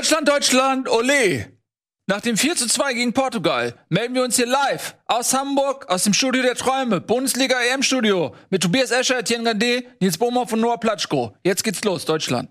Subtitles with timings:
[0.00, 1.52] Deutschland, Deutschland, ole!
[2.06, 6.04] Nach dem 4 zu 2 gegen Portugal melden wir uns hier live aus Hamburg, aus
[6.04, 10.80] dem Studio der Träume, Bundesliga EM-Studio, mit Tobias Escher, Etienne Gandé, Nils Bohmer von Noah
[10.80, 11.36] Platschko.
[11.44, 12.48] Jetzt geht's los, Deutschland.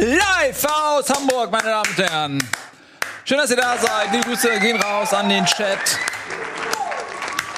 [0.00, 2.61] Live aus Hamburg, meine Damen und Herren.
[3.24, 4.12] Schön, dass ihr da seid.
[4.12, 5.78] Die Grüße gehen raus an den Chat.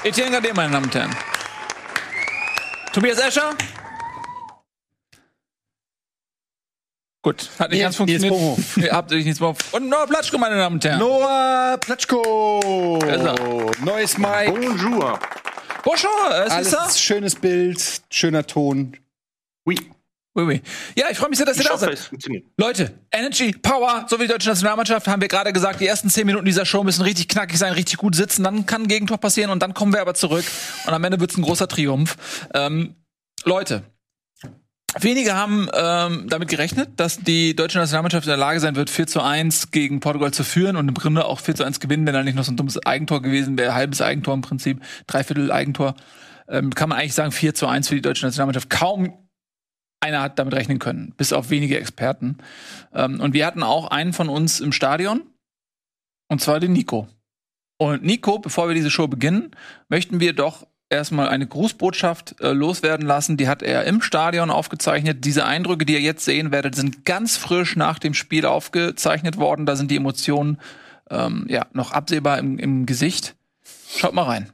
[0.03, 1.15] Etienne Gade, meine Damen und Herren.
[2.93, 3.55] Tobias Escher.
[7.23, 8.57] Gut, hat nicht ganz funktioniert.
[8.77, 9.57] Ihr habt euch nichts mehr auf.
[9.73, 10.99] Und Noah Platschko, meine Damen und Herren.
[10.99, 12.99] Noah Platschko.
[13.01, 13.83] Da ist er.
[13.83, 14.51] Neues Mike.
[14.51, 15.19] Bonjour.
[15.83, 16.81] Bonjour, es ist er.
[16.81, 18.97] Alles schönes Bild, schöner Ton.
[19.65, 19.91] Oui.
[20.37, 20.61] Oui, oui.
[20.97, 22.11] Ja, ich freue mich sehr, dass ihr da seid.
[22.57, 26.25] Leute, Energy, Power, so wie die deutsche Nationalmannschaft, haben wir gerade gesagt, die ersten zehn
[26.27, 29.49] Minuten dieser Show müssen richtig knackig sein, richtig gut sitzen, dann kann ein Gegentor passieren
[29.49, 30.43] und dann kommen wir aber zurück
[30.85, 32.17] und am Ende wird's ein großer Triumph.
[32.53, 32.95] Ähm,
[33.45, 33.83] Leute,
[34.99, 39.07] wenige haben ähm, damit gerechnet, dass die deutsche Nationalmannschaft in der Lage sein wird, 4
[39.07, 42.13] zu 1 gegen Portugal zu führen und im Grunde auch 4 zu 1 gewinnen, wenn
[42.13, 45.95] da nicht noch so ein dummes Eigentor gewesen wäre, halbes Eigentor im Prinzip, dreiviertel Eigentor.
[46.49, 48.69] Ähm, kann man eigentlich sagen, 4 zu 1 für die deutsche Nationalmannschaft.
[48.69, 49.13] Kaum
[50.05, 52.37] einer hat damit rechnen können, bis auf wenige Experten.
[52.93, 55.21] Ähm, und wir hatten auch einen von uns im Stadion,
[56.27, 57.07] und zwar den Nico.
[57.77, 59.51] Und Nico, bevor wir diese Show beginnen,
[59.89, 63.37] möchten wir doch erstmal eine Grußbotschaft äh, loswerden lassen.
[63.37, 65.25] Die hat er im Stadion aufgezeichnet.
[65.25, 69.65] Diese Eindrücke, die ihr jetzt sehen werdet, sind ganz frisch nach dem Spiel aufgezeichnet worden.
[69.65, 70.59] Da sind die Emotionen
[71.09, 73.35] ähm, ja noch absehbar im, im Gesicht.
[73.97, 74.51] Schaut mal rein.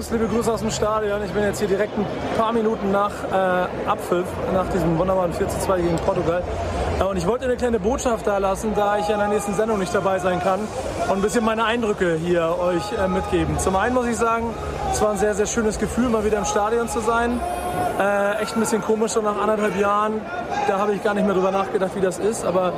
[0.00, 1.22] Jungs, liebe Grüße aus dem Stadion.
[1.22, 2.06] Ich bin jetzt hier direkt ein
[2.38, 6.42] paar Minuten nach äh, Abpfiff, nach diesem wunderbaren 4 zu 2 gegen Portugal.
[6.98, 9.78] Äh, und ich wollte eine kleine Botschaft da lassen, da ich in der nächsten Sendung
[9.78, 13.58] nicht dabei sein kann und ein bisschen meine Eindrücke hier euch äh, mitgeben.
[13.58, 14.54] Zum einen muss ich sagen,
[14.90, 17.38] es war ein sehr, sehr schönes Gefühl, mal wieder im Stadion zu sein.
[17.98, 20.22] Äh, echt ein bisschen komisch, so nach anderthalb Jahren.
[20.66, 22.72] Da habe ich gar nicht mehr drüber nachgedacht, wie das ist, aber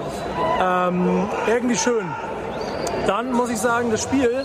[0.60, 2.08] ähm, irgendwie schön.
[3.06, 4.44] Dann muss ich sagen, das Spiel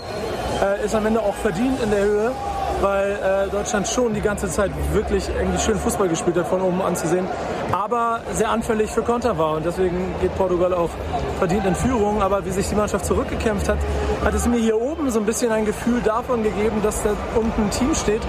[0.62, 2.32] äh, ist am Ende auch verdient in der Höhe,
[2.80, 6.80] weil äh, Deutschland schon die ganze Zeit wirklich irgendwie schön Fußball gespielt hat, von oben
[6.82, 7.26] anzusehen,
[7.72, 10.90] aber sehr anfällig für Konter war und deswegen geht Portugal auch
[11.38, 12.22] verdient in Führung.
[12.22, 13.78] Aber wie sich die Mannschaft zurückgekämpft hat,
[14.24, 17.62] hat es mir hier oben so ein bisschen ein Gefühl davon gegeben, dass da unten
[17.62, 18.22] ein Team steht,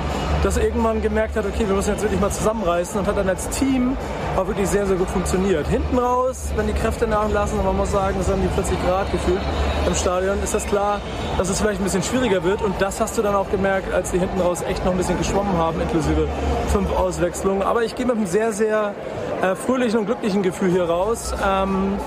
[0.44, 3.50] das irgendwann gemerkt hat, okay, wir müssen jetzt wirklich mal zusammenreißen und hat dann als
[3.50, 3.98] Team
[4.36, 5.68] auch wirklich sehr, sehr gut funktioniert.
[5.68, 9.12] Hinten raus, wenn die Kräfte nachlassen, und man muss sagen, es haben die 40 Grad
[9.12, 9.42] gefühlt
[9.88, 11.02] im Stadion, ist das klar,
[11.38, 12.62] dass es vielleicht ein bisschen schwieriger wird.
[12.62, 15.18] Und das hast du dann auch gemerkt, als die hinten raus echt noch ein bisschen
[15.18, 16.28] geschwommen haben, inklusive
[16.72, 17.64] fünf Auswechslungen.
[17.64, 18.94] Aber ich gehe mit einem sehr, sehr
[19.42, 21.34] äh, fröhlichen und glücklichen Gefühl hier raus.
[21.46, 21.98] Ähm,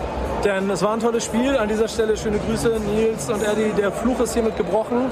[0.45, 1.57] denn es war ein tolles Spiel.
[1.57, 3.73] An dieser Stelle schöne Grüße, Nils und Eddie.
[3.77, 5.11] Der Fluch ist hiermit gebrochen.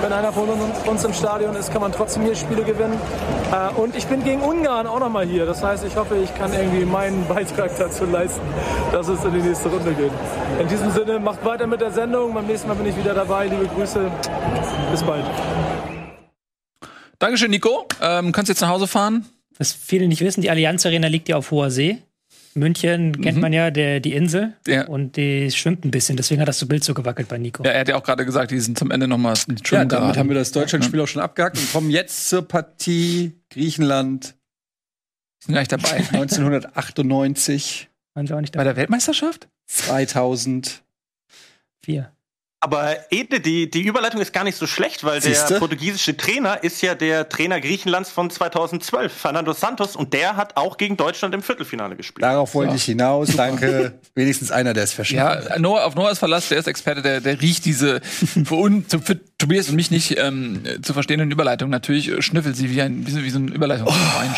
[0.00, 0.48] Wenn einer von
[0.86, 2.98] uns im Stadion ist, kann man trotzdem hier Spiele gewinnen.
[3.52, 5.46] Äh, und ich bin gegen Ungarn auch nochmal hier.
[5.46, 8.40] Das heißt, ich hoffe, ich kann irgendwie meinen Beitrag dazu leisten,
[8.92, 10.12] dass es in die nächste Runde geht.
[10.60, 12.34] In diesem Sinne, macht weiter mit der Sendung.
[12.34, 13.46] Beim nächsten Mal bin ich wieder dabei.
[13.46, 14.10] Liebe Grüße.
[14.90, 15.24] Bis bald.
[17.18, 17.86] Dankeschön, Nico.
[18.00, 19.26] Ähm, kannst jetzt nach Hause fahren.
[19.58, 21.98] Was viele nicht wissen, die Allianz Arena liegt ja auf hoher See.
[22.54, 24.54] München kennt man ja, der, die Insel.
[24.66, 24.86] Ja.
[24.86, 26.16] Und die schwimmt ein bisschen.
[26.16, 27.62] Deswegen hat das so Bild so gewackelt bei Nico.
[27.64, 29.78] Ja, er hat ja auch gerade gesagt, die sind zum Ende noch mal ins Ja,
[29.84, 30.18] damit geraten.
[30.18, 34.34] haben wir das Deutschlandspiel auch schon abgehakt und kommen jetzt zur Partie Griechenland
[35.42, 35.96] sind gleich dabei.
[36.12, 38.64] 1998, Waren sie auch nicht Bei dabei?
[38.74, 39.48] der Weltmeisterschaft?
[39.66, 40.82] 2000.
[41.82, 42.12] Vier.
[42.62, 45.54] Aber Edle, die, die Überleitung ist gar nicht so schlecht, weil Siehste?
[45.54, 50.58] der portugiesische Trainer ist ja der Trainer Griechenlands von 2012, Fernando Santos, und der hat
[50.58, 52.22] auch gegen Deutschland im Viertelfinale gespielt.
[52.22, 53.34] Darauf wollte ich hinaus.
[53.34, 53.94] Danke.
[54.14, 55.16] Wenigstens einer, der es versteht.
[55.16, 59.18] Ja, Noah, auf Noahs Verlass, der ist Experte, der, der riecht diese für, un, für
[59.40, 61.70] Tobias und mich nicht ähm, zu verstehenden Überleitung.
[61.70, 63.84] Natürlich äh, schnüffelt sie wie, ein, wie, so, ein schnüffelt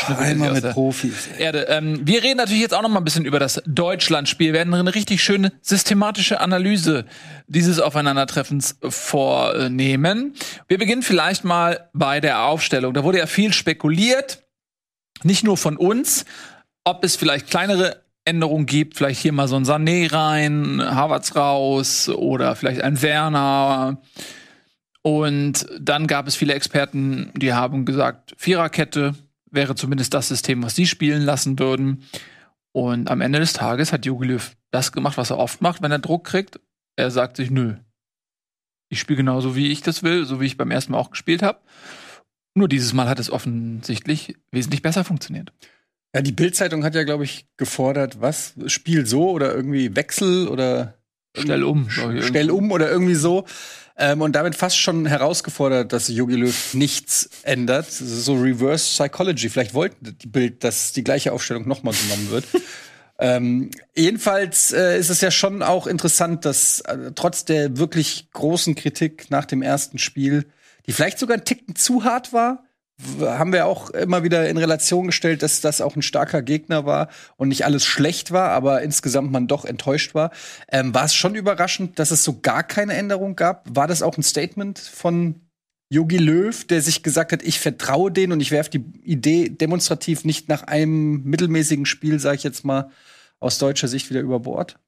[0.06, 1.28] sie Einmal mit Profis.
[1.38, 1.66] Erde.
[1.68, 4.48] Ähm, wir reden natürlich jetzt auch noch mal ein bisschen über das Deutschlandspiel.
[4.48, 7.04] Wir werden eine richtig schöne systematische Analyse
[7.48, 10.34] dieses Aufeinandertreffens vornehmen.
[10.68, 12.94] Wir beginnen vielleicht mal bei der Aufstellung.
[12.94, 14.44] Da wurde ja viel spekuliert,
[15.24, 16.24] nicht nur von uns,
[16.84, 22.08] ob es vielleicht kleinere Änderungen gibt, vielleicht hier mal so ein Sané rein, Havertz raus
[22.08, 24.00] oder vielleicht ein Werner.
[25.02, 29.14] Und dann gab es viele Experten, die haben gesagt, Viererkette
[29.50, 32.04] wäre zumindest das System, was sie spielen lassen würden.
[32.72, 35.92] Und am Ende des Tages hat Jogi Löw das gemacht, was er oft macht, wenn
[35.92, 36.60] er Druck kriegt.
[36.96, 37.74] Er sagt sich, nö,
[38.88, 41.42] ich spiele genauso, wie ich das will, so wie ich beim ersten Mal auch gespielt
[41.42, 41.60] habe.
[42.54, 45.52] Nur dieses Mal hat es offensichtlich wesentlich besser funktioniert.
[46.14, 48.54] Ja, die Bild-Zeitung hat ja, glaube ich, gefordert, was?
[48.66, 50.94] Spiel so oder irgendwie Wechsel oder
[51.34, 51.88] Stell um.
[51.88, 53.46] Stell um oder irgendwie so.
[53.96, 57.90] Ähm, und damit fast schon herausgefordert, dass Jogi Löw nichts ändert.
[57.90, 59.48] So Reverse Psychology.
[59.48, 62.44] Vielleicht wollten die Bild, dass die gleiche Aufstellung nochmal genommen wird.
[63.18, 68.74] ähm, jedenfalls äh, ist es ja schon auch interessant, dass äh, trotz der wirklich großen
[68.74, 70.46] Kritik nach dem ersten Spiel,
[70.86, 72.64] die vielleicht sogar ein Ticken zu hart war,
[73.20, 77.08] haben wir auch immer wieder in Relation gestellt, dass das auch ein starker Gegner war
[77.36, 80.30] und nicht alles schlecht war, aber insgesamt man doch enttäuscht war.
[80.70, 83.66] Ähm, war es schon überraschend, dass es so gar keine Änderung gab?
[83.74, 85.40] War das auch ein Statement von
[85.92, 90.24] Yogi Löw, der sich gesagt hat, ich vertraue denen und ich werfe die Idee demonstrativ
[90.24, 92.90] nicht nach einem mittelmäßigen Spiel, sage ich jetzt mal,
[93.40, 94.78] aus deutscher Sicht wieder über Bord?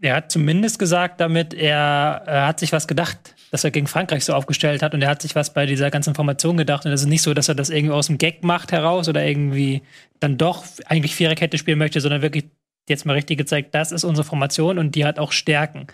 [0.00, 4.24] Er hat zumindest gesagt, damit er, er hat sich was gedacht, dass er gegen Frankreich
[4.24, 6.86] so aufgestellt hat und er hat sich was bei dieser ganzen Formation gedacht.
[6.86, 9.24] Und es ist nicht so, dass er das irgendwie aus dem Gag macht heraus oder
[9.24, 9.82] irgendwie
[10.18, 12.46] dann doch eigentlich Viererkette spielen möchte, sondern wirklich
[12.88, 15.86] jetzt mal richtig gezeigt, das ist unsere Formation und die hat auch Stärken.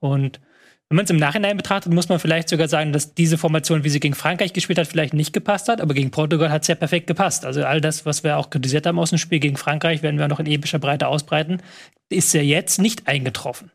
[0.00, 0.40] Und
[0.88, 3.88] wenn man es im Nachhinein betrachtet, muss man vielleicht sogar sagen, dass diese Formation, wie
[3.88, 6.74] sie gegen Frankreich gespielt hat, vielleicht nicht gepasst hat, aber gegen Portugal hat es ja
[6.74, 7.46] perfekt gepasst.
[7.46, 10.26] Also all das, was wir auch kritisiert haben aus dem Spiel gegen Frankreich, werden wir
[10.26, 11.62] noch in epischer Breite ausbreiten,
[12.08, 13.70] ist ja jetzt nicht eingetroffen.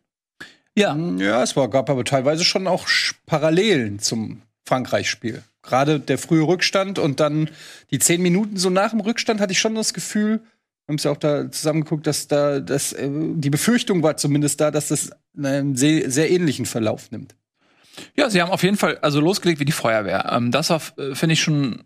[0.77, 0.95] Ja.
[0.95, 2.87] Ja, es war, gab aber teilweise schon auch
[3.25, 5.43] Parallelen zum Frankreich-Spiel.
[5.63, 7.49] Gerade der frühe Rückstand und dann
[7.91, 10.39] die zehn Minuten so nach dem Rückstand hatte ich schon das Gefühl,
[10.85, 14.59] wir haben es ja auch da zusammengeguckt, dass da dass, äh, die Befürchtung war zumindest
[14.59, 17.35] da, dass das einen sehr, sehr ähnlichen Verlauf nimmt.
[18.15, 20.31] Ja, sie haben auf jeden Fall also losgelegt wie die Feuerwehr.
[20.31, 21.83] Ähm, das war, äh, finde ich, schon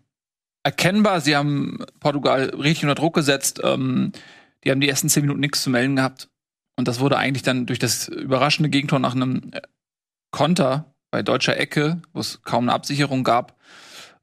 [0.62, 1.20] erkennbar.
[1.20, 3.60] Sie haben Portugal richtig unter Druck gesetzt.
[3.62, 4.12] Ähm,
[4.64, 6.28] die haben die ersten zehn Minuten nichts zu melden gehabt.
[6.76, 9.60] Und das wurde eigentlich dann durch das überraschende Gegentor nach einem äh,
[10.30, 13.56] Konter bei deutscher Ecke, wo es kaum eine Absicherung gab,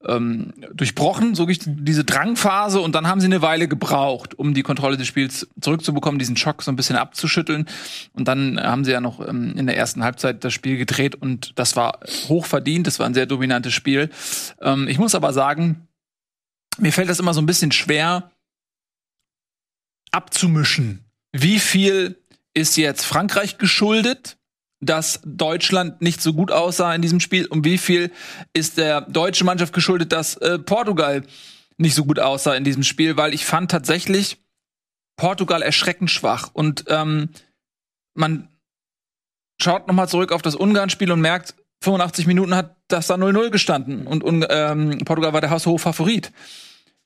[0.06, 2.82] ähm, durchbrochen, so diese Drangphase.
[2.82, 6.62] Und dann haben sie eine Weile gebraucht, um die Kontrolle des Spiels zurückzubekommen, diesen Schock
[6.62, 7.66] so ein bisschen abzuschütteln.
[8.14, 11.58] Und dann haben sie ja noch ähm, in der ersten Halbzeit das Spiel gedreht und
[11.58, 12.88] das war hoch verdient.
[12.88, 14.10] Das war ein sehr dominantes Spiel.
[14.62, 15.88] Ähm, ich muss aber sagen,
[16.78, 18.32] mir fällt das immer so ein bisschen schwer
[20.12, 21.06] abzumischen.
[21.32, 22.23] Wie viel
[22.54, 24.38] ist jetzt Frankreich geschuldet,
[24.80, 27.46] dass Deutschland nicht so gut aussah in diesem Spiel?
[27.48, 28.12] Und wie viel
[28.54, 31.24] ist der deutsche Mannschaft geschuldet, dass äh, Portugal
[31.78, 33.18] nicht so gut aussah in diesem Spiel?
[33.18, 34.38] Weil ich fand tatsächlich
[35.16, 36.50] Portugal erschreckend schwach.
[36.54, 37.30] Und ähm,
[38.14, 38.50] man
[39.62, 43.50] schaut noch mal zurück auf das Ungarn-Spiel und merkt, 85 Minuten hat das da 0-0
[43.50, 44.08] gestanden.
[44.08, 46.32] Und, und ähm, Portugal war der haushohe Favorit.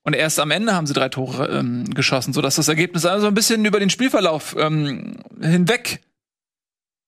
[0.07, 3.33] Und erst am Ende haben sie drei Tore ähm, geschossen, sodass das Ergebnis also ein
[3.33, 6.01] bisschen über den Spielverlauf ähm, hinweg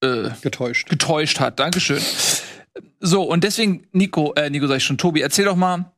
[0.03, 0.89] äh, Getäuscht.
[0.89, 1.61] getäuscht hat.
[1.61, 2.01] Dankeschön.
[2.99, 5.93] So, und deswegen, Nico, äh, Nico sag ich schon, Tobi, erzähl doch mal,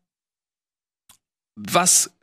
[1.55, 2.15] was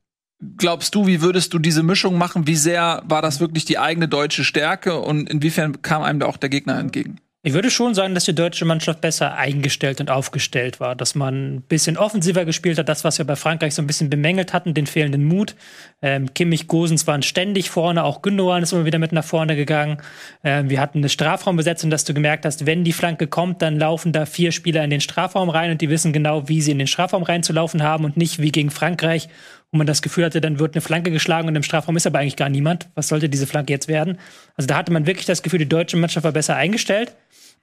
[0.57, 2.47] glaubst du, wie würdest du diese Mischung machen?
[2.47, 6.37] Wie sehr war das wirklich die eigene deutsche Stärke und inwiefern kam einem da auch
[6.37, 7.21] der Gegner entgegen?
[7.49, 11.55] Ich würde schon sagen, dass die deutsche Mannschaft besser eingestellt und aufgestellt war, dass man
[11.55, 14.75] ein bisschen offensiver gespielt hat, das, was wir bei Frankreich so ein bisschen bemängelt hatten,
[14.75, 15.55] den fehlenden Mut.
[16.03, 19.97] Ähm, Kimmich, Gosens waren ständig vorne, auch Gündogan ist immer wieder mit nach vorne gegangen.
[20.45, 24.13] Ähm, wir hatten eine Strafraumbesetzung, dass du gemerkt hast, wenn die Flanke kommt, dann laufen
[24.13, 26.87] da vier Spieler in den Strafraum rein und die wissen genau, wie sie in den
[26.87, 29.31] Strafraum reinzulaufen haben und nicht wie gegen Frankreich,
[29.71, 32.21] wo man das Gefühl hatte, dann wird eine Flanke geschlagen und im Strafraum ist aber
[32.21, 32.89] eigentlich gar niemand.
[32.95, 34.19] Was sollte diese Flanke jetzt werden?
[34.57, 37.15] Also da hatte man wirklich das Gefühl, die deutsche Mannschaft war besser eingestellt.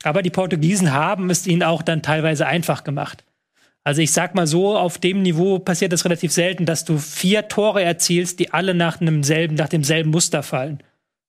[0.03, 3.23] Aber die Portugiesen haben es ihnen auch dann teilweise einfach gemacht.
[3.83, 7.47] Also ich sag mal so, auf dem Niveau passiert es relativ selten, dass du vier
[7.47, 10.79] Tore erzielst, die alle nach einem selben, nach demselben Muster fallen.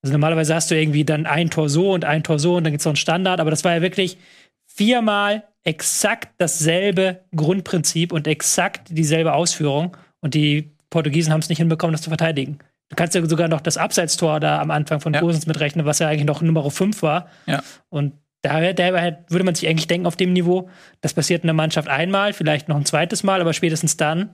[0.02, 2.73] Also normalerweise hast du irgendwie dann ein Tor so und ein Tor so und dann
[2.73, 4.18] gibt's noch einen Standard, aber das war ja wirklich
[4.66, 11.92] viermal exakt dasselbe Grundprinzip und exakt dieselbe Ausführung und die Portugiesen haben es nicht hinbekommen,
[11.92, 12.59] das zu verteidigen.
[12.88, 15.21] Du kannst ja sogar noch das Abseitstor da am Anfang von Ja.
[15.21, 17.28] Gosens mitrechnen, was ja eigentlich noch Nummer 5 war.
[17.47, 17.62] Ja.
[17.88, 20.68] Und daher, daher würde man sich eigentlich denken, auf dem Niveau,
[21.00, 24.30] das passiert in der Mannschaft einmal, vielleicht noch ein zweites Mal, aber spätestens dann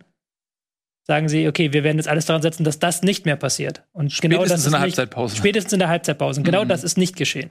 [1.06, 3.82] sagen sie, okay, wir werden jetzt alles daran setzen, dass das nicht mehr passiert.
[3.92, 5.36] Und genau das Spätestens ist in der nicht, Halbzeitpause.
[5.36, 6.40] Spätestens in der Halbzeitpause.
[6.40, 6.68] Und Genau Mhm.
[6.68, 7.50] das ist nicht geschehen.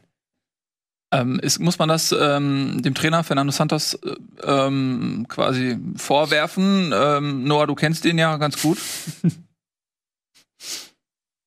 [1.14, 6.94] Ähm, ist, muss man das ähm, dem Trainer Fernando Santos äh, ähm, quasi vorwerfen?
[6.96, 8.78] Ähm, Noah, du kennst den ja ganz gut.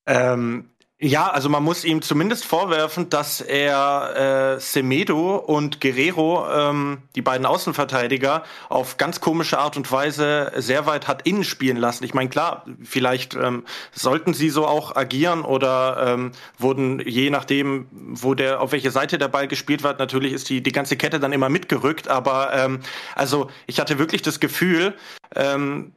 [0.07, 6.99] Ähm, ja, also man muss ihm zumindest vorwerfen, dass er äh, Semedo und Guerrero, ähm,
[7.15, 12.05] die beiden Außenverteidiger, auf ganz komische Art und Weise sehr weit hat innen spielen lassen.
[12.05, 17.87] Ich meine, klar, vielleicht ähm, sollten sie so auch agieren oder ähm, wurden je nachdem,
[17.91, 21.19] wo der, auf welche Seite der Ball gespielt wird, natürlich ist die, die ganze Kette
[21.19, 22.07] dann immer mitgerückt.
[22.07, 22.79] Aber ähm,
[23.15, 24.93] also ich hatte wirklich das Gefühl,
[25.35, 25.91] ähm,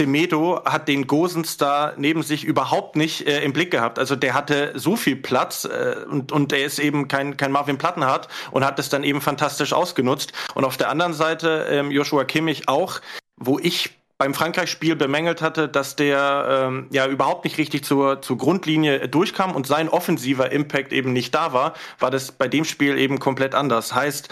[0.00, 3.98] Semedo hat den Gosens da neben sich überhaupt nicht äh, im Blick gehabt.
[3.98, 7.78] Also der hatte so viel Platz äh, und, und er ist eben kein, kein Marvin
[7.78, 10.32] Plattenhardt und hat es dann eben fantastisch ausgenutzt.
[10.54, 13.00] Und auf der anderen Seite ähm, Joshua Kimmich auch,
[13.36, 18.36] wo ich beim Frankreich-Spiel bemängelt hatte, dass der ähm, ja überhaupt nicht richtig zur, zur
[18.36, 22.98] Grundlinie durchkam und sein offensiver Impact eben nicht da war, war das bei dem Spiel
[22.98, 23.94] eben komplett anders.
[23.94, 24.28] Heißt,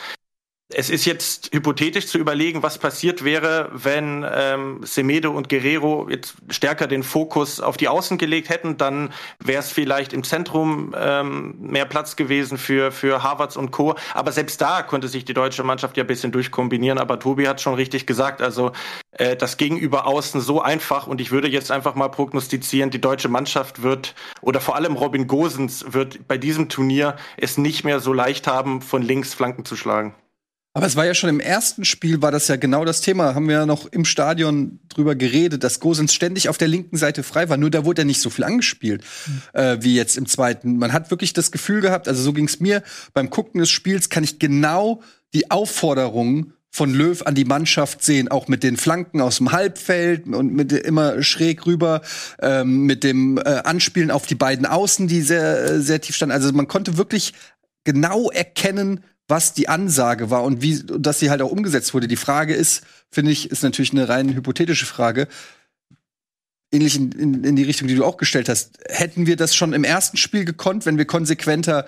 [0.71, 6.35] es ist jetzt hypothetisch zu überlegen, was passiert wäre, wenn ähm, Semedo und Guerrero jetzt
[6.51, 8.77] stärker den Fokus auf die Außen gelegt hätten.
[8.77, 13.95] Dann wäre es vielleicht im Zentrum ähm, mehr Platz gewesen für, für Harvards und Co.
[14.13, 16.99] Aber selbst da konnte sich die deutsche Mannschaft ja ein bisschen durchkombinieren.
[16.99, 18.73] Aber Tobi hat schon richtig gesagt, also
[19.13, 21.07] äh, das Gegenüber Außen so einfach.
[21.07, 25.29] Und ich würde jetzt einfach mal prognostizieren, die deutsche Mannschaft wird, oder vor allem Robin
[25.29, 29.75] Gosens wird bei diesem Turnier es nicht mehr so leicht haben, von links Flanken zu
[29.75, 30.15] schlagen.
[30.75, 33.35] Aber es war ja schon im ersten Spiel, war das ja genau das Thema.
[33.35, 37.23] Haben wir ja noch im Stadion drüber geredet, dass Gosens ständig auf der linken Seite
[37.23, 37.57] frei war.
[37.57, 39.43] Nur da wurde er nicht so viel angespielt mhm.
[39.61, 40.77] äh, wie jetzt im zweiten.
[40.79, 42.83] Man hat wirklich das Gefühl gehabt, also so ging es mir,
[43.13, 45.03] beim Gucken des Spiels kann ich genau
[45.35, 50.27] die Aufforderungen von Löw an die Mannschaft sehen, auch mit den Flanken aus dem Halbfeld
[50.27, 52.03] und mit immer schräg rüber,
[52.41, 56.35] ähm, mit dem äh, Anspielen auf die beiden Außen, die sehr, äh, sehr tief standen.
[56.35, 57.33] Also man konnte wirklich
[57.85, 62.09] genau erkennen, was die Ansage war und wie, dass sie halt auch umgesetzt wurde.
[62.09, 65.29] Die Frage ist, finde ich, ist natürlich eine rein hypothetische Frage.
[66.73, 68.79] Ähnlich in, in, in die Richtung, die du auch gestellt hast.
[68.89, 71.87] Hätten wir das schon im ersten Spiel gekonnt, wenn wir konsequenter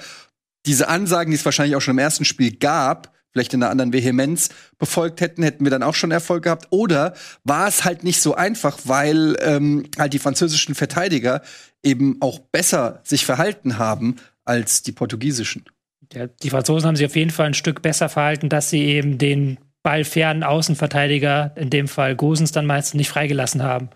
[0.67, 3.93] diese Ansagen, die es wahrscheinlich auch schon im ersten Spiel gab, vielleicht in einer anderen
[3.93, 6.67] Vehemenz befolgt hätten, hätten wir dann auch schon Erfolg gehabt.
[6.71, 11.43] Oder war es halt nicht so einfach, weil ähm, halt die französischen Verteidiger
[11.83, 15.65] eben auch besser sich verhalten haben als die portugiesischen
[16.13, 19.19] ja, die Franzosen haben sich auf jeden Fall ein Stück besser verhalten, dass sie eben
[19.19, 23.91] den ballfernen Außenverteidiger, in dem Fall Gosens, dann meistens nicht freigelassen haben.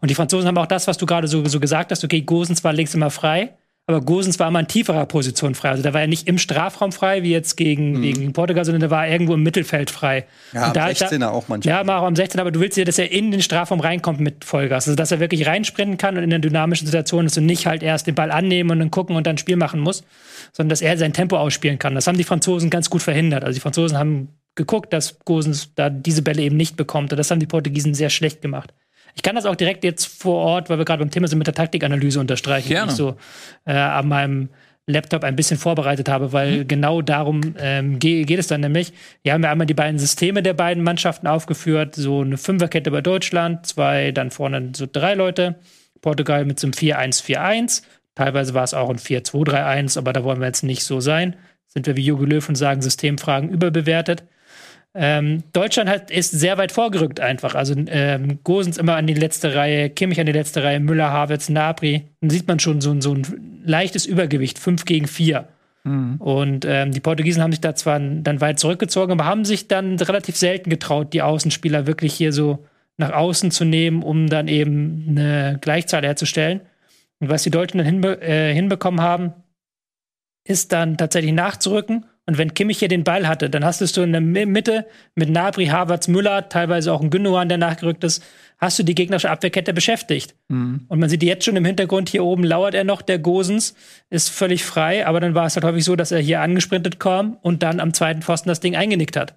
[0.00, 2.64] Und die Franzosen haben auch das, was du gerade so, so gesagt hast, okay, Gosens
[2.64, 3.56] war links immer frei,
[3.88, 5.70] aber Gosens war immer in tieferer Position frei.
[5.70, 8.02] Also der war ja nicht im Strafraum frei, wie jetzt gegen, mhm.
[8.02, 10.26] gegen Portugal, sondern der war irgendwo im Mittelfeld frei.
[10.52, 11.86] Ja, am da, 16er da, auch manchmal.
[11.86, 14.44] Ja, auch am 16er, aber du willst ja, dass er in den Strafraum reinkommt mit
[14.44, 14.88] Vollgas.
[14.88, 17.82] Also dass er wirklich reinsprinten kann und in der dynamischen Situation ist und nicht halt
[17.82, 20.04] erst den Ball annehmen und dann gucken und dann ein Spiel machen muss,
[20.52, 21.94] sondern dass er sein Tempo ausspielen kann.
[21.94, 23.42] Das haben die Franzosen ganz gut verhindert.
[23.42, 27.10] Also die Franzosen haben geguckt, dass Gosens da diese Bälle eben nicht bekommt.
[27.14, 28.74] Und das haben die Portugiesen sehr schlecht gemacht.
[29.18, 31.48] Ich kann das auch direkt jetzt vor Ort, weil wir gerade beim Thema sind, mit
[31.48, 32.86] der Taktikanalyse unterstreichen, Gerne.
[32.86, 33.16] die ich so
[33.64, 34.48] äh, an meinem
[34.86, 36.68] Laptop ein bisschen vorbereitet habe, weil mhm.
[36.68, 38.92] genau darum ähm, ge geht es dann nämlich.
[39.24, 43.00] Wir haben ja einmal die beiden Systeme der beiden Mannschaften aufgeführt, so eine Fünferkette bei
[43.00, 45.56] Deutschland, zwei, dann vorne so drei Leute.
[46.00, 47.82] Portugal mit so einem 4-1-4-1.
[48.14, 51.34] Teilweise war es auch ein 4-2-3-1, aber da wollen wir jetzt nicht so sein.
[51.66, 54.22] Sind wir wie Jogi Löw und sagen, Systemfragen überbewertet.
[55.00, 57.54] Ähm, Deutschland hat, ist sehr weit vorgerückt einfach.
[57.54, 61.48] Also ähm, Gosens immer an die letzte Reihe, Kimmich an die letzte Reihe, Müller, Havertz,
[61.48, 62.02] Nabri.
[62.20, 65.46] Dann sieht man schon so, so ein leichtes Übergewicht, 5 gegen 4.
[65.84, 66.16] Mhm.
[66.16, 69.94] Und ähm, die Portugiesen haben sich da zwar dann weit zurückgezogen, aber haben sich dann
[70.00, 75.06] relativ selten getraut, die Außenspieler wirklich hier so nach außen zu nehmen, um dann eben
[75.10, 76.60] eine Gleichzahl herzustellen.
[77.20, 79.32] Und was die Deutschen dann hinbe äh, hinbekommen haben,
[80.42, 84.12] ist dann tatsächlich nachzurücken und wenn Kimmich hier den Ball hatte, dann hast du in
[84.12, 88.22] der Mitte mit Nabri, Havertz, Müller, teilweise auch ein Gündogan, der nachgerückt ist,
[88.58, 90.34] hast du die gegnerische Abwehrkette beschäftigt.
[90.48, 90.84] Mhm.
[90.88, 93.74] Und man sieht jetzt schon im Hintergrund, hier oben lauert er noch, der Gosens
[94.10, 97.38] ist völlig frei, aber dann war es halt häufig so, dass er hier angesprintet kam
[97.40, 99.34] und dann am zweiten Pfosten das Ding eingenickt hat.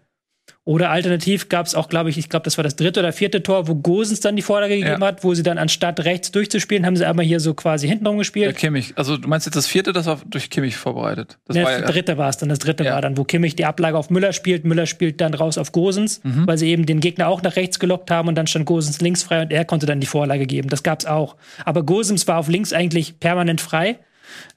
[0.64, 3.42] Oder alternativ gab es auch, glaube ich, ich glaube, das war das dritte oder vierte
[3.42, 5.08] Tor, wo Gosens dann die Vorlage gegeben ja.
[5.08, 8.46] hat, wo sie dann anstatt rechts durchzuspielen, haben sie einmal hier so quasi hintenrum gespielt.
[8.46, 8.94] Ja, Kimmich.
[8.96, 11.40] Also du meinst jetzt das vierte, das war durch Kimmich vorbereitet?
[11.46, 12.50] Das, ja, war das dritte war es dann.
[12.50, 12.94] Das dritte ja.
[12.94, 14.64] war dann, wo Kimmich die Ablage auf Müller spielt.
[14.64, 16.46] Müller spielt dann raus auf Gosens, mhm.
[16.46, 19.24] weil sie eben den Gegner auch nach rechts gelockt haben und dann stand Gosens links
[19.24, 20.70] frei und er konnte dann die Vorlage geben.
[20.70, 21.38] Das gab es auch.
[21.66, 23.98] Aber Gosens war auf links eigentlich permanent frei.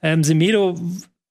[0.03, 0.79] Ähm, Semedo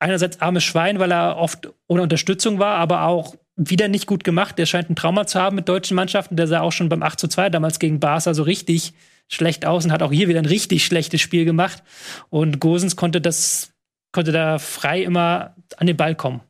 [0.00, 4.58] einerseits armes Schwein, weil er oft ohne Unterstützung war, aber auch wieder nicht gut gemacht.
[4.58, 6.36] Der scheint ein Trauma zu haben mit deutschen Mannschaften.
[6.36, 8.94] Der sah auch schon beim 8 zu 2 damals gegen Barca so richtig
[9.28, 11.82] schlecht aus und hat auch hier wieder ein richtig schlechtes Spiel gemacht.
[12.30, 13.72] Und Gosens konnte das,
[14.12, 16.40] konnte da frei immer an den Ball kommen.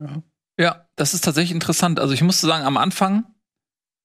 [0.00, 0.22] Ja.
[0.58, 1.98] ja, das ist tatsächlich interessant.
[1.98, 3.24] Also ich musste sagen, am Anfang,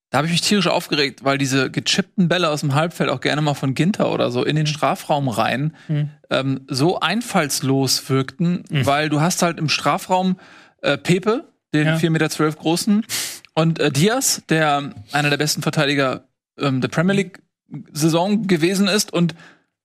[0.09, 3.41] da habe ich mich tierisch aufgeregt, weil diese gechippten Bälle aus dem Halbfeld auch gerne
[3.41, 6.09] mal von Ginter oder so in den Strafraum rein mhm.
[6.29, 8.85] ähm, so einfallslos wirkten, mhm.
[8.85, 10.37] weil du hast halt im Strafraum
[10.81, 11.95] äh, Pepe, den ja.
[11.97, 13.05] 4,12 Meter großen.
[13.53, 16.27] Und äh, Diaz, der einer der besten Verteidiger
[16.59, 19.13] ähm, der Premier League-Saison gewesen ist.
[19.13, 19.35] Und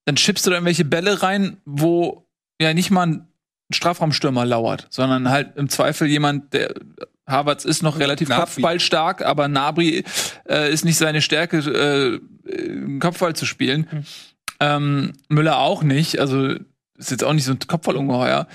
[0.05, 2.27] dann schippst du da irgendwelche Bälle rein, wo
[2.61, 3.29] ja nicht mal ein
[3.71, 6.75] Strafraumstürmer lauert, sondern halt im Zweifel jemand, der
[7.27, 8.45] Havertz ist noch relativ Gnabry.
[8.45, 10.05] kopfballstark, aber Nabri
[10.49, 13.87] äh, ist nicht seine Stärke, äh, Kopfball zu spielen.
[14.61, 16.55] Ähm, Müller auch nicht, also
[16.97, 18.49] ist jetzt auch nicht so ein Kopfballungeheuer.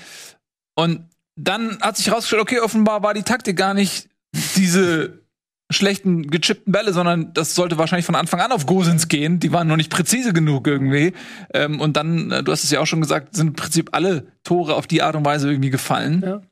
[0.74, 4.08] Und dann hat sich herausgestellt, okay, offenbar war die Taktik gar nicht
[4.56, 5.24] diese
[5.70, 9.40] schlechten gechippten Bälle, sondern das sollte wahrscheinlich von Anfang an auf Gosens gehen.
[9.40, 11.14] Die waren noch nicht präzise genug irgendwie.
[11.52, 14.26] Ähm, und dann, äh, du hast es ja auch schon gesagt, sind im Prinzip alle
[14.44, 16.22] Tore auf die Art und Weise irgendwie gefallen.
[16.24, 16.42] Ja.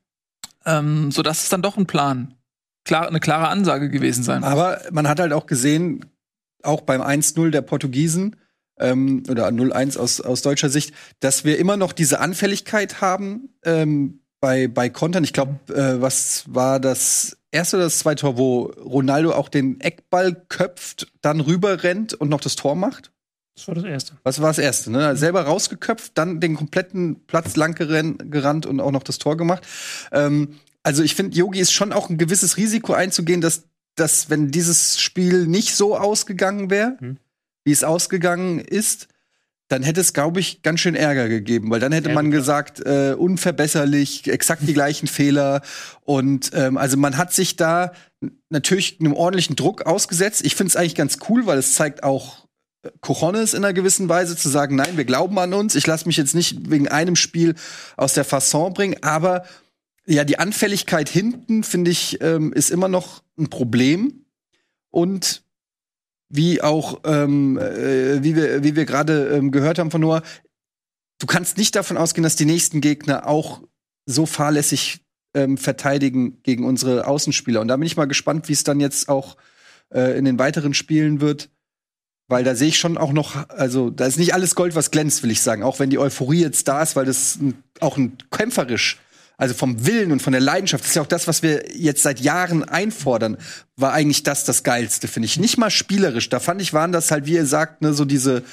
[0.65, 2.35] Ähm, so dass es dann doch ein Plan,
[2.85, 4.45] klar, eine klare Ansage gewesen sein.
[4.45, 6.07] Aber man hat halt auch gesehen,
[6.63, 8.37] auch beim 1-0 der Portugiesen,
[8.79, 14.22] ähm, oder 0-1 aus, aus deutscher Sicht, dass wir immer noch diese Anfälligkeit haben ähm,
[14.43, 15.25] bei, bei Kontern.
[15.25, 19.81] Ich glaube, äh, was war das erste oder das zweite Tor, wo Ronaldo auch den
[19.81, 23.13] Eckball köpft, dann rüber rennt und noch das Tor macht?
[23.55, 24.15] Das war das Erste.
[24.25, 24.91] Was war das erste?
[24.91, 25.15] Ne?
[25.17, 29.67] Selber rausgeköpft, dann den kompletten Platz lang gerannt und auch noch das Tor gemacht.
[30.11, 34.51] Ähm, also ich finde, Yogi ist schon auch ein gewisses Risiko einzugehen, dass, dass wenn
[34.51, 37.19] dieses Spiel nicht so ausgegangen wäre, Mhm.
[37.65, 39.07] wie es ausgegangen ist,
[39.73, 43.15] dann hätte es, glaube ich, ganz schön Ärger gegeben, weil dann hätte man gesagt, äh,
[43.17, 45.63] unverbesserlich, exakt die gleichen Fehler.
[46.03, 47.93] Und ähm, also man hat sich da
[48.51, 50.45] natürlich einem ordentlichen Druck ausgesetzt.
[50.45, 52.47] Ich finde es eigentlich ganz cool, weil es zeigt auch
[52.83, 55.75] äh, Cojones in einer gewissen Weise zu sagen, nein, wir glauben an uns.
[55.75, 57.55] Ich lasse mich jetzt nicht wegen einem Spiel
[57.97, 59.45] aus der Fasson bringen, aber
[60.05, 64.27] ja, die Anfälligkeit hinten, finde ich, ähm, ist immer noch ein Problem.
[64.91, 65.43] Und
[66.33, 70.23] wie auch, ähm, äh, wie wir, wie wir gerade ähm, gehört haben von Noah,
[71.19, 73.61] du kannst nicht davon ausgehen, dass die nächsten Gegner auch
[74.07, 77.61] so fahrlässig ähm, verteidigen gegen unsere Außenspieler.
[77.61, 79.37] Und da bin ich mal gespannt, wie es dann jetzt auch
[79.93, 81.51] äh, in den weiteren Spielen wird.
[82.29, 85.23] Weil da sehe ich schon auch noch, also da ist nicht alles Gold, was glänzt,
[85.23, 85.63] will ich sagen.
[85.63, 87.39] Auch wenn die Euphorie jetzt da ist, weil das
[87.81, 88.99] auch ein kämpferisch,
[89.43, 92.05] also vom Willen und von der Leidenschaft, das ist ja auch das, was wir jetzt
[92.05, 93.39] seit Jahren einfordern,
[93.75, 95.37] war eigentlich das das Geilste, finde ich.
[95.37, 96.29] Nicht mal spielerisch.
[96.29, 98.45] Da fand ich, waren das halt, wie ihr sagt, ne, so diese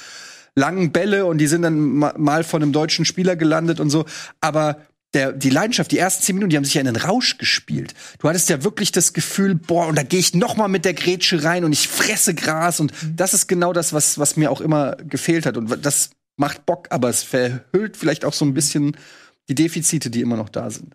[0.56, 4.04] langen Bälle und die sind dann ma mal von einem deutschen Spieler gelandet und so.
[4.40, 4.78] Aber
[5.14, 7.94] der, die Leidenschaft, die ersten zehn Minuten, die haben sich ja in den Rausch gespielt.
[8.18, 10.94] Du hattest ja wirklich das Gefühl, boah, und da gehe ich noch mal mit der
[10.94, 14.60] Grätsche rein und ich fresse Gras und das ist genau das, was, was mir auch
[14.60, 18.96] immer gefehlt hat und das macht Bock, aber es verhüllt vielleicht auch so ein bisschen
[19.48, 20.94] die Defizite, die immer noch da sind.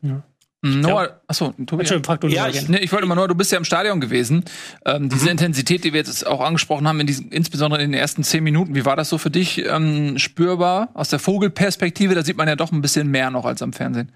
[0.61, 1.81] Noah, achso, Tobi.
[1.81, 2.67] Entschuldigung, frag du Ja, ich-.
[2.67, 4.43] Nee, ich wollte mal nur, du bist ja im Stadion gewesen.
[4.83, 5.09] Ähm, Mhm.
[5.09, 8.43] diese Intensität, die wir jetzt auch angesprochen haben, in diesen, insbesondere in den ersten zehn
[8.43, 10.89] Minuten, wie war das so für dich ähm, spürbar?
[10.95, 14.11] Aus der Vogelperspektive, da sieht man ja doch ein bisschen mehr noch als am Fernsehen.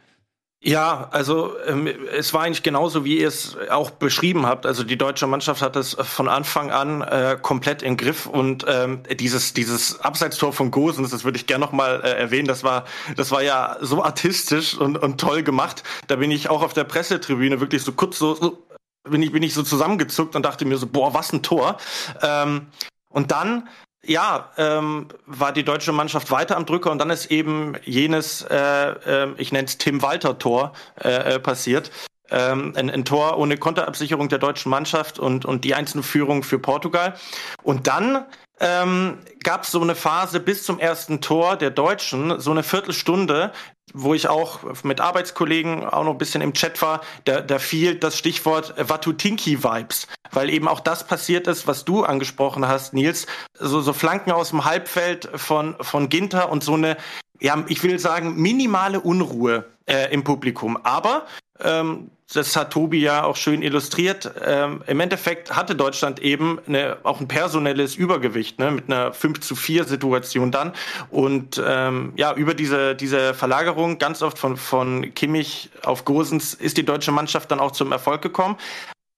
[0.62, 4.66] Ja, also ähm, es war eigentlich genauso, wie ihr es auch beschrieben habt.
[4.66, 9.04] Also die deutsche Mannschaft hat es von Anfang an äh, komplett im Griff und ähm,
[9.10, 12.46] dieses dieses Abseitstor von Gosens, das würde ich gerne noch mal äh, erwähnen.
[12.46, 12.84] Das war
[13.16, 15.84] das war ja so artistisch und, und toll gemacht.
[16.08, 18.68] Da bin ich auch auf der Pressetribüne wirklich so kurz so, so
[19.10, 21.78] bin ich bin ich so zusammengezuckt und dachte mir so boah was ein Tor.
[22.22, 22.68] Ähm,
[23.10, 23.70] und dann
[24.06, 28.56] ja, ähm, war die deutsche Mannschaft weiter am Drücker und dann ist eben jenes, äh,
[28.56, 31.92] äh, ich nenne es Tim Walter Tor äh, äh, passiert.
[32.32, 36.60] Ähm, ein, ein Tor ohne Konterabsicherung der deutschen Mannschaft und, und die einzelne Führung für
[36.60, 37.16] Portugal.
[37.64, 38.26] Und dann
[38.60, 43.52] ähm, gab es so eine Phase bis zum ersten Tor der Deutschen, so eine Viertelstunde,
[43.94, 47.96] wo ich auch mit Arbeitskollegen auch noch ein bisschen im Chat war, da, da fiel
[47.96, 53.26] das Stichwort Watutinki-Vibes, weil eben auch das passiert ist, was du angesprochen hast, Nils,
[53.58, 56.98] so, so Flanken aus dem Halbfeld von, von Ginter und so eine,
[57.40, 60.78] ja, ich will sagen, minimale Unruhe äh, im Publikum.
[60.84, 61.26] Aber
[61.62, 64.32] ähm, das hat Tobi ja auch schön illustriert.
[64.46, 69.40] Ähm, Im Endeffekt hatte Deutschland eben eine, auch ein personelles Übergewicht, ne, mit einer 5
[69.40, 70.74] zu 4 Situation dann.
[71.10, 76.78] Und ähm, ja, über diese, diese Verlagerung ganz oft von, von Kimmich auf Gosens ist
[76.78, 78.58] die deutsche Mannschaft dann auch zum Erfolg gekommen.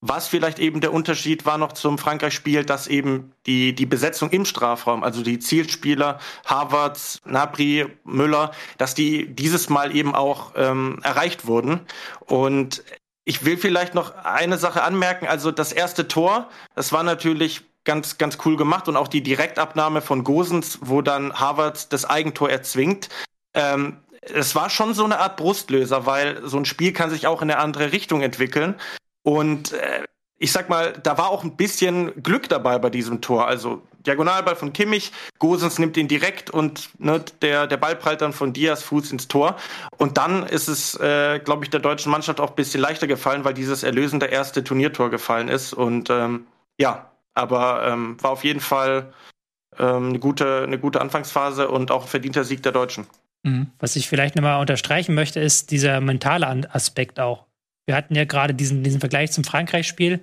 [0.03, 4.45] Was vielleicht eben der Unterschied war noch zum Frankreich-Spiel, dass eben die, die Besetzung im
[4.45, 11.45] Strafraum, also die Zielspieler, Havertz, Nabri, Müller, dass die dieses Mal eben auch ähm, erreicht
[11.45, 11.81] wurden.
[12.25, 12.83] Und
[13.25, 15.27] ich will vielleicht noch eine Sache anmerken.
[15.27, 20.01] Also das erste Tor, das war natürlich ganz, ganz cool gemacht und auch die Direktabnahme
[20.01, 23.09] von Gosens, wo dann Havertz das Eigentor erzwingt.
[23.53, 27.41] Ähm, es war schon so eine Art Brustlöser, weil so ein Spiel kann sich auch
[27.41, 28.75] in eine andere Richtung entwickeln.
[29.23, 30.03] Und äh,
[30.41, 33.45] ich sag mal, da war auch ein bisschen Glück dabei bei diesem Tor.
[33.45, 38.33] Also Diagonalball von Kimmich, Gosens nimmt ihn direkt und ne, der, der Ball prallt dann
[38.33, 39.55] von Diaz Fuß ins Tor.
[39.99, 43.45] Und dann ist es, äh, glaube ich, der deutschen Mannschaft auch ein bisschen leichter gefallen,
[43.45, 45.73] weil dieses erlösende erste Turniertor gefallen ist.
[45.73, 46.47] Und ähm,
[46.79, 49.13] ja, aber ähm, war auf jeden Fall
[49.77, 53.05] ähm, eine, gute, eine gute Anfangsphase und auch ein verdienter Sieg der Deutschen.
[53.43, 53.67] Mhm.
[53.77, 57.45] Was ich vielleicht nochmal unterstreichen möchte, ist dieser mentale Aspekt auch.
[57.85, 60.19] Wir hatten ja gerade diesen, diesen Vergleich zum Frankreich-Spiel.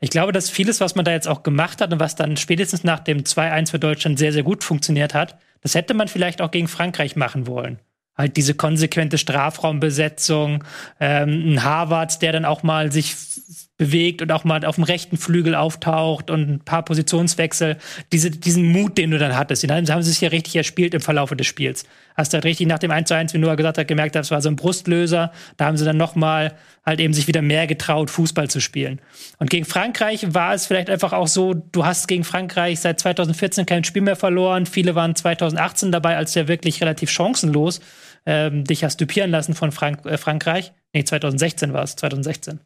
[0.00, 2.84] Ich glaube, dass vieles, was man da jetzt auch gemacht hat und was dann spätestens
[2.84, 6.50] nach dem 2-1 für Deutschland sehr, sehr gut funktioniert hat, das hätte man vielleicht auch
[6.50, 7.78] gegen Frankreich machen wollen.
[8.16, 10.64] Halt diese konsequente Strafraumbesetzung,
[11.00, 13.14] ähm, ein Harvard, der dann auch mal sich
[13.78, 17.76] bewegt und auch mal auf dem rechten Flügel auftaucht und ein paar Positionswechsel.
[18.12, 21.02] Diese, diesen Mut, den du dann hattest, den haben sie sich ja richtig erspielt im
[21.02, 21.84] Verlaufe des Spiels.
[22.16, 24.30] Hast du halt richtig nach dem 1 zu 1, wie Noah gesagt hat, gemerkt, das
[24.30, 25.30] war so ein Brustlöser.
[25.58, 26.54] Da haben sie dann noch mal
[26.86, 29.00] halt eben sich wieder mehr getraut, Fußball zu spielen.
[29.38, 33.66] Und gegen Frankreich war es vielleicht einfach auch so, du hast gegen Frankreich seit 2014
[33.66, 34.64] kein Spiel mehr verloren.
[34.64, 37.80] Viele waren 2018 dabei, als ja wirklich relativ chancenlos
[38.24, 40.72] ähm, dich hast dupieren lassen von Frank äh, Frankreich.
[40.94, 42.60] Nee, 2016 war es, 2016.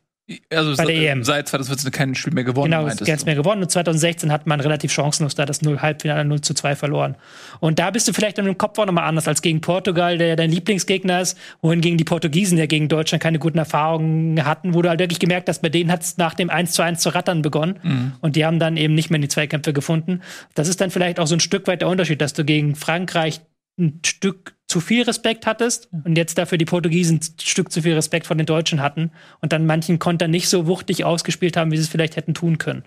[0.54, 1.24] Also Bei der se- EM.
[1.24, 2.70] seit 2014 kein Spiel mehr gewonnen.
[2.70, 3.24] Genau, du.
[3.26, 3.62] mehr gewonnen.
[3.62, 7.16] Und 2016 hat man relativ chancenlos da das 0 Halbfinale 0 zu 2 verloren.
[7.58, 10.36] Und da bist du vielleicht im Kopf auch nochmal anders als gegen Portugal, der ja
[10.36, 14.88] dein Lieblingsgegner ist, wohingegen die Portugiesen ja gegen Deutschland keine guten Erfahrungen hatten, wo du
[14.88, 17.42] halt wirklich gemerkt hast, bei denen hat es nach dem 1 zu 1 zu rattern
[17.42, 17.78] begonnen.
[17.82, 18.12] Mhm.
[18.20, 20.20] Und die haben dann eben nicht mehr in die Zweikämpfe gefunden.
[20.54, 23.40] Das ist dann vielleicht auch so ein Stück weit der Unterschied, dass du gegen Frankreich
[23.80, 27.94] ein Stück zu viel Respekt hattest und jetzt dafür die Portugiesen ein Stück zu viel
[27.94, 31.76] Respekt von den Deutschen hatten und dann manchen Konter nicht so wuchtig ausgespielt haben, wie
[31.76, 32.84] sie es vielleicht hätten tun können.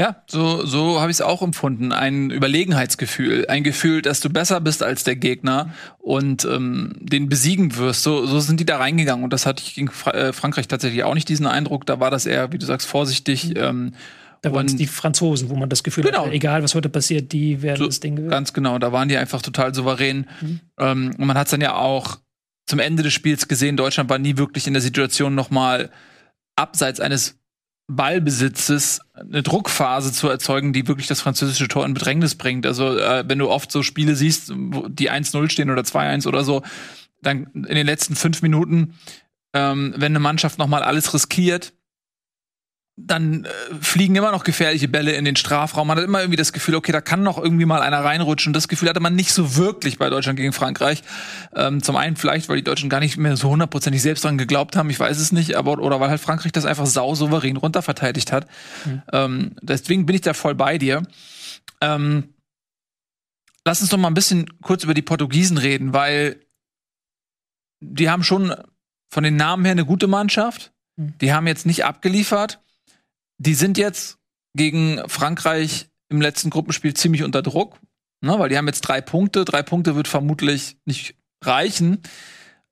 [0.00, 1.90] Ja, so, so habe ich es auch empfunden.
[1.90, 3.46] Ein Überlegenheitsgefühl.
[3.48, 8.04] Ein Gefühl, dass du besser bist als der Gegner und ähm, den besiegen wirst.
[8.04, 9.24] So, so sind die da reingegangen.
[9.24, 11.84] Und das hatte ich gegen Fra äh, Frankreich tatsächlich auch nicht diesen Eindruck.
[11.84, 13.56] Da war das eher, wie du sagst, vorsichtig.
[13.56, 13.92] Ähm,
[14.42, 16.26] Da waren es die Franzosen, wo man das Gefühl Genau.
[16.26, 18.30] hat, egal was heute passiert, die werden So, das Ding gewinnen.
[18.30, 20.26] Ganz genau, da waren die einfach total souverän.
[20.40, 20.60] Mhm.
[20.78, 22.18] Ähm, und man hat dann ja auch
[22.66, 25.90] zum Ende des Spiels gesehen, Deutschland war nie wirklich in der Situation, noch mal
[26.56, 27.38] abseits eines
[27.90, 32.64] Ballbesitzes eine Druckphase zu erzeugen, die wirklich das französische Tor in Bedrängnis bringt.
[32.66, 36.44] Also äh, wenn du oft so Spiele siehst, wo die 1-0 stehen oder 2-1 oder
[36.44, 36.62] so,
[37.22, 38.94] dann in den letzten fünf Minuten,
[39.54, 41.72] ähm, wenn eine Mannschaft noch mal alles riskiert,
[43.00, 43.48] dann äh,
[43.80, 45.86] fliegen immer noch gefährliche Bälle in den Strafraum.
[45.88, 48.52] Man hat immer irgendwie das Gefühl, okay, da kann noch irgendwie mal einer reinrutschen.
[48.52, 51.02] Das Gefühl hatte man nicht so wirklich bei Deutschland gegen Frankreich.
[51.54, 54.76] Ähm, zum einen vielleicht, weil die Deutschen gar nicht mehr so hundertprozentig selbst dran geglaubt
[54.76, 58.32] haben, ich weiß es nicht, aber oder weil halt Frankreich das einfach sau souverän runterverteidigt
[58.32, 58.46] hat.
[59.12, 61.02] Ähm, deswegen bin ich da voll bei dir.
[61.80, 62.34] Ähm,
[63.64, 66.40] lass uns doch mal ein bisschen kurz über die Portugiesen reden, weil
[67.80, 68.54] die haben schon
[69.10, 70.72] von den Namen her eine gute Mannschaft.
[70.96, 72.60] Die haben jetzt nicht abgeliefert.
[73.38, 74.18] Die sind jetzt
[74.54, 77.78] gegen Frankreich im letzten Gruppenspiel ziemlich unter Druck,
[78.20, 79.44] ne, weil die haben jetzt drei Punkte.
[79.44, 82.02] Drei Punkte wird vermutlich nicht reichen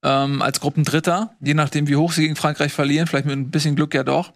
[0.02, 3.06] ähm, als Gruppendritter, je nachdem, wie hoch sie gegen Frankreich verlieren.
[3.06, 4.32] Vielleicht mit ein bisschen Glück ja doch.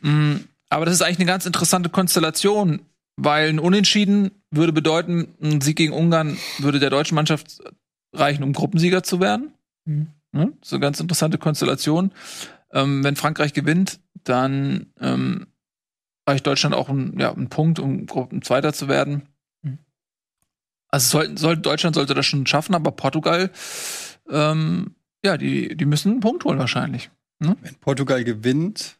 [0.00, 0.36] Mm,
[0.68, 2.82] aber das ist eigentlich eine ganz interessante Konstellation,
[3.16, 7.62] weil ein Unentschieden würde bedeuten, ein Sieg gegen Ungarn würde der deutschen Mannschaft
[8.12, 9.52] reichen, um Gruppensieger zu werden.
[9.84, 10.08] Mhm.
[10.32, 10.52] Ne?
[10.62, 12.12] So eine ganz interessante Konstellation.
[12.72, 15.46] Ähm, wenn Frankreich gewinnt, dann ähm,
[16.28, 19.28] reicht Deutschland auch ein, ja, einen Punkt, um Gruppenzweiter zu werden.
[20.88, 23.50] Also soll, soll, Deutschland sollte das schon schaffen, aber Portugal,
[24.30, 27.10] ähm, ja, die, die müssen einen Punkt holen wahrscheinlich.
[27.38, 28.98] Wenn Portugal gewinnt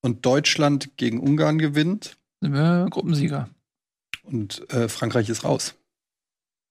[0.00, 3.48] und Deutschland gegen Ungarn gewinnt Sind wir Gruppensieger.
[4.22, 5.76] und äh, Frankreich ist raus.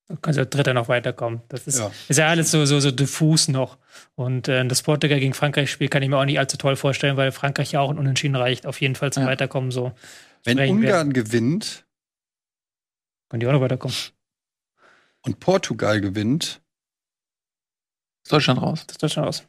[0.10, 1.42] Du kannst ja Dritter noch weiterkommen.
[1.50, 1.92] Das ist Ja.
[2.08, 3.78] ist ja alles so, so, so diffus noch.
[4.16, 7.32] Und äh, das Portugal gegen Frankreich-Spiel kann ich mir auch nicht allzu toll vorstellen, weil
[7.32, 9.30] Frankreich ja auch ein Unentschieden reicht, auf jeden Fall zum Ja.
[9.30, 9.70] Weiterkommen.
[9.72, 9.92] So
[10.44, 10.88] Wenn Sprechen wir.
[10.90, 11.86] Ungarn gewinnt
[13.30, 13.96] können die auch noch weiterkommen.
[15.22, 16.60] und Portugal gewinnt,
[18.24, 18.86] Ist Deutschland raus.
[18.88, 19.44] Das ist Deutschland aus.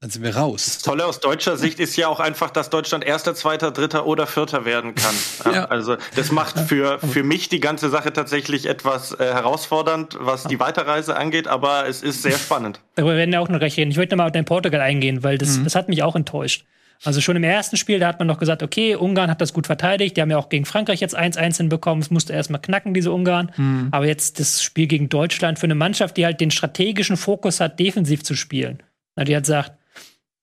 [0.00, 0.64] Dann sind wir raus.
[0.66, 4.26] Das Tolle aus deutscher Sicht ist ja auch einfach, dass Deutschland Erster, Zweiter, Dritter oder
[4.26, 5.14] Vierter werden kann.
[5.54, 5.64] Ja.
[5.66, 10.58] Also das macht für, für mich die ganze Sache tatsächlich etwas äh, herausfordernd, was die
[10.60, 12.80] Weiterreise angeht, aber es ist sehr spannend.
[12.96, 13.90] Darüber werden wir auch noch gleich reden.
[13.90, 15.38] Ich möchte mal auf den Portugal eingehen, weil Mhm.
[15.38, 16.64] das, das hat mich auch enttäuscht.
[17.04, 19.66] Also schon im ersten Spiel, da hat man noch gesagt, okay, Ungarn hat das gut
[19.66, 20.16] verteidigt.
[20.16, 22.00] Die haben ja auch gegen Frankreich jetzt 1-1 hinbekommen.
[22.02, 23.52] Es musste erstmal knacken, diese Ungarn.
[23.56, 23.88] Mhm.
[23.92, 27.78] Aber jetzt das Spiel gegen Deutschland für eine Mannschaft, die halt den strategischen Fokus hat,
[27.78, 28.82] defensiv zu spielen.
[29.14, 29.72] Na, die hat gesagt,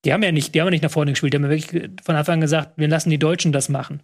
[0.06, 1.34] die haben ja nicht, die haben ja nicht nach vorne gespielt.
[1.34, 4.02] Die haben ja wirklich von Anfang an gesagt, wir lassen die Deutschen das machen.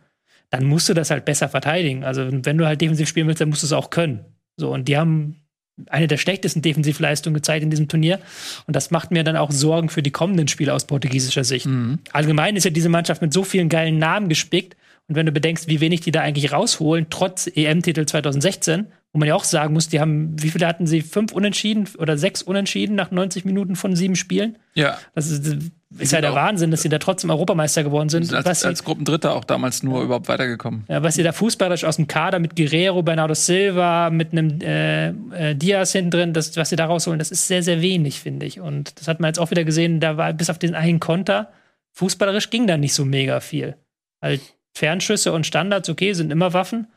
[0.49, 2.03] Dann musst du das halt besser verteidigen.
[2.03, 4.25] Also wenn du halt defensiv spielen willst, dann musst du es auch können.
[4.57, 5.41] So, und die haben
[5.87, 8.19] eine der schlechtesten Defensivleistungen gezeigt in diesem Turnier.
[8.67, 11.67] Und das macht mir dann auch Sorgen für die kommenden Spiele aus portugiesischer Sicht.
[12.11, 14.75] Allgemein ist ja diese Mannschaft mit so vielen geilen Namen gespickt.
[15.09, 19.27] Und wenn du bedenkst, wie wenig die da eigentlich rausholen, trotz EM-Titel 2016, Wo man
[19.27, 21.01] ja auch sagen muss, die haben, wie viele hatten sie?
[21.01, 24.59] Fünf Unentschieden oder sechs Unentschieden nach 90 Minuten von sieben Spielen?
[24.75, 24.99] Ja.
[25.15, 25.57] Das ist,
[25.97, 28.25] ist ja der auch- Wahnsinn, dass sie da trotzdem Europameister geworden sind.
[28.25, 30.83] Sind was als, sie, als Gruppendritter auch damals nur überhaupt weitergekommen.
[30.87, 35.07] ja, was sie da fußballerisch aus dem Kader mit Guerrero, Bernardo Silva, mit einem äh,
[35.09, 38.45] äh, Diaz hinten drin, das, was sie da rausholen, das ist sehr, sehr wenig, finde
[38.45, 38.59] ich.
[38.59, 41.51] Und das hat man jetzt auch wieder gesehen, da war bis auf den einen Konter,
[41.93, 43.75] fußballerisch ging da nicht so mega viel.
[44.21, 44.41] Halt
[44.73, 46.87] Fernschüsse und Standards, okay, sind immer Waffen,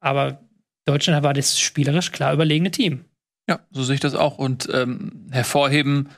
[0.00, 0.40] aber
[0.84, 3.04] Deutschland war das spielerisch klar überlegene Team.
[3.48, 4.38] Ja, so sehe ich das auch.
[4.38, 6.08] Und ähm, hervorheben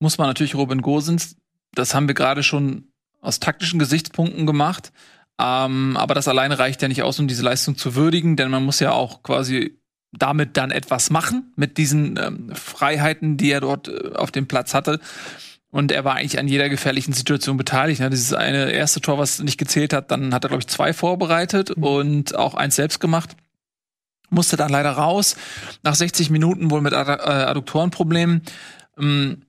[0.00, 1.36] muss man natürlich Robin Gosens.
[1.72, 2.88] Das haben wir gerade schon
[3.20, 4.92] aus taktischen Gesichtspunkten gemacht.
[5.40, 8.64] Ähm, aber das alleine reicht ja nicht aus, um diese Leistung zu würdigen, denn man
[8.64, 9.78] muss ja auch quasi
[10.12, 14.74] damit dann etwas machen mit diesen ähm, Freiheiten, die er dort äh, auf dem Platz
[14.74, 15.00] hatte.
[15.74, 18.00] Und er war eigentlich an jeder gefährlichen Situation beteiligt.
[18.00, 18.08] Ne?
[18.08, 21.72] Dieses eine erste Tor, was nicht gezählt hat, dann hat er, glaube ich, zwei vorbereitet
[21.72, 23.30] und auch eins selbst gemacht.
[24.30, 25.34] Musste dann leider raus.
[25.82, 28.42] Nach 60 Minuten wohl mit äh, Adduktorenproblemen.
[29.00, 29.42] Ähm,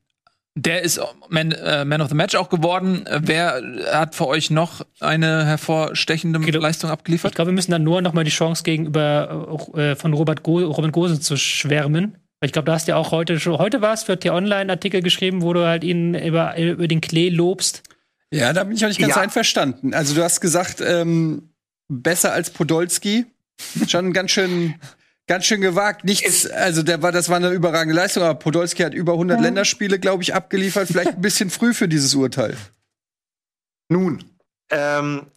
[0.55, 3.05] der ist Man, äh, Man of the Match auch geworden.
[3.05, 3.61] Äh, Wer
[3.93, 6.59] hat für euch noch eine hervorstechende Genau.
[6.59, 7.35] Leistung Ich abgeliefert?
[7.35, 10.91] glaube, wir müssen dann nur noch mal die Chance gegenüber äh, von Robert Go Robin
[10.91, 12.17] Gosens zu schwärmen.
[12.41, 15.41] Ich glaube, du hast ja auch heute schon, heute war es für T-Online Artikel geschrieben,
[15.41, 17.81] wo du halt ihn über, über den Klee lobst.
[18.31, 19.21] Ja, da bin ich auch nicht ganz Ja.
[19.21, 19.93] einverstanden.
[19.93, 21.49] Also du hast gesagt, ähm,
[21.87, 23.25] besser als Podolski.
[23.87, 24.75] Schon ganz schön,
[25.27, 26.03] ganz schön gewagt.
[26.03, 29.97] Nichts, also der war, das war eine überragende Leistung, aber Podolski hat über 100 Länderspiele,
[29.97, 30.87] glaube ich, abgeliefert.
[30.87, 32.57] Vielleicht ein bisschen früh für dieses Urteil.
[33.89, 34.23] Nun,
[34.71, 35.27] ähm,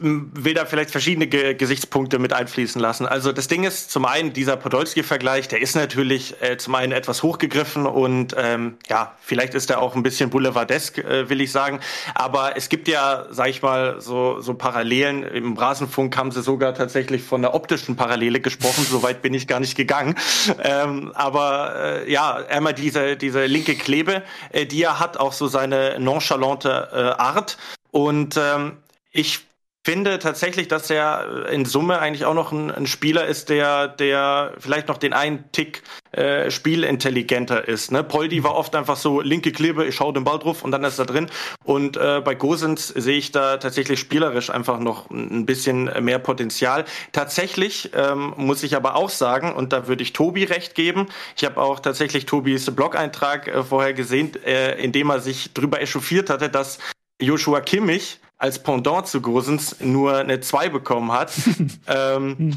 [0.00, 3.06] will da vielleicht verschiedene Ge Gesichtspunkte mit einfließen lassen.
[3.06, 7.22] Also das Ding ist zum einen dieser Podolski-Vergleich, der ist natürlich äh, zum einen etwas
[7.22, 11.78] hochgegriffen und ähm, ja, vielleicht ist er auch ein bisschen boulevardesk, äh, will ich sagen.
[12.14, 15.22] Aber es gibt ja, sag ich mal, so, so Parallelen.
[15.22, 18.84] Im Rasenfunk haben sie sogar tatsächlich von der optischen Parallele gesprochen.
[18.84, 20.16] Soweit bin ich gar nicht gegangen.
[20.60, 25.46] Ähm, aber äh, ja, einmal diese, diese linke Klebe, äh, die er hat, auch so
[25.46, 27.58] seine nonchalante äh, Art.
[27.92, 28.78] Und ähm,
[29.12, 29.44] ich
[29.84, 34.54] finde tatsächlich, dass er in Summe eigentlich auch noch ein, ein Spieler ist, der, der
[34.58, 37.92] vielleicht noch den einen Tick äh, spielintelligenter ist.
[37.92, 38.02] Ne?
[38.02, 40.98] Poldi war oft einfach so linke Klebe, ich schau den Ball drauf und dann ist
[40.98, 41.30] er drin.
[41.64, 46.86] Und äh, bei Gosens sehe ich da tatsächlich spielerisch einfach noch ein bisschen mehr Potenzial.
[47.12, 51.44] Tatsächlich ähm, muss ich aber auch sagen, und da würde ich Tobi recht geben, ich
[51.44, 56.30] habe auch tatsächlich Tobis Blog-Eintrag äh, vorher gesehen, äh, in dem er sich drüber echauffiert
[56.30, 56.78] hatte, dass
[57.20, 61.32] Joshua Kimmich als Pendant zu Gosens nur eine 2 bekommen hat.
[61.86, 62.54] ähm,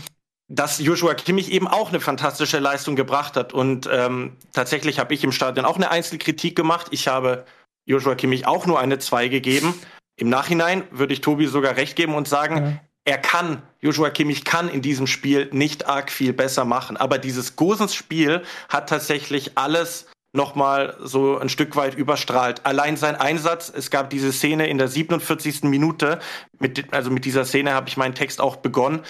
[0.49, 3.53] dass Joshua Kimmich eben auch eine fantastische Leistung gebracht hat.
[3.53, 6.87] Und ähm, tatsächlich habe ich im Stadion auch eine Einzelkritik gemacht.
[6.91, 7.45] Ich habe
[7.85, 9.73] Joshua Kimmich auch nur eine 2 gegeben.
[10.17, 12.79] Im Nachhinein würde ich Tobi sogar recht geben und sagen, Ja.
[13.05, 16.97] er kann, Joshua Kimmich kann in diesem Spiel nicht arg viel besser machen.
[16.97, 22.65] Aber dieses Gosens-Spiel hat tatsächlich alles nochmal so ein Stück weit überstrahlt.
[22.65, 25.63] Allein sein Einsatz, es gab diese Szene in der 47.
[25.63, 26.19] Minute,
[26.59, 29.01] mit, also mit dieser Szene habe ich meinen Text auch begonnen.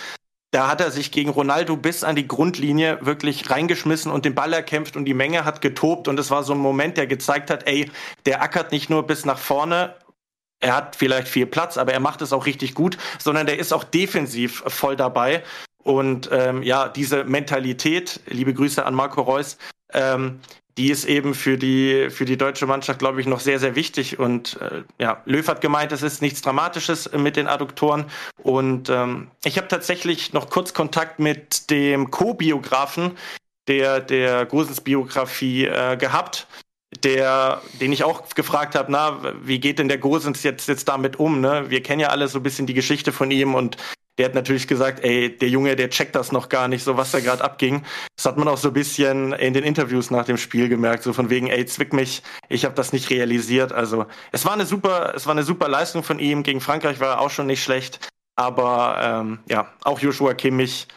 [0.52, 4.54] Da hat er sich gegen Ronaldo bis an die Grundlinie wirklich reingeschmissen und den Ball
[4.54, 7.68] erkämpft und die Menge hat getobt und es war so ein Moment, der gezeigt hat,
[7.68, 7.92] ey,
[8.26, 9.96] der ackert nicht nur bis nach vorne,
[10.60, 13.74] er hat vielleicht viel Platz, aber er macht es auch richtig gut, sondern der ist
[13.74, 15.44] auch defensiv voll dabei.
[15.84, 19.58] Und ähm, ja, diese Mentalität, liebe Grüße an Marco Reus,
[19.94, 20.40] ähm,
[20.78, 24.20] die ist eben für die, für die deutsche Mannschaft, glaube ich, noch sehr, sehr wichtig.
[24.20, 28.06] Und äh, ja, Löw hat gemeint, es ist nichts Dramatisches mit den Adduktoren.
[28.44, 33.12] Und ähm, ich habe tatsächlich noch kurz Kontakt mit dem Co-Biografen
[33.68, 36.48] der, der Gosens Biografie äh, gehabt
[37.04, 41.20] der, den ich auch gefragt habe, na, wie geht denn der Gosens jetzt, jetzt damit
[41.20, 41.66] um, ne?
[41.70, 43.78] Wir kennen ja alle so ein bisschen die Geschichte von ihm und
[44.18, 47.12] der hat natürlich gesagt, ey, der Junge, der checkt das noch gar nicht, so was
[47.12, 47.84] da gerade abging.
[48.16, 51.14] Das hat man auch so ein bisschen in den Interviews nach dem Spiel gemerkt, so
[51.14, 53.74] von wegen, ey, zwick mich, ich habe das nicht realisiert.
[53.74, 56.42] Also es war eine super, es war eine super Leistung von ihm.
[56.42, 60.88] Gegen Frankreich war er auch schon nicht schlecht, aber ähm, ja, auch Joshua Kimmich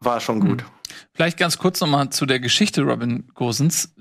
[0.00, 0.64] war schon gut.
[1.14, 3.94] Vielleicht ganz kurz nochmal zu der Geschichte Robin Gosens.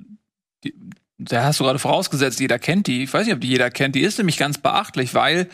[1.19, 3.03] Da hast du gerade vorausgesetzt, jeder kennt die.
[3.03, 3.95] Ich weiß nicht, ob die jeder kennt.
[3.95, 5.49] Die ist nämlich ganz beachtlich, weil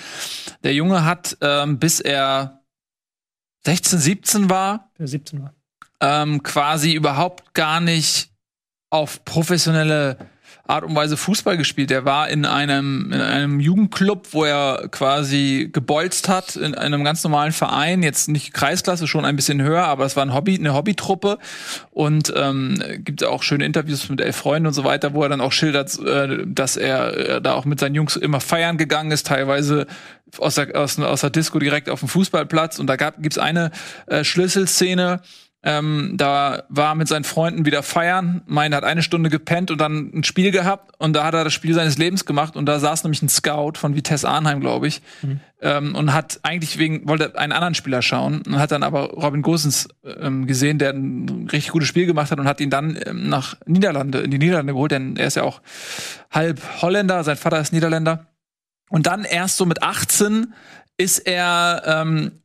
[0.63, 2.61] der Junge hat, ähm, bis er
[3.65, 5.53] 16, 17 war, Der 17 war.
[6.01, 8.29] ähm, quasi überhaupt gar nicht
[8.89, 10.17] auf professionelle
[10.65, 11.91] Art und Weise Fußball gespielt.
[11.91, 17.21] Er war in einem, in einem Jugendclub, wo er quasi gebolzt hat, in einem ganz
[17.25, 20.73] normalen Verein, jetzt nicht Kreisklasse, schon ein bisschen höher, aber es war ein Hobby, eine
[20.73, 21.37] Hobbytruppe.
[21.91, 25.41] Und ähm, gibt auch schöne Interviews mit elf Freunden und so weiter, wo er dann
[25.41, 29.27] auch schildert, äh, dass er äh, da auch mit seinen Jungs immer feiern gegangen ist,
[29.27, 29.85] teilweise
[30.37, 32.79] aus der, aus, aus der Disco direkt auf dem Fußballplatz.
[32.79, 33.71] Und da gab, gibt's eine
[34.07, 35.21] äh, Schlüsselszene,
[35.65, 38.41] Ähm, da war mit seinen Freunden wieder feiern.
[38.47, 40.93] Meine hat eine Stunde gepennt und dann ein Spiel gehabt.
[40.97, 42.57] Und da hat er das Spiel seines Lebens gemacht.
[42.57, 45.01] Und da saß nämlich ein Scout von Vitesse Arnheim, glaube ich,
[45.61, 49.41] ähm, und hat eigentlich wegen wollte einen anderen Spieler schauen und hat dann aber Robin
[49.41, 53.29] Gosens ähm, gesehen, der ein richtig gutes Spiel gemacht hat und hat ihn dann ähm,
[53.29, 55.61] nach Niederlande in die Niederlande geholt, denn er ist ja auch
[56.29, 58.27] halb Holländer, sein Vater ist Niederländer.
[58.89, 60.53] Und dann erst so mit 18
[60.97, 62.42] ist er ähm,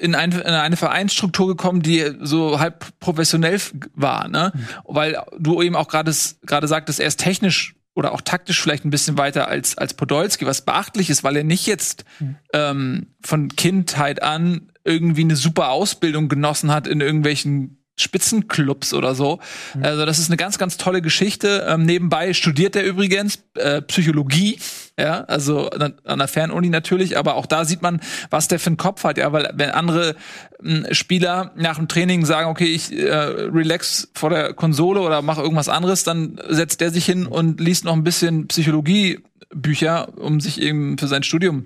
[0.00, 3.60] in, ein, in eine Vereinsstruktur gekommen, die so halb professionell
[3.94, 4.52] war, ne?
[4.84, 8.90] Weil du eben auch gerade gerade sagtest, er ist technisch oder auch taktisch vielleicht ein
[8.90, 12.04] bisschen weiter als als Podolski, was beachtlich ist, weil er nicht jetzt
[12.52, 19.40] ähm, von Kindheit an irgendwie eine super Ausbildung genossen hat in irgendwelchen Spitzenclubs oder so.
[19.80, 21.66] Also das ist eine ganz, ganz tolle Geschichte.
[21.68, 24.58] Ähm, nebenbei studiert er übrigens äh, Psychologie,
[24.98, 28.68] ja, also an, an der Fernuni natürlich, aber auch da sieht man, was der für
[28.68, 30.16] einen Kopf hat, ja, weil wenn andere
[30.60, 35.42] mh, Spieler nach dem Training sagen, okay, ich äh, relax vor der Konsole oder mache
[35.42, 40.60] irgendwas anderes, dann setzt der sich hin und liest noch ein bisschen Psychologiebücher, um sich
[40.60, 41.64] eben für sein Studium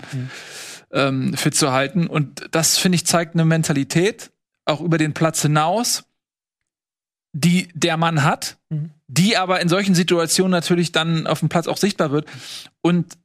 [0.92, 2.06] ähm, fit zu halten.
[2.06, 4.30] Und das, finde ich, zeigt eine Mentalität,
[4.64, 6.04] auch über den Platz hinaus,
[7.32, 8.90] die der Mann hat, Mhm.
[9.08, 12.26] die aber in solchen Situationen natürlich dann auf dem Platz auch sichtbar wird.
[12.80, 13.16] Und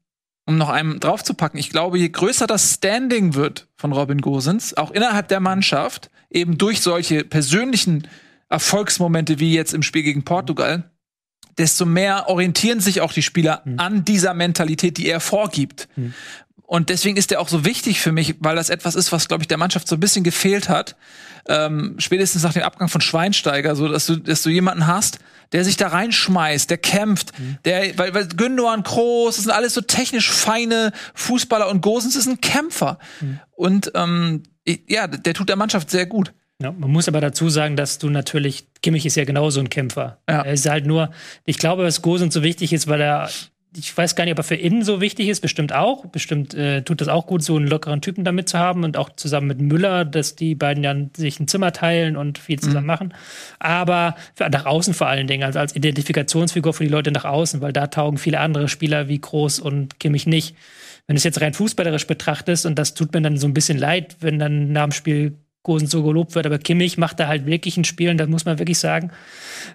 [0.46, 4.92] um noch einem draufzupacken, ich glaube, je größer das Standing wird von Robin Gosens, auch
[4.92, 8.08] innerhalb der Mannschaft, eben durch solche persönlichen
[8.50, 10.90] Erfolgsmomente wie jetzt im Spiel gegen Portugal,
[11.58, 15.90] desto mehr orientieren sich auch die Spieler an dieser Mentalität, die er vorgibt.
[16.64, 19.44] Und deswegen ist er auch so wichtig für mich, weil das etwas ist, was, glaube
[19.44, 20.96] ich, der Mannschaft so ein bisschen gefehlt hat.
[21.48, 25.20] Ähm, spätestens nach dem Abgang von Schweinsteiger, so dass du, dass du jemanden hast,
[25.54, 27.32] der sich da reinschmeißt, der kämpft,
[27.64, 32.28] der, weil, weil Gündogan, Kroos, das sind alles so technisch feine Fußballer und Gosens ist
[32.28, 33.00] ein Kämpfer.
[33.56, 34.44] Und ähm,
[34.88, 36.34] ja, der tut der Mannschaft sehr gut.
[36.62, 40.18] Ja, man muss aber dazu sagen, dass du natürlich, Kimmich ist ja genauso ein Kämpfer.
[40.28, 40.42] Ja.
[40.42, 41.12] Er ist halt nur,
[41.46, 43.30] ich glaube, dass Gosens so wichtig ist, weil er,
[43.78, 46.06] ich weiß gar nicht, ob er für innen so wichtig ist, bestimmt auch.
[46.08, 49.10] Bestimmt äh, tut das auch gut, so einen lockeren Typen damit zu haben und auch
[49.16, 53.14] zusammen mit Müller, dass die beiden dann sich ein Zimmer teilen und viel zusammen machen.
[53.60, 57.62] Aber für, nach außen vor allen Dingen, also als Identifikationsfigur für die Leute nach außen,
[57.62, 60.56] weil da taugen viele andere Spieler wie Groß und Kimmich nicht.
[61.06, 63.78] Wenn du es jetzt rein fußballerisch betrachtest, und das tut mir dann so ein bisschen
[63.78, 67.46] leid, wenn dann nach dem Spiel Gosen so gelobt wird, aber Kimmich macht da halt
[67.46, 69.12] wirklich ein Spiel, und das muss man wirklich sagen.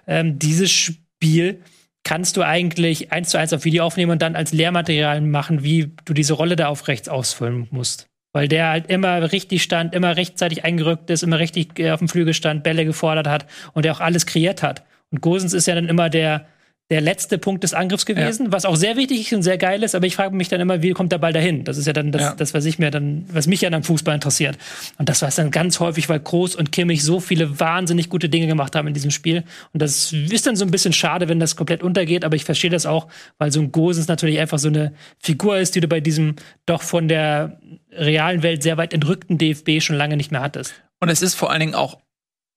[0.07, 1.61] Ähm, dieses Spiel
[2.03, 5.91] kannst du eigentlich eins zu eins auf Video aufnehmen und dann als Lehrmaterial machen, wie
[6.05, 8.07] du diese Rolle da auf rechts ausfüllen musst.
[8.33, 12.09] Weil der halt immer richtig stand, immer rechtzeitig eingerückt ist, immer richtig äh, auf dem
[12.09, 14.83] Flügel stand, Bälle gefordert hat und der auch alles kreiert hat.
[15.11, 16.47] Und Gosens ist ja dann immer der,
[16.93, 19.95] der letzte Punkt des Angriffs gewesen, was auch sehr wichtig ist und sehr geil ist,
[19.95, 21.63] aber ich frage mich dann immer, wie kommt der Ball dahin?
[21.63, 22.35] Das ist ja dann das, Ja.
[22.35, 24.59] das was ich mir dann, was mich ja dann am Fußball interessiert.
[24.99, 28.29] Und das war es dann ganz häufig, weil Kroos und Kimmich so viele wahnsinnig gute
[28.29, 29.43] Dinge gemacht haben in diesem Spiel.
[29.73, 32.69] Und das ist dann so ein bisschen schade, wenn das komplett untergeht, aber ich verstehe
[32.69, 33.07] das auch,
[33.39, 36.35] weil so ein Gosens natürlich einfach so eine Figur ist, die du bei diesem
[36.67, 37.59] doch von der
[37.91, 40.75] realen Welt sehr weit entrückten DFB schon lange nicht mehr hattest.
[40.99, 41.97] Und es ist vor allen Dingen auch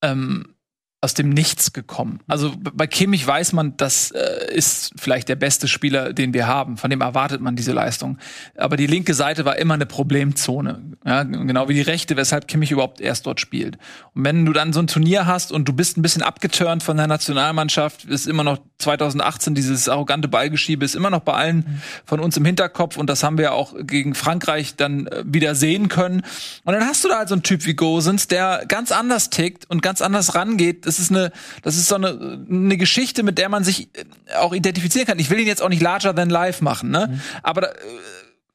[0.03, 0.56] ähm,
[1.03, 2.21] aus dem Nichts gekommen.
[2.27, 6.79] Also bei Kimmich weiß man, das äh, ist vielleicht der beste Spieler, den wir haben.
[6.79, 8.19] Von dem erwartet man diese Leistung.
[8.57, 10.97] Aber die linke Seite war immer eine Problemzone.
[11.05, 13.77] Ja, genau wie die rechte, weshalb Kimmich überhaupt erst dort spielt.
[14.15, 16.97] Und wenn du dann so ein Turnier hast und du bist ein bisschen abgeturnt von
[16.97, 22.21] der Nationalmannschaft, ist immer noch 2018 dieses arrogante Ballgeschiebe, ist immer noch bei allen von
[22.21, 26.23] uns im Hinterkopf und das haben wir auch gegen Frankreich dann äh, wieder sehen können.
[26.65, 29.69] Und dann hast du da halt so einen Typ wie Gosens, der ganz anders tickt
[29.71, 30.87] und ganz anders rangeht.
[30.87, 31.33] Das ist eine,
[31.63, 34.05] das ist so eine, eine Geschichte, mit der man sich äh,
[34.39, 35.19] auch identifizieren kann.
[35.19, 37.21] Ich will ihn jetzt auch nicht larger than life machen, ne?
[37.43, 37.75] Aber da, äh,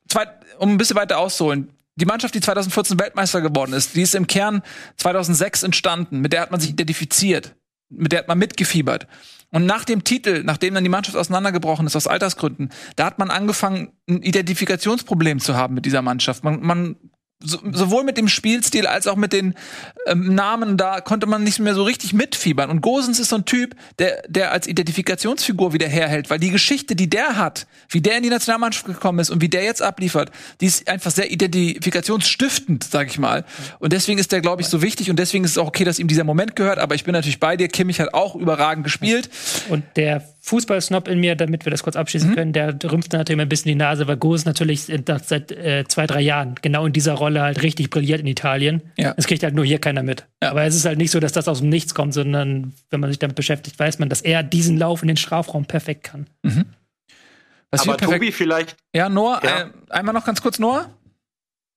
[0.07, 0.27] zwei,
[0.57, 1.69] um ein bisschen weiter auszuholen.
[1.95, 4.61] Die Mannschaft, die 2014 Weltmeister geworden ist, die ist im Kern
[4.97, 6.19] 2006 entstanden.
[6.19, 7.55] Mit der hat man sich identifiziert.
[7.89, 9.07] Mit der hat man mitgefiebert.
[9.51, 13.29] Und nach dem Titel, nachdem dann die Mannschaft auseinandergebrochen ist aus Altersgründen, da hat man
[13.29, 16.45] angefangen, ein Identifikationsproblem zu haben mit dieser Mannschaft.
[16.45, 16.95] Man, man
[17.43, 19.55] so, sowohl mit dem Spielstil als auch mit den
[20.07, 22.69] ähm, Namen, da konnte man nicht mehr so richtig mitfiebern.
[22.69, 26.95] Und Gosens ist so ein Typ, der, der als Identifikationsfigur wieder herhält, weil die Geschichte,
[26.95, 30.31] die der hat, wie der in die Nationalmannschaft gekommen ist und wie der jetzt abliefert,
[30.59, 33.45] die ist einfach sehr identifikationsstiftend, sag ich mal.
[33.79, 35.99] Und deswegen ist der, glaube ich, so wichtig und deswegen ist es auch okay, dass
[35.99, 36.79] ihm dieser Moment gehört.
[36.79, 37.67] Aber ich bin natürlich bei dir.
[37.67, 39.29] Kimmich hat auch überragend gespielt.
[39.69, 43.43] Und der Fußballsnob in mir, damit wir das kurz abschließen können, der rümpft natürlich immer
[43.43, 47.13] ein bisschen die Nase, weil Goes natürlich seit äh, zwei, drei Jahren genau in dieser
[47.13, 48.81] Rolle halt richtig brilliert in Italien.
[48.97, 49.13] Ja.
[49.13, 50.25] Das kriegt halt nur hier keiner mit.
[50.41, 50.49] Ja.
[50.49, 53.11] Aber es ist halt nicht so, dass das aus dem Nichts kommt, sondern wenn man
[53.11, 56.25] sich damit beschäftigt, weiß man, dass er diesen Lauf in den Strafraum perfekt kann.
[57.69, 59.61] Was Aber perfekt- Tobi, vielleicht, Ja, Noah, Ja.
[59.61, 60.89] Äh, einmal noch ganz kurz Noah.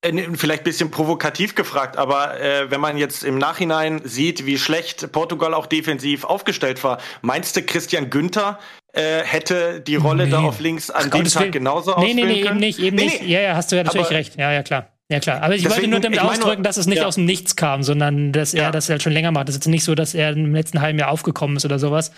[0.05, 4.57] Äh, vielleicht ein bisschen provokativ gefragt, aber äh, wenn man jetzt im Nachhinein sieht, wie
[4.57, 8.59] schlecht Portugal auch defensiv aufgestellt war, meinst du, Christian Günther
[8.93, 10.31] äh, hätte die Rolle Nee.
[10.31, 12.51] da auf links an Ach, dem Tag genauso Nee, ausfüllen nee, nee, können?
[12.51, 13.21] eben nicht, eben Nee, nicht.
[13.23, 13.27] nee.
[13.33, 14.37] Ja, ja, hast du ja natürlich Aber- recht.
[14.37, 14.89] Ja, ja, klar.
[15.07, 15.43] Ja, klar.
[15.43, 17.05] Aber ich wollte Deswegen, nur damit ausdrücken, dass es nicht Ja.
[17.05, 18.71] aus dem Nichts kam, sondern dass er Ja.
[18.71, 19.47] das halt schon länger macht.
[19.47, 22.11] Das ist jetzt nicht so, dass er im letzten halben Jahr aufgekommen ist oder sowas.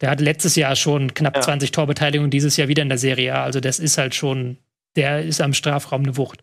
[0.00, 1.42] Der hat letztes Jahr schon knapp Ja.
[1.42, 3.44] 20 Torbeteiligungen, dieses Jahr wieder in der Serie A.
[3.44, 4.56] Also das ist halt schon,
[4.96, 6.42] der ist am Strafraum eine Wucht.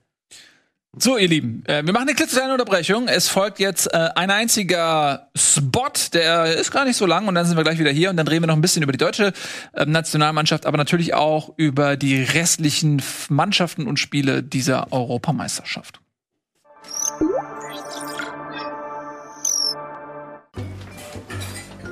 [0.97, 3.07] So, ihr Lieben, äh, wir machen eine klitzekleine Unterbrechung.
[3.07, 7.45] Es folgt jetzt äh, ein einziger Spot, der ist gar nicht so lang und dann
[7.45, 9.31] sind wir gleich wieder hier und dann reden wir noch ein bisschen über die deutsche
[9.75, 15.99] ähm, Nationalmannschaft, aber natürlich auch über die restlichen Mannschaften und Spiele dieser Europameisterschaft.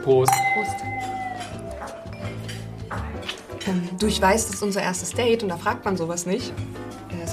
[0.04, 0.34] Prost.
[0.56, 0.76] Prost.
[3.68, 6.52] Ähm, du, ich weiß, das ist unser erstes Date und da fragt man sowas nicht.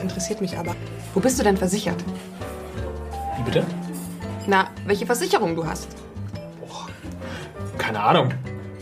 [0.05, 0.77] Interessiert mich aber.
[1.15, 1.97] Wo bist du denn versichert?
[3.39, 3.65] Wie bitte?
[4.47, 5.89] Na, welche Versicherung du hast?
[7.79, 8.29] Keine Ahnung.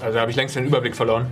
[0.00, 1.26] Also habe ich längst den Überblick verloren.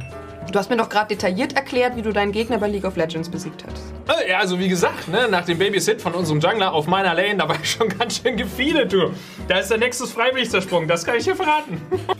[0.52, 3.28] Du hast mir doch gerade detailliert erklärt, wie du deinen Gegner bei League of Legends
[3.28, 3.92] besiegt hast.
[4.20, 7.36] Äh, Ja, also wie gesagt, ne, nach dem Babysit von unserem Jungler auf meiner Lane,
[7.38, 9.10] da war ich schon ganz schön gefeedet, du.
[9.48, 11.80] Da ist der Nexus freiwillig zersprungen, das kann ich dir verraten.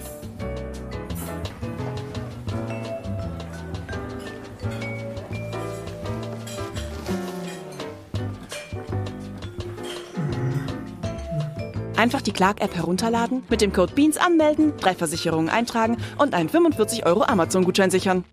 [12.01, 17.05] Einfach die Clark-App herunterladen, mit dem Code BEANS anmelden, drei Versicherungen eintragen und einen 45
[17.05, 18.25] Euro Amazon-Gutschein sichern.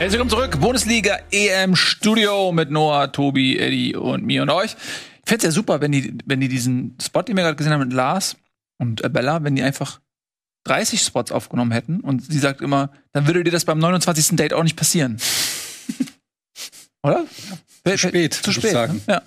[0.00, 0.60] Herzlich willkommen zurück.
[0.60, 4.74] Bundesliga EM Studio mit Noah, Tobi, Eddie und mir und euch.
[4.74, 7.72] Ich fände es ja super, wenn die, wenn die diesen Spot, den wir gerade gesehen
[7.72, 8.34] haben mit Lars
[8.78, 10.00] und äh, Bella, wenn die einfach
[10.64, 14.36] 30 Spots aufgenommen hätten und sie sagt immer, dann würde dir das beim 29.
[14.36, 15.18] Date auch nicht passieren.
[17.02, 17.24] Oder?
[17.84, 18.70] Zu spät, Zu spät.
[18.70, 19.02] sagen.
[19.06, 19.14] Ne?
[19.14, 19.22] Ja.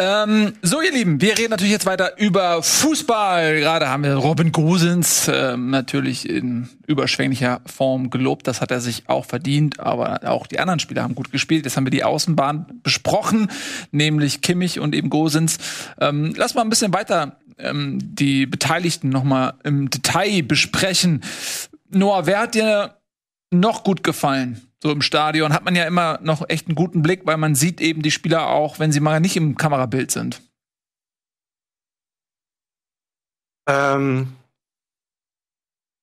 [0.00, 3.60] Ähm, so, ihr Lieben, wir reden natürlich jetzt weiter über Fußball.
[3.60, 8.48] Gerade haben wir Robin Gosens ähm, natürlich in überschwänglicher Form gelobt.
[8.48, 11.66] Das hat er sich auch verdient, aber auch die anderen Spieler haben gut gespielt.
[11.66, 13.50] Jetzt haben wir die Außenbahn besprochen,
[13.92, 15.58] nämlich Kimmich und eben Gosens.
[16.00, 21.22] Ähm, lass mal ein bisschen weiter ähm, die Beteiligten noch mal im Detail besprechen.
[21.88, 22.96] Noah, wer hat dir
[23.50, 24.66] noch gut gefallen?
[24.82, 27.80] So im Stadion hat man ja immer noch echt einen guten Blick, weil man sieht
[27.80, 30.40] eben die Spieler auch, wenn sie mal nicht im Kamerabild sind.
[33.68, 34.34] Ähm,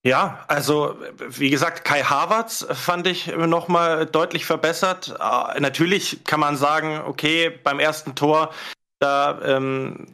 [0.06, 5.16] ja, also wie gesagt, Kai Havertz fand ich noch mal deutlich verbessert.
[5.20, 8.54] Äh, natürlich kann man sagen, okay, beim ersten Tor
[9.00, 10.06] da ähm,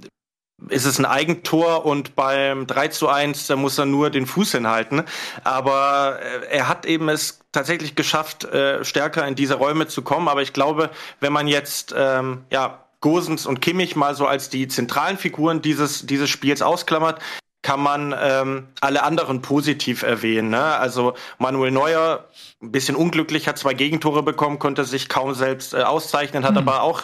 [0.69, 4.51] ist es ein Eigentor und beim 3 zu 1, da muss er nur den Fuß
[4.51, 5.03] hinhalten.
[5.43, 10.27] Aber äh, er hat eben es tatsächlich geschafft, äh, stärker in diese Räume zu kommen.
[10.27, 10.89] Aber ich glaube,
[11.19, 16.05] wenn man jetzt ähm, ja, Gosens und Kimmich mal so als die zentralen Figuren dieses,
[16.05, 17.19] dieses Spiels ausklammert,
[17.63, 20.49] kann man ähm, alle anderen positiv erwähnen.
[20.49, 20.61] Ne?
[20.61, 22.27] Also Manuel Neuer,
[22.61, 26.81] ein bisschen unglücklich, hat zwei Gegentore bekommen, konnte sich kaum selbst äh, auszeichnen, hat aber
[26.81, 27.03] auch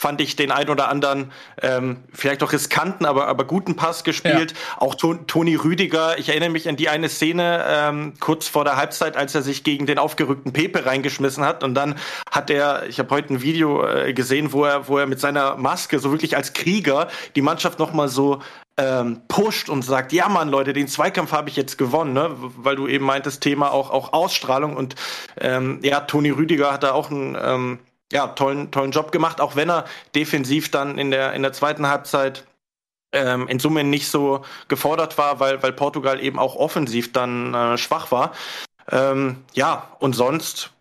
[0.00, 1.30] fand ich den ein oder anderen
[1.60, 4.54] ähm, vielleicht auch riskanten, aber, aber guten Pass gespielt.
[4.78, 8.76] Auch Ton, Toni Rüdiger, ich erinnere mich an die eine Szene ähm, kurz vor der
[8.76, 11.96] Halbzeit, als er sich gegen den aufgerückten Pepe reingeschmissen hat und dann
[12.30, 15.56] hat er, ich habe heute ein Video äh, gesehen, wo er, wo er mit seiner
[15.56, 18.40] Maske so wirklich als Krieger die Mannschaft noch mal so
[18.78, 22.30] ähm, pusht und sagt, ja Mann, Leute, den Zweikampf habe ich jetzt gewonnen, ne?
[22.38, 24.94] weil du eben meintest, Thema auch, auch Ausstrahlung und
[25.38, 27.78] ähm, ja, Toni Rüdiger hat da auch einen ähm,
[28.12, 29.84] ja, tollen, tollen Job gemacht, auch wenn er
[30.14, 32.44] defensiv dann in der, in der zweiten Halbzeit
[33.12, 37.78] ähm, in Summe nicht so gefordert war, weil, weil Portugal eben auch offensiv dann äh,
[37.78, 38.32] schwach war.
[38.90, 40.72] Ähm, ja, und sonst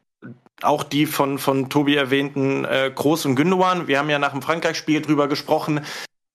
[0.62, 3.88] auch die von, von Tobi erwähnten äh, Groß und Gündogan.
[3.88, 5.86] Wir haben ja nach dem Frankreich-Spiel drüber gesprochen,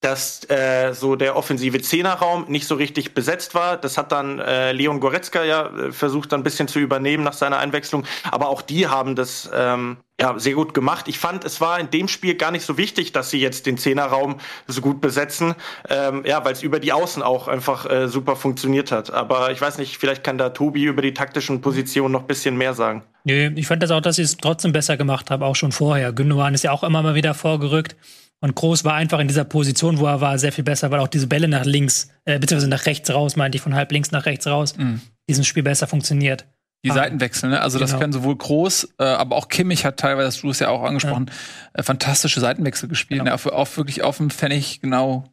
[0.01, 3.77] dass äh, so der offensive Zehnerraum nicht so richtig besetzt war.
[3.77, 7.57] Das hat dann äh, Leon Goretzka ja äh, versucht, ein bisschen zu übernehmen nach seiner
[7.57, 8.05] Einwechslung.
[8.31, 11.07] Aber auch die haben das ähm, ja, sehr gut gemacht.
[11.07, 13.77] Ich fand, es war in dem Spiel gar nicht so wichtig, dass sie jetzt den
[13.77, 15.55] Zehnerraum so gut besetzen,
[15.89, 19.11] ähm, ja, weil es über die Außen auch einfach äh, super funktioniert hat.
[19.11, 22.55] Aber ich weiß nicht, vielleicht kann da Tobi über die taktischen Positionen noch ein bisschen
[22.57, 23.03] mehr sagen.
[23.25, 26.13] Nö, ich fand das auch, dass sie es trotzdem besser gemacht haben, auch schon vorher.
[26.13, 27.95] Gündogan ist ja auch immer mal wieder vorgerückt.
[28.41, 31.07] Und Groß war einfach in dieser Position, wo er war, sehr viel besser, weil auch
[31.07, 34.25] diese Bälle nach links, äh, beziehungsweise nach rechts raus, meinte ich, von halb links nach
[34.25, 35.01] rechts raus, Mhm.
[35.27, 36.45] dieses Spiel besser funktioniert.
[36.85, 36.95] Die Ah.
[36.95, 37.61] Seitenwechsel, ne?
[37.61, 37.99] Also das Genau.
[38.01, 41.29] können sowohl groß, äh, aber auch Kimmich hat teilweise, hast du es ja auch angesprochen,
[41.73, 43.19] äh, fantastische Seitenwechsel gespielt.
[43.19, 43.31] Genau.
[43.31, 43.33] Ne?
[43.33, 45.25] Auf, auf wirklich auf dem Pfennig genau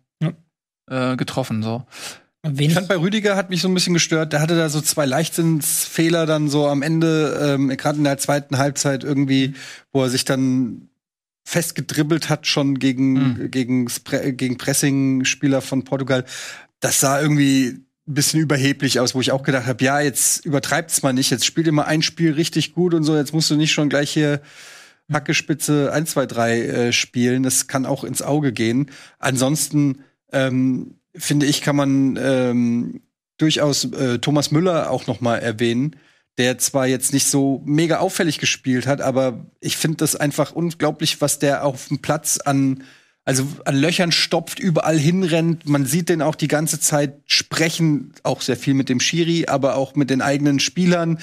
[0.90, 1.62] äh, getroffen.
[1.62, 1.84] So.
[2.42, 4.32] Wen Ich fand bei Rüdiger hat mich so ein bisschen gestört.
[4.32, 8.58] Der hatte da so zwei Leichtsinnsfehler dann so am Ende, ähm, gerade in der zweiten
[8.58, 9.54] Halbzeit irgendwie,
[9.92, 10.88] wo er sich dann
[11.46, 16.24] festgedribbelt hat schon gegen, gegen, Spre- gegen Pressing-Spieler von Portugal.
[16.80, 21.02] Das sah irgendwie ein bisschen überheblich aus, wo ich auch gedacht habe, ja, jetzt übertreibt's
[21.02, 23.72] mal nicht, jetzt spielt mal ein Spiel richtig gut und so, jetzt musst du nicht
[23.72, 24.40] schon gleich hier
[25.12, 27.42] Hackespitze 1, 2, 3 äh, spielen.
[27.42, 28.90] Das kann auch ins Auge gehen.
[29.18, 33.02] Ansonsten ähm, finde ich, kann man ähm,
[33.38, 35.96] durchaus äh, Thomas Müller auch noch mal erwähnen,
[36.38, 41.20] der zwar jetzt nicht so mega auffällig gespielt hat, aber ich finde das einfach unglaublich,
[41.20, 42.84] was der auf dem Platz an
[43.24, 45.68] also an Löchern stopft, überall hinrennt.
[45.68, 49.76] Man sieht den auch die ganze Zeit sprechen, auch sehr viel mit dem Schiri, aber
[49.76, 51.18] auch mit den eigenen Spielern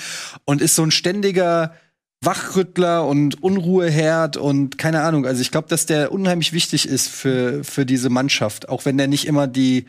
[0.45, 1.73] und ist so ein ständiger
[2.21, 5.25] Wachrüttler und Unruheherd und keine Ahnung.
[5.25, 9.07] Also ich glaube, dass der unheimlich wichtig ist für, für diese Mannschaft, auch wenn der
[9.07, 9.85] nicht immer die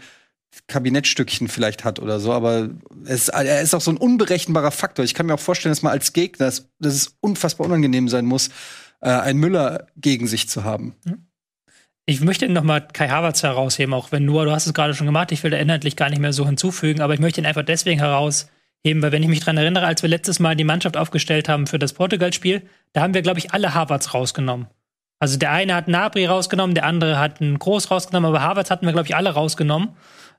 [0.66, 2.70] Kabinettstückchen vielleicht hat oder so, aber
[3.04, 5.04] es, er ist auch so ein unberechenbarer Faktor.
[5.04, 8.26] Ich kann mir auch vorstellen, dass man als Gegner, dass, dass es unfassbar unangenehm sein
[8.26, 8.48] muss,
[9.00, 10.94] äh, einen Müller gegen sich zu haben.
[12.10, 15.06] Ich möchte noch mal Kai Havertz herausheben, auch wenn Noah, du hast es gerade schon
[15.06, 17.62] gemacht, ich will da inhaltlich gar nicht mehr so hinzufügen, aber ich möchte ihn einfach
[17.62, 21.48] deswegen herausheben, weil wenn ich mich dran erinnere, als wir letztes Mal die Mannschaft aufgestellt
[21.48, 24.66] haben für das Portugal-Spiel, da haben wir, glaube ich, alle Havertz rausgenommen.
[25.20, 28.86] Also der eine hat Nabri rausgenommen, der andere hat einen Groß rausgenommen, aber Havertz hatten
[28.86, 29.90] wir, glaube ich, alle rausgenommen,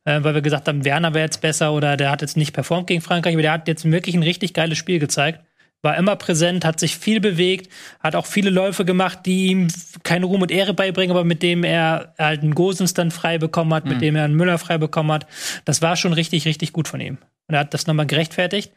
[0.03, 2.87] äh, weil wir gesagt haben, Werner wäre jetzt besser oder der hat jetzt nicht performt
[2.87, 5.39] gegen Frankreich, aber der hat jetzt wirklich ein richtig geiles Spiel gezeigt.
[5.83, 9.67] War immer präsent, hat sich viel bewegt, hat auch viele Läufe gemacht, die ihm
[10.03, 13.73] keine Ruhm und Ehre beibringen, aber mit dem er halt einen Gosens dann frei bekommen
[13.73, 15.25] hat, mit dem er einen Müller frei bekommen hat.
[15.65, 17.17] Das war schon richtig, richtig gut von ihm.
[17.47, 18.71] Und er hat das nochmal gerechtfertigt.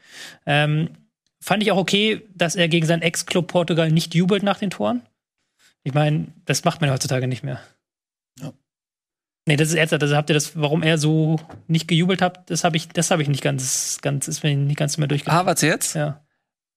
[0.46, 0.88] Ähm,
[1.40, 5.02] fand ich auch okay, dass er gegen seinen Ex-Club Portugal nicht jubelt nach den Toren.
[5.82, 7.60] Ich meine, das macht man heutzutage nicht mehr.
[8.40, 8.52] Ja.
[9.46, 10.02] Nee, das ist ernsthaft.
[10.02, 11.38] Also habt ihr das, warum er so
[11.68, 14.78] nicht gejubelt hat, das habe ich, das habe ich nicht ganz, ganz, ist mir nicht
[14.78, 15.38] ganz mehr durchgegangen.
[15.38, 15.94] Havertz jetzt?
[15.94, 16.23] Ja.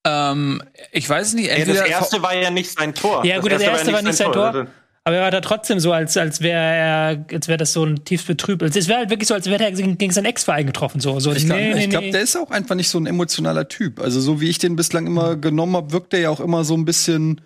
[0.07, 3.25] Ähm, ich weiß nicht, Ja, das erste war ja nicht sein Tor.
[3.25, 4.45] Ja, gut, das erste war nicht sein Tor.
[4.45, 4.65] Also,
[5.03, 8.05] Aber er war da trotzdem so, als, als wäre er, als wäre das so ein
[8.05, 8.63] tiefst betrübt.
[8.63, 11.01] Also Es wäre halt wirklich so, als wäre er gegen, seinen Ex-Verein getroffen.
[11.01, 12.11] So, so Ich glaube, nee, glaub, nee.
[12.11, 13.99] der ist auch einfach nicht so ein emotionaler Typ.
[13.99, 16.73] Also so wie ich den bislang immer genommen habe, wirkt der ja auch immer so
[16.75, 17.41] ein bisschen,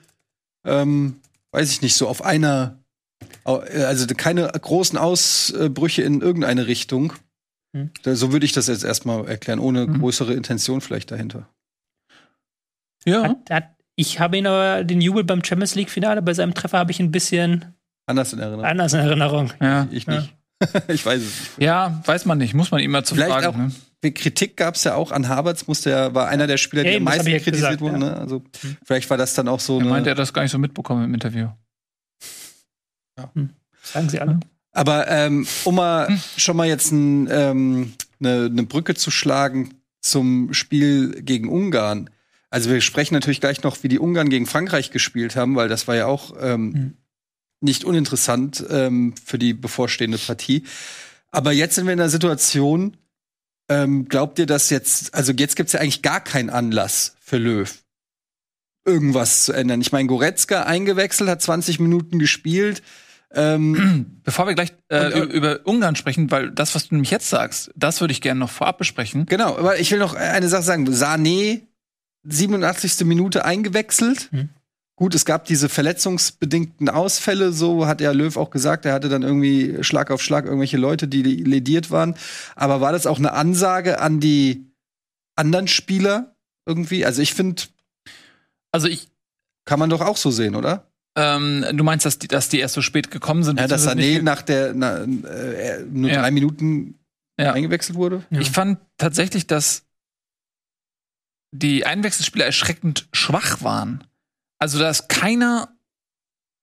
[0.66, 1.20] ähm,
[1.52, 2.78] weiß ich nicht, so auf einer,
[3.46, 7.14] äh, also keine großen Ausbrüche in irgendeine Richtung.
[7.76, 7.90] Hm.
[8.04, 11.48] So würde ich das jetzt erstmal erklären, ohne größere Intention vielleicht dahinter.
[13.06, 13.24] Ja.
[13.24, 13.64] Hat, hat,
[13.96, 17.12] ich habe ihn aber den Jubel beim Champions League-Finale, bei seinem Treffer habe ich ein
[17.12, 17.66] bisschen
[18.08, 18.66] Anders in Erinnerung.
[18.66, 19.52] anders in Erinnerung.
[19.62, 19.88] ja.
[19.92, 20.34] Ich nicht.
[20.88, 21.52] ich weiß es nicht.
[21.60, 23.48] Ja, weiß man nicht, muss man ihm mal zu Vielleicht fragen.
[23.48, 24.12] auch- Ne?
[24.14, 27.04] Kritik gab es ja auch an Havertz, musste er, war einer der Spieler, die am
[27.04, 28.02] meisten ja kritisiert gesagt, wurden.
[28.02, 28.10] ja.
[28.10, 28.18] Ne?
[28.18, 28.44] Also
[28.84, 29.90] vielleicht war das dann auch so Er eine.
[29.92, 31.50] meint, er hat das gar nicht so mitbekommen im Interview.
[33.84, 34.40] Sagen sie alle.
[34.72, 36.20] Aber ähm, um mal Hm.
[36.38, 42.10] schon mal jetzt ähm, eine, eine Brücke zu schlagen zum Spiel gegen Ungarn.
[42.52, 45.88] Also wir sprechen natürlich gleich noch, wie die Ungarn gegen Frankreich gespielt haben, weil das
[45.88, 46.94] war ja auch ähm, Hm.
[47.62, 50.64] nicht uninteressant ähm, für die bevorstehende Partie.
[51.32, 52.98] Aber jetzt sind wir in einer Situation,
[53.70, 57.74] ähm, glaubt ihr, dass jetzt, also jetzt gibt's ja eigentlich gar keinen Anlass für Löw,
[58.86, 59.80] irgendwas zu ändern.
[59.80, 62.84] Ich meine, Goretzka eingewechselt, hat 20 Minuten gespielt.
[63.34, 66.96] Ähm, Bevor wir gleich äh, Und, äh, über, über Ungarn sprechen, weil das, was du
[66.96, 69.26] nämlich jetzt sagst, das würde ich gerne noch vorab besprechen.
[69.26, 70.90] Genau, aber ich will noch eine Sache sagen.
[70.90, 71.62] Sané,
[72.24, 73.06] 87.
[73.06, 74.30] Minute eingewechselt.
[74.32, 74.50] Mhm.
[74.96, 78.86] Gut, es gab diese verletzungsbedingten Ausfälle, so hat ja Löw auch gesagt.
[78.86, 82.16] Er hatte dann irgendwie Schlag auf Schlag irgendwelche Leute, die lediert waren.
[82.56, 84.68] Aber war das auch eine Ansage an die
[85.36, 86.36] anderen Spieler
[86.68, 87.04] irgendwie?
[87.06, 87.64] Also ich finde,
[88.72, 89.10] Also ich,
[89.66, 90.88] kann man doch auch so sehen, oder?
[91.18, 93.60] ähm, du meinst, dass die, dass die erst so spät gekommen sind?
[93.60, 96.22] Ja, dass Sané nach der na, äh, nur Ja.
[96.22, 97.00] drei Minuten
[97.40, 97.52] Ja.
[97.54, 98.24] eingewechselt wurde.
[98.30, 98.40] Ja.
[98.40, 99.84] Ich fand tatsächlich, dass
[101.52, 104.04] die Einwechselspieler erschreckend schwach waren.
[104.60, 105.70] Also, da ist keiner.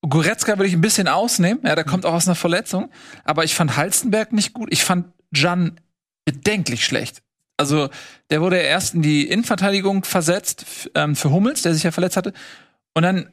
[0.01, 2.89] Goretzka würde ich ein bisschen ausnehmen, ja, der kommt auch aus einer Verletzung.
[3.25, 4.69] Aber ich fand Halstenberg nicht gut.
[4.71, 5.79] Ich fand Jan
[6.23, 7.21] bedenklich schlecht.
[7.57, 7.89] Also,
[8.29, 12.33] der wurde erst in die Innenverteidigung versetzt ähm, für Hummels, der sich ja verletzt hatte.
[12.93, 13.29] Und dann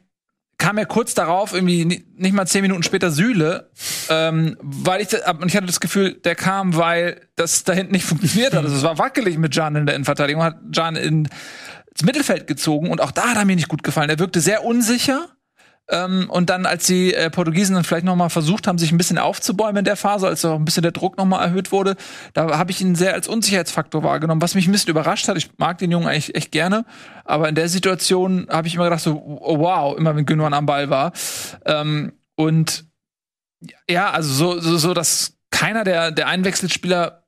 [0.57, 3.69] kam ja kurz darauf, irgendwie ni- nicht mal zehn Minuten später Süle,
[4.09, 5.23] ähm, weil ich, ich
[5.55, 8.63] hatte das Gefühl, der kam, weil das da hinten nicht funktioniert hat.
[8.63, 13.01] Also es war wackelig mit Can in der Innenverteidigung, hat in, ins Mittelfeld gezogen und
[13.01, 14.09] auch da hat er mir nicht gut gefallen.
[14.09, 15.27] Er wirkte sehr unsicher.
[15.89, 18.97] Ähm, und dann, als die äh, Portugiesen dann vielleicht noch mal versucht haben, sich ein
[18.97, 21.95] bisschen aufzubäumen in der Phase, als auch ein bisschen der Druck noch mal erhöht wurde,
[22.33, 25.37] da habe ich ihn sehr als Unsicherheitsfaktor wahrgenommen, was mich ein bisschen überrascht hat.
[25.37, 26.85] Ich mag den Jungen eigentlich echt gerne,
[27.23, 30.65] aber in der Situation habe ich immer gedacht so, oh, wow, immer wenn Gündogan am
[30.65, 31.13] Ball war.
[31.65, 32.85] Ähm, und
[33.89, 37.26] ja, also so, so, so dass keiner der, der Einwechselspieler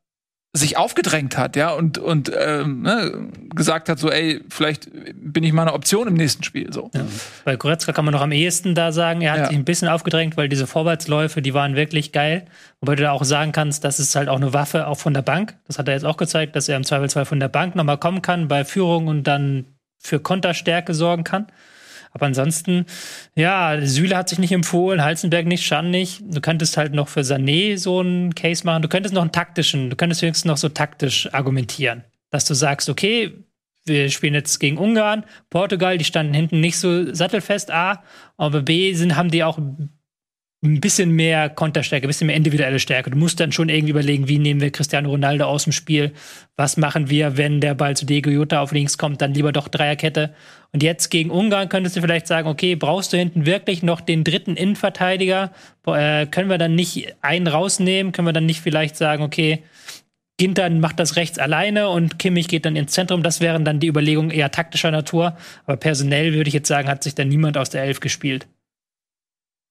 [0.52, 5.54] sich aufgedrängt hat, ja, und, und ähm, ne, gesagt hat, so, ey, vielleicht bin ich
[5.54, 6.74] mal eine Option im nächsten Spiel.
[6.74, 6.90] So.
[7.46, 9.48] Bei Goretzka kann man noch am ehesten da sagen, er hat Ja.
[9.48, 12.46] sich ein bisschen aufgedrängt, weil diese Vorwärtsläufe, die waren wirklich geil.
[12.82, 15.22] Wobei du da auch sagen kannst, das ist halt auch eine Waffe auch von der
[15.22, 15.56] Bank.
[15.68, 18.24] Das hat er jetzt auch gezeigt, dass er im Zweifelsfall von der Bank nochmal kommen
[18.24, 19.66] kann bei Führung und dann
[20.02, 21.46] für Konterstärke sorgen kann.
[22.12, 22.86] Aber ansonsten,
[23.36, 26.22] ja, Süle hat sich nicht empfohlen, Halzenberg nicht, Schan nicht.
[26.24, 28.82] Du könntest halt noch für Sané so einen Case machen.
[28.82, 32.04] Du könntest noch einen taktischen, du könntest wenigstens noch so taktisch argumentieren.
[32.32, 33.34] Dass du sagst, okay,
[33.86, 38.04] wir spielen jetzt gegen Ungarn, Portugal, die standen hinten nicht so sattelfest, A,
[38.38, 39.58] aber B sind, haben die auch
[40.62, 43.12] ein bisschen mehr Konterstärke, ein bisschen mehr individuelle Stärke.
[43.12, 46.12] Du musst dann schon irgendwie überlegen, wie nehmen wir Cristiano Ronaldo aus dem Spiel?
[46.58, 49.22] Was machen wir, wenn der Ball zu Diego Jota auf links kommt?
[49.22, 50.34] Dann lieber doch Dreierkette.
[50.72, 54.24] Und jetzt gegen Ungarn könntest du vielleicht sagen, okay, brauchst du hinten wirklich noch den
[54.24, 55.52] dritten Innenverteidiger?
[55.88, 58.12] Äh, können wir dann nicht einen rausnehmen?
[58.12, 59.64] Können wir dann nicht vielleicht sagen, okay,
[60.38, 63.24] Ginter macht das rechts alleine und Kimmich geht dann ins Zentrum.
[63.24, 65.36] Das wären dann die Überlegungen eher taktischer Natur.
[65.66, 68.48] Aber personell würde ich jetzt sagen, hat sich da niemand aus der Elf gespielt.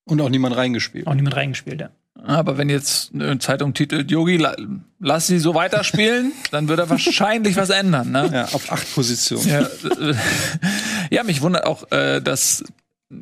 [0.05, 1.07] Und auch niemand reingespielt.
[1.07, 1.91] Auch niemand reingespielt, ja.
[2.25, 4.55] Aber wenn jetzt eine Zeitung titelt, Yogi, la,
[4.99, 8.11] lass sie so weiterspielen, dann wird er wahrscheinlich was ändern.
[8.11, 8.29] Ne?
[8.33, 9.49] Ja, auf acht Positionen.
[9.49, 9.67] Ja,
[11.11, 12.65] ja, mich wundert auch, äh, dass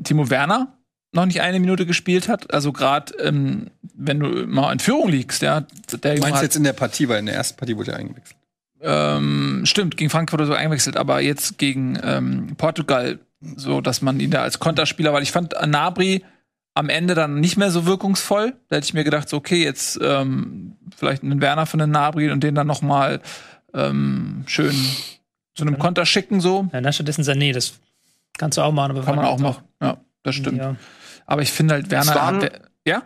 [0.05, 0.72] Timo Werner
[1.12, 2.53] noch nicht eine Minute gespielt hat.
[2.53, 5.64] Also gerade, ähm, wenn du mal in Führung liegst, ja,
[6.03, 7.99] der Du meinst hat- jetzt in der Partie, weil in der ersten Partie wurde er
[7.99, 8.36] eingewechselt.
[8.80, 13.18] ähm, stimmt, gegen Frankfurt oder so eingewechselt, aber jetzt gegen ähm, Portugal,
[13.57, 16.24] so dass man ihn da als Konterspieler, weil ich fand Nabri
[16.77, 18.55] am Ende dann nicht mehr so wirkungsvoll.
[18.68, 22.31] Da hätte ich mir gedacht, so, okay, jetzt ähm, vielleicht einen Werner von den Nabri
[22.31, 23.20] und den dann noch mal
[23.72, 24.74] ähm, schön
[25.55, 26.68] zu einem Konter schicken, so.
[26.74, 27.81] Ja, dann stattdessen Sané, das
[28.37, 28.91] kannst du auch machen.
[28.91, 29.64] Aber Kann man auch machen.
[29.81, 30.59] Ja, das stimmt.
[30.59, 30.77] Ja.
[31.24, 33.03] Aber ich finde halt, Werner hat ja?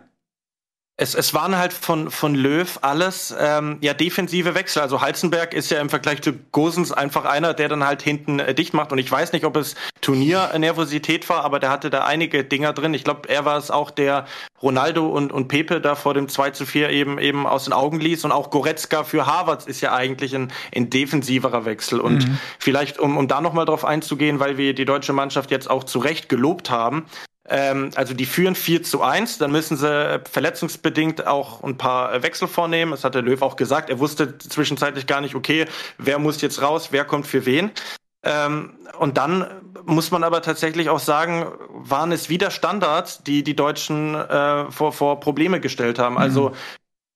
[1.01, 4.83] Es, es waren halt von, von Löw alles ähm, ja defensive Wechsel.
[4.83, 8.55] Also Halzenberg ist ja im Vergleich zu Gosens einfach einer, der dann halt hinten äh,
[8.55, 8.93] dicht macht.
[8.93, 12.93] Und ich weiß nicht, ob es Turniernervosität war, aber der hatte da einige Dinger drin.
[12.93, 14.27] Ich glaube, er war es auch, der
[14.61, 17.99] Ronaldo und, und Pepe da vor dem 2 zu 4 eben eben aus den Augen
[17.99, 18.27] ließ.
[18.27, 22.01] Und auch Goretzka für Harvards ist ja eigentlich ein, ein defensiverer Wechsel.
[22.01, 22.29] Und
[22.59, 25.99] vielleicht, um, um da nochmal drauf einzugehen, weil wir die deutsche Mannschaft jetzt auch zu
[25.99, 27.07] Recht gelobt haben,
[27.51, 32.15] ähm, also die führen 4 zu 1, dann müssen sie äh, verletzungsbedingt auch ein paar
[32.15, 32.93] äh, Wechsel vornehmen.
[32.93, 33.91] Das hat der Löw auch gesagt.
[33.91, 35.67] Er wusste zwischenzeitlich gar nicht, okay,
[35.99, 37.73] wer muss jetzt raus, wer kommt für wen.
[38.23, 39.47] Ähm, und dann
[39.85, 44.93] muss man aber tatsächlich auch sagen, waren es wieder Standards, die die Deutschen äh, vor,
[44.93, 46.19] vor Probleme gestellt haben.
[46.19, 46.53] Also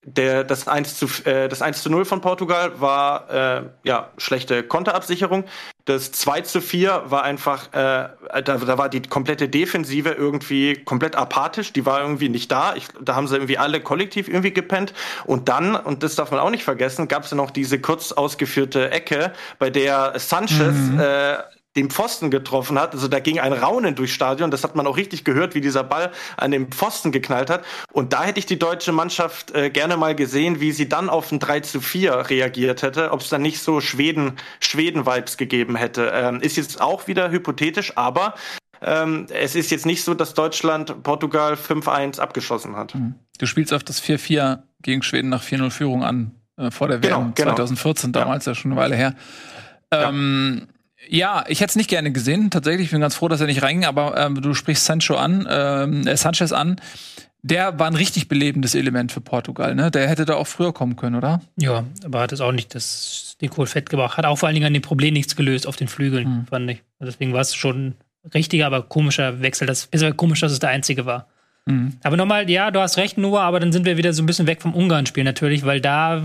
[0.04, 4.62] der, das, 1 zu, äh, das 1 zu 0 von Portugal war äh, ja, schlechte
[4.62, 5.44] Konterabsicherung.
[5.86, 8.08] Das 2 zu 4 war einfach, äh,
[8.42, 12.74] da, da war die komplette Defensive irgendwie komplett apathisch, die war irgendwie nicht da.
[12.74, 14.94] Ich, da haben sie irgendwie alle kollektiv irgendwie gepennt.
[15.26, 18.12] Und dann, und das darf man auch nicht vergessen, gab es ja noch diese kurz
[18.12, 21.36] ausgeführte Ecke, bei der Sanchez äh,
[21.76, 22.94] den Pfosten getroffen hat.
[22.94, 24.50] Also da ging ein Raunen durchs Stadion.
[24.50, 27.64] Das hat man auch richtig gehört, wie dieser Ball an den Pfosten geknallt hat.
[27.92, 31.32] Und da hätte ich die deutsche Mannschaft äh, gerne mal gesehen, wie sie dann auf
[31.32, 36.12] ein 3 zu 4 reagiert hätte, ob es dann nicht so Schweden, Schweden-Vibes gegeben hätte.
[36.14, 38.34] Ähm, ist jetzt auch wieder hypothetisch, aber
[38.82, 42.94] ähm, es ist jetzt nicht so, dass Deutschland Portugal 5-1 abgeschossen hat.
[43.38, 47.20] Du spielst auf das 4-4 gegen Schweden nach 4-0 Führung an, äh, vor der Genau,
[47.20, 47.54] WM genau.
[47.54, 48.54] 2014, damals ja.
[48.54, 49.14] schon eine Weile her.
[49.90, 50.73] Ähm, ja,
[51.08, 52.50] ich hätte es nicht gerne gesehen.
[52.50, 55.46] Tatsächlich, ich bin ganz froh, dass er nicht reinging, aber ähm, du sprichst Sancho an,
[55.50, 56.80] ähm, äh, Sanchez an.
[57.42, 59.90] Der war ein richtig belebendes Element für Portugal, ne?
[59.90, 61.42] Der hätte da auch früher kommen können, oder?
[61.56, 64.16] Ja, aber hat es auch nicht das, den fett gebracht.
[64.16, 66.46] Hat auch vor allen Dingen an dem Problem nichts gelöst auf den Flügeln, Hm.
[66.46, 66.82] fand ich.
[67.00, 67.96] Deswegen war es schon
[68.32, 69.66] richtiger, aber komischer Wechsel.
[69.66, 71.26] Das ist komisch, dass es der einzige war.
[71.66, 71.94] Mhm.
[72.02, 74.46] Aber nochmal, ja, du hast recht, Noah, aber dann sind wir wieder so ein bisschen
[74.46, 76.22] weg vom Ungarn-Spiel natürlich, weil da,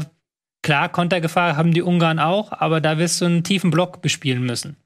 [0.62, 4.78] klar, Kontergefahr haben die Ungarn auch, aber da wirst du einen tiefen Block bespielen müssen.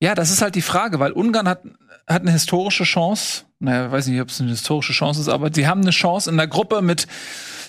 [0.00, 1.62] Ja, das ist halt die Frage, weil Ungarn hat,
[2.06, 3.44] hat eine historische Chance.
[3.58, 6.36] Naja, weiß nicht, ob es eine historische Chance ist, aber sie haben eine Chance in
[6.36, 7.08] der Gruppe mit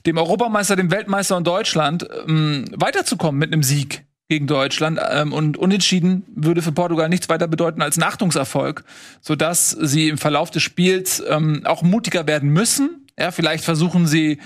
[0.06, 5.58] dem Europameister, dem Weltmeister und Deutschland ähm, weiterzukommen mit einem Sieg gegen Deutschland ähm, und
[5.58, 8.84] unentschieden würde für Portugal nichts weiter bedeuten als ein Achtungserfolg,
[9.22, 13.08] sodass sie im Verlauf des Spiels ähm, auch mutiger werden müssen.
[13.18, 14.40] Ja, vielleicht versuchen sie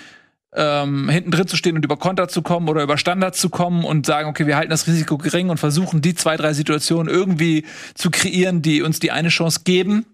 [0.56, 3.84] ähm, hinten drin zu stehen und über Konter zu kommen oder über Standards zu kommen
[3.84, 7.66] und sagen, okay, wir halten das Risiko gering und versuchen die zwei, drei Situationen irgendwie
[7.96, 10.06] zu kreieren, die uns die eine Chance geben.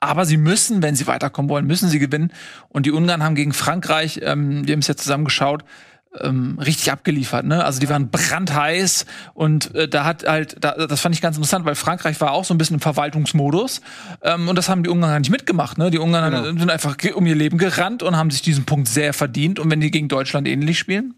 [0.00, 2.32] Aber sie müssen, wenn sie weiterkommen wollen, müssen sie gewinnen.
[2.68, 5.64] Und die Ungarn haben gegen Frankreich, ähm, wir haben es jetzt zusammen geschaut,
[6.20, 7.44] ähm, richtig abgeliefert.
[7.44, 7.64] Ne?
[7.64, 11.64] Also die waren brandheiß und äh, da hat halt, da, das fand ich ganz interessant,
[11.64, 13.80] weil Frankreich war auch so ein bisschen im Verwaltungsmodus
[14.22, 15.78] ähm, und das haben die Ungarn gar nicht mitgemacht.
[15.78, 15.90] Ne?
[15.90, 16.44] Die Ungarn Genau.
[16.58, 19.58] sind einfach um ihr Leben gerannt und haben sich diesen Punkt sehr verdient.
[19.58, 21.14] Und wenn die gegen Deutschland ähnlich spielen,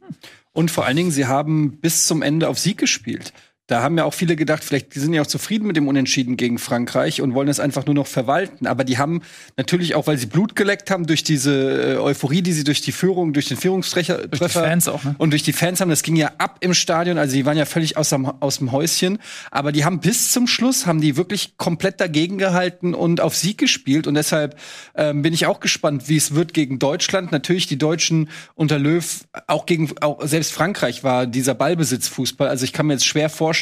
[0.53, 3.32] Und vor allen Dingen, sie haben bis zum Ende auf Sieg gespielt.
[3.70, 6.36] Da haben ja auch viele gedacht, vielleicht die sind ja auch zufrieden mit dem Unentschieden
[6.36, 8.66] gegen Frankreich und wollen es einfach nur noch verwalten.
[8.66, 9.22] Aber die haben
[9.56, 12.90] natürlich auch, weil sie Blut geleckt haben durch diese äh, Euphorie, die sie durch die
[12.90, 15.14] Führung, durch den Führungstreffer Durch die Fans auch, ne?
[15.18, 15.88] und durch die Fans haben.
[15.88, 17.16] Das ging ja ab im Stadion.
[17.16, 19.20] Also die waren ja völlig aus dem, aus dem Häuschen.
[19.52, 23.56] Aber die haben bis zum Schluss haben die wirklich komplett dagegen gehalten und auf Sieg
[23.58, 24.08] gespielt.
[24.08, 24.58] Und deshalb
[24.96, 27.30] ähm, bin ich auch gespannt, wie es wird gegen Deutschland.
[27.30, 32.48] Natürlich die Deutschen unter Löw, auch gegen auch selbst Frankreich war dieser Ballbesitzfußball.
[32.48, 33.59] Also ich kann mir jetzt schwer vorstellen,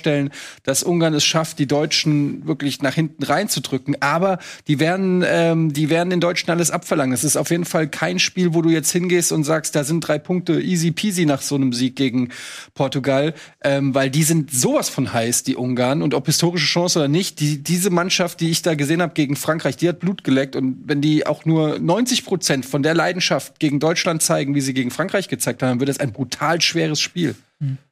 [0.63, 3.97] dass Ungarn es schafft, die Deutschen wirklich nach hinten reinzudrücken.
[4.01, 7.13] Aber die werden, ähm, die werden den Deutschen alles abverlangen.
[7.13, 10.01] Es ist auf jeden Fall kein Spiel, wo du jetzt hingehst und sagst, da sind
[10.01, 12.31] drei Punkte easy peasy nach so einem Sieg gegen
[12.75, 16.03] Portugal, ähm, weil die sind sowas von heiß, die Ungarn.
[16.03, 19.37] Und ob historische Chance oder nicht, die, diese Mannschaft, die ich da gesehen habe gegen
[19.37, 20.57] Frankreich, die hat Blut geleckt.
[20.57, 24.75] Und wenn die auch nur 90 Prozent von der Leidenschaft gegen Deutschland zeigen, wie sie
[24.75, 27.35] gegen Frankreich gezeigt haben, wird es ein brutal schweres Spiel.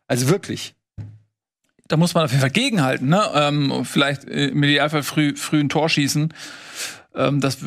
[0.06, 0.75] Also wirklich.
[1.88, 3.08] Da muss man auf jeden Fall gegenhalten.
[3.08, 3.22] Ne?
[3.34, 6.32] Ähm, vielleicht äh, im Idealfall früh, früh ein Tor schießen.
[7.14, 7.58] Ähm, das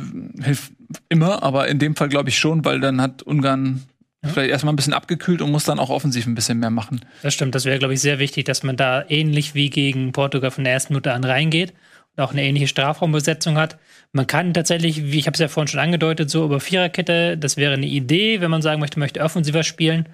[0.41, 0.71] hilft
[1.09, 3.83] immer, aber in dem Fall glaube ich schon, weil dann hat Ungarn
[4.25, 7.01] vielleicht erstmal ein bisschen abgekühlt und muss dann auch offensiv ein bisschen mehr machen.
[7.21, 10.51] Das stimmt, das wäre, glaube ich, sehr wichtig, dass man da ähnlich wie gegen Portugal
[10.51, 11.73] von der ersten Minute an reingeht
[12.15, 13.77] und auch eine ähnliche Strafraumbesetzung hat.
[14.11, 17.55] Man kann tatsächlich, wie ich habe es ja vorhin schon angedeutet, so über Viererkette, das
[17.55, 20.09] wäre eine Idee, wenn man sagen möchte, möchte offensiver spielen,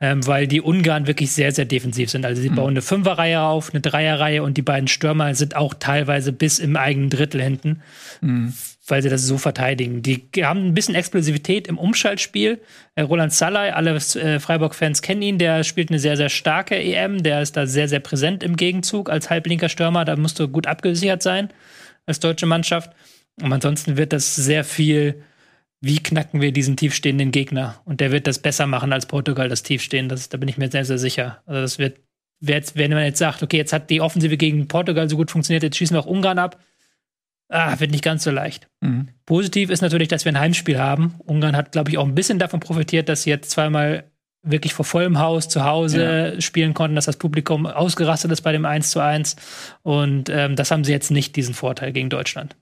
[0.00, 2.24] ähm, weil die Ungarn wirklich sehr, sehr defensiv sind.
[2.24, 6.32] Also sie bauen eine Fünferreihe auf, eine Dreierreihe und die beiden Stürmer sind auch teilweise
[6.32, 7.82] bis im eigenen Drittel hinten
[8.90, 10.02] weil sie das so verteidigen.
[10.02, 12.60] Die haben ein bisschen Explosivität im Umschaltspiel.
[12.94, 17.22] Äh, Roland Salai, alle äh, Freiburg-Fans kennen ihn, der spielt eine sehr, sehr starke EM.
[17.22, 20.04] Der ist da sehr, sehr präsent im Gegenzug als halblinker Stürmer.
[20.04, 21.50] Da musst du gut abgesichert sein
[22.06, 22.90] als deutsche Mannschaft.
[23.40, 25.22] Und ansonsten wird das sehr viel,
[25.80, 27.80] wie knacken wir diesen tiefstehenden Gegner?
[27.84, 30.08] Und der wird das besser machen als Portugal, das Tiefstehen.
[30.08, 31.42] Das, da bin ich mir sehr, sehr sicher.
[31.46, 32.00] Also das wird,
[32.40, 35.62] jetzt, wenn man jetzt sagt, okay, jetzt hat die Offensive gegen Portugal so gut funktioniert,
[35.62, 36.60] jetzt schießen wir auch Ungarn ab.
[37.50, 38.68] Ah, wird nicht ganz so leicht.
[38.80, 39.08] Mhm.
[39.24, 41.14] Positiv ist natürlich, dass wir ein Heimspiel haben.
[41.24, 44.04] Ungarn hat, glaube ich, auch ein bisschen davon profitiert, dass sie jetzt zweimal
[44.42, 48.64] wirklich vor vollem Haus zu Hause spielen konnten, dass das Publikum ausgerastet ist bei dem
[48.64, 49.36] 1 zu 1.
[49.82, 52.56] Und ähm, das haben sie jetzt nicht, diesen Vorteil gegen Deutschland.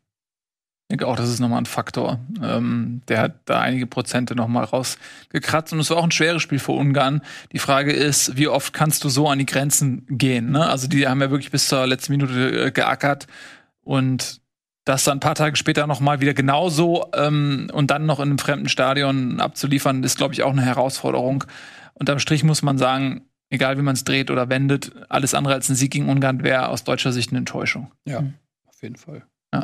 [0.87, 2.20] Ich denke auch, das ist nochmal ein Faktor.
[2.41, 5.72] Ähm, der hat da einige Prozente nochmal rausgekratzt.
[5.72, 7.22] Und es war auch ein schweres Spiel für Ungarn.
[7.51, 10.53] Die Frage ist, wie oft kannst du so an die Grenzen gehen?
[10.53, 10.64] Ne?
[10.64, 13.26] Also die haben ja wirklich bis zur letzten Minute äh, geackert.
[13.82, 14.41] Und
[14.84, 18.39] das dann ein paar Tage später nochmal wieder genauso ähm, und dann noch in einem
[18.39, 21.43] fremden Stadion abzuliefern, ist, glaube ich, auch eine Herausforderung.
[21.95, 25.68] Unterm Strich muss man sagen, egal wie man es dreht oder wendet, alles andere als
[25.68, 27.91] ein Sieg gegen Ungarn wäre aus deutscher Sicht eine Enttäuschung.
[28.05, 28.22] Ja,
[28.66, 29.24] auf jeden Fall.
[29.51, 29.62] Äh,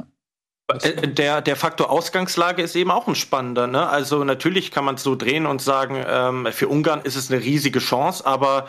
[0.78, 3.66] Der, der Faktor Ausgangslage ist eben auch ein spannender.
[3.66, 3.88] Ne?
[3.88, 7.42] Also natürlich kann man es so drehen und sagen, ähm, für Ungarn ist es eine
[7.42, 8.68] riesige Chance, aber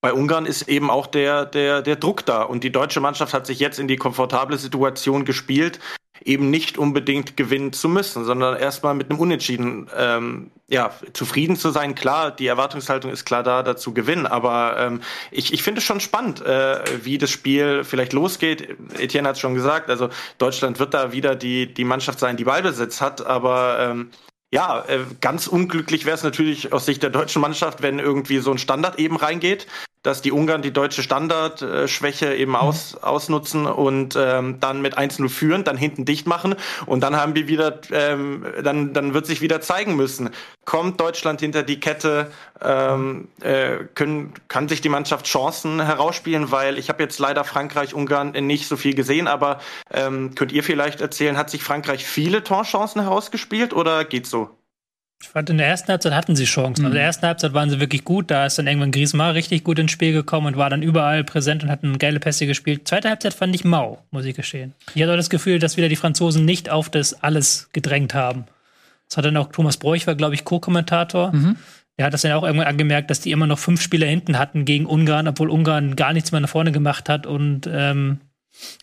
[0.00, 2.42] bei Ungarn ist eben auch der, der, der Druck da.
[2.42, 5.80] Und die deutsche Mannschaft hat sich jetzt in die komfortable Situation gespielt,
[6.24, 11.70] eben nicht unbedingt gewinnen zu müssen, sondern erstmal mit einem Unentschieden ähm, ja, zufrieden zu
[11.70, 11.94] sein.
[11.94, 15.00] Klar, die Erwartungshaltung ist klar da, dazu gewinnen, aber ähm,
[15.30, 18.76] ich, ich finde es schon spannend, äh, wie das Spiel vielleicht losgeht.
[18.98, 20.08] Etienne hat es schon gesagt, also
[20.38, 24.10] Deutschland wird da wieder die, die Mannschaft sein, die Ballbesitz hat, aber ähm,
[24.52, 28.50] ja, äh, ganz unglücklich wäre es natürlich aus Sicht der deutschen Mannschaft, wenn irgendwie so
[28.50, 29.66] ein Standard eben reingeht,
[30.06, 35.64] dass die Ungarn die deutsche Standardschwäche eben aus, ausnutzen und ähm, dann mit 1-0 führen,
[35.64, 36.54] dann hinten dicht machen
[36.86, 40.30] und dann haben wir wieder, ähm, dann, dann wird sich wieder zeigen müssen,
[40.64, 42.30] kommt Deutschland hinter die Kette,
[42.62, 47.92] ähm, äh, können, kann sich die Mannschaft Chancen herausspielen, weil ich habe jetzt leider Frankreich,
[47.92, 49.58] Ungarn nicht so viel gesehen, aber
[49.92, 54.50] ähm, könnt ihr vielleicht erzählen, hat sich Frankreich viele Torchancen herausgespielt oder geht's so?
[55.22, 56.84] Ich fand, in der ersten Halbzeit hatten sie Chancen.
[56.84, 58.30] Also in der ersten Halbzeit waren sie wirklich gut.
[58.30, 61.62] Da ist dann irgendwann Griezmann richtig gut ins Spiel gekommen und war dann überall präsent
[61.62, 62.86] und hat eine geile Pässe gespielt.
[62.86, 64.74] Zweite Halbzeit fand ich mau, muss ich gestehen.
[64.94, 68.44] Ich hatte auch das Gefühl, dass wieder die Franzosen nicht auf das alles gedrängt haben.
[69.08, 71.32] Das hat dann auch Thomas Broich, war, glaube ich, Co-Kommentator.
[71.98, 74.66] der hat das dann auch irgendwann angemerkt, dass die immer noch fünf Spieler hinten hatten
[74.66, 78.20] gegen Ungarn, obwohl Ungarn gar nichts mehr nach vorne gemacht hat und ähm,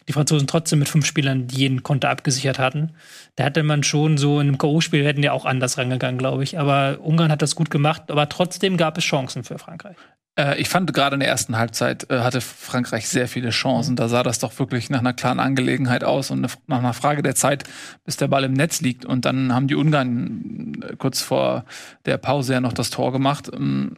[0.08, 2.92] die Franzosen trotzdem mit fünf Spielern jeden Konter abgesichert hatten.
[3.36, 6.60] Da hätte man schon so in einem K.O.-Spiel hätten die auch anders rangegangen, glaube ich.
[6.60, 9.96] Aber Ungarn hat das gut gemacht, aber trotzdem gab es Chancen für Frankreich.
[10.38, 13.96] Äh, ich fand gerade in der ersten Halbzeit äh, hatte Frankreich sehr viele Chancen.
[13.96, 17.36] Da sah das doch wirklich nach einer klaren Angelegenheit aus und nach einer Frage der
[17.36, 17.64] Zeit,
[18.04, 19.06] bis der Ball im Netz liegt.
[19.06, 21.66] Und dann haben die Ungarn äh, kurz vor
[22.06, 23.50] der Pause ja noch das Tor gemacht.
[23.54, 23.98] Ähm,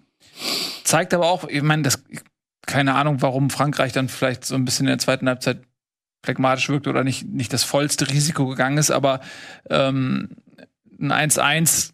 [0.84, 2.04] zeigt aber auch, ich meine, das
[2.66, 5.60] keine Ahnung, warum Frankreich dann vielleicht so ein bisschen in der zweiten Halbzeit
[6.24, 9.20] phlegmatisch wirkt oder nicht, nicht das vollste Risiko gegangen ist, aber
[9.70, 10.30] ähm,
[11.00, 11.92] ein 1-1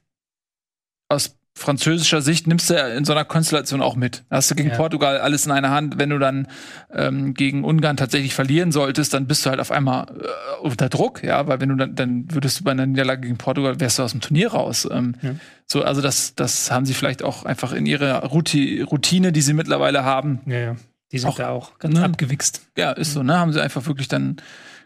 [1.10, 4.24] aus französischer Sicht nimmst du ja in so einer Konstellation auch mit.
[4.32, 4.78] Hast du gegen Ja.
[4.78, 6.00] Portugal alles in einer Hand.
[6.00, 6.48] Wenn du dann
[6.94, 11.24] ähm, gegen Ungarn tatsächlich verlieren solltest, dann bist du halt auf einmal äh, unter Druck,
[11.24, 14.04] ja, weil wenn du dann, dann würdest du bei einer Niederlage gegen Portugal, wärst du
[14.04, 14.88] aus dem Turnier raus.
[14.90, 15.36] Ähm, Ja.
[15.72, 19.54] So, also das, das haben sie vielleicht auch einfach in ihrer Routi Routine, die sie
[19.54, 20.76] mittlerweile haben, Ja, ja.
[21.14, 22.04] Die sind Auch, da auch ganz ne?
[22.04, 22.62] abgewichst.
[22.78, 23.38] ja, ist so, ne?
[23.38, 24.38] Haben sie einfach wirklich dann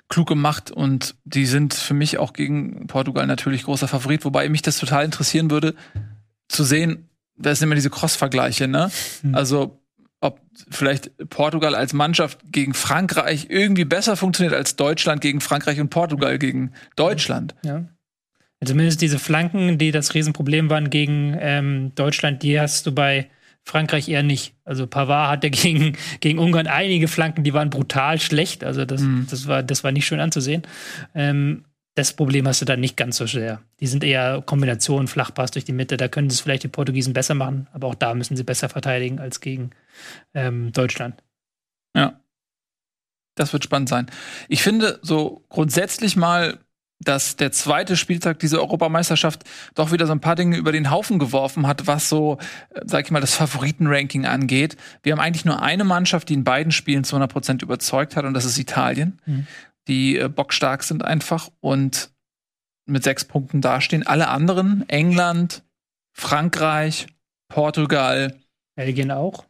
[0.09, 4.61] klug gemacht und die sind für mich auch gegen Portugal natürlich großer Favorit, wobei mich
[4.61, 5.73] das total interessieren würde,
[6.47, 8.91] zu sehen, das sind immer diese Cross-Vergleiche, ne?
[9.21, 9.33] Hm.
[9.33, 9.81] Also,
[10.19, 15.89] ob vielleicht Portugal als Mannschaft gegen Frankreich irgendwie besser funktioniert als Deutschland gegen Frankreich und
[15.89, 17.55] Portugal gegen Deutschland.
[17.63, 17.85] Ja.
[18.65, 23.29] Zumindest diese Flanken, die das Riesenproblem waren gegen ähm, Deutschland, die hast du bei
[23.63, 24.53] Frankreich eher nicht.
[24.63, 28.63] Also Pavard hatte gegen, gegen Ungarn einige Flanken, die waren brutal schlecht.
[28.63, 29.27] Also das, Mhm.
[29.29, 30.63] das, war, das war nicht schön anzusehen.
[31.13, 33.61] Ähm, das Problem hast du dann nicht ganz so sehr.
[33.79, 35.95] Die sind eher Kombinationen, Flachpass durch die Mitte.
[35.95, 39.19] Da können es vielleicht die Portugiesen besser machen, aber auch da müssen sie besser verteidigen
[39.19, 39.69] als gegen
[40.33, 41.23] ähm, Deutschland.
[41.95, 42.19] Ja.
[43.35, 44.07] Das wird spannend sein.
[44.47, 46.59] Ich finde so grundsätzlich mal,
[46.99, 49.43] dass der zweite Spieltag dieser Europameisterschaft
[49.73, 52.37] doch wieder so ein paar Dinge über den Haufen geworfen hat, was so,
[52.69, 54.77] äh, sag ich mal, das Favoritenranking angeht.
[55.03, 58.25] Wir haben eigentlich nur eine Mannschaft, die in beiden Spielen zu 100 Prozent überzeugt hat,
[58.25, 59.19] und das ist Italien.
[59.25, 59.47] Mhm.
[59.87, 62.11] Die äh, bockstark sind einfach und
[62.85, 64.05] mit sechs Punkten dastehen.
[64.05, 65.63] Alle anderen, England,
[66.13, 67.07] Frankreich,
[67.49, 68.35] Portugal,
[68.75, 69.45] Belgien auch.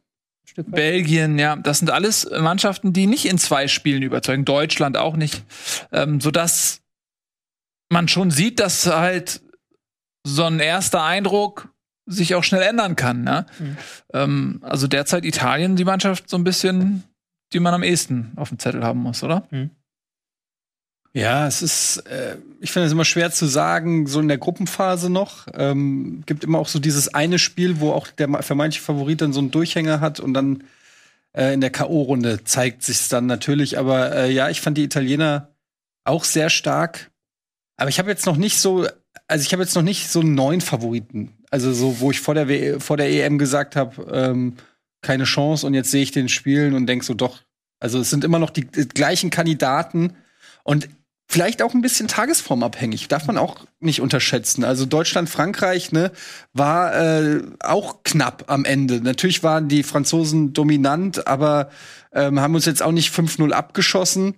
[0.67, 4.45] Belgien, ja, das sind alles Mannschaften, die nicht in zwei Spielen überzeugen.
[4.45, 5.43] Deutschland auch nicht.
[5.91, 6.81] Ähm, sodass
[7.89, 9.41] man schon sieht, dass halt
[10.25, 11.69] so ein erster Eindruck
[12.05, 13.23] sich auch schnell ändern kann.
[13.23, 13.45] Ne?
[13.59, 13.77] Mhm.
[14.13, 17.03] Ähm, also derzeit Italien die Mannschaft so ein bisschen,
[17.53, 19.47] die man am ehesten auf dem Zettel haben muss, oder?
[21.13, 25.09] Ja, es ist, äh, ich finde es immer schwer zu sagen, so in der Gruppenphase
[25.09, 25.47] noch.
[25.53, 29.39] Ähm, gibt immer auch so dieses eine Spiel, wo auch der vermeintliche Favorit dann so
[29.39, 30.65] einen Durchhänger hat und dann
[31.31, 33.79] äh, in der K.O.-Runde zeigt sich's dann natürlich.
[33.79, 35.55] Aber äh, ja, ich fand die Italiener
[36.03, 37.11] auch sehr stark.
[37.77, 38.87] Aber ich habe jetzt noch nicht so,
[39.27, 41.33] also ich habe jetzt noch nicht so einen neuen Favoriten.
[41.51, 44.55] Also so, wo ich vor der, w vor der EM gesagt habe, ähm,
[45.01, 47.41] keine Chance und jetzt sehe ich den spielen und denk so doch.
[47.79, 50.15] Also es sind immer noch die, die gleichen Kandidaten
[50.63, 50.89] und
[51.27, 53.07] vielleicht auch ein bisschen tagesformabhängig.
[53.07, 54.63] Darf man auch nicht unterschätzen.
[54.63, 56.11] Also Deutschland, Frankreich, ne,
[56.53, 59.01] war äh, auch knapp am Ende.
[59.01, 61.69] Natürlich waren die Franzosen dominant, aber
[62.11, 64.35] ähm, haben uns jetzt auch nicht 5-0 abgeschossen.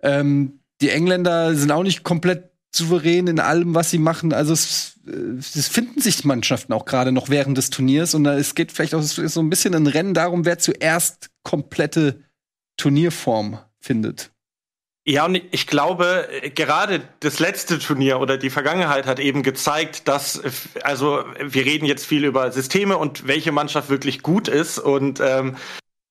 [0.00, 4.32] Ähm, die Engländer sind auch nicht komplett souverän in allem, was sie machen.
[4.32, 8.26] Also es, äh, es finden sich die Mannschaften auch gerade noch während des Turniers und
[8.26, 12.22] es geht vielleicht auch so ein bisschen ein Rennen darum, wer zuerst komplette
[12.76, 14.30] Turnierform findet.
[15.08, 20.42] Ja, und ich glaube, gerade das letzte Turnier oder die Vergangenheit hat eben gezeigt, dass,
[20.82, 24.80] also wir reden jetzt viel über Systeme und welche Mannschaft wirklich gut ist.
[24.80, 25.56] Und ähm,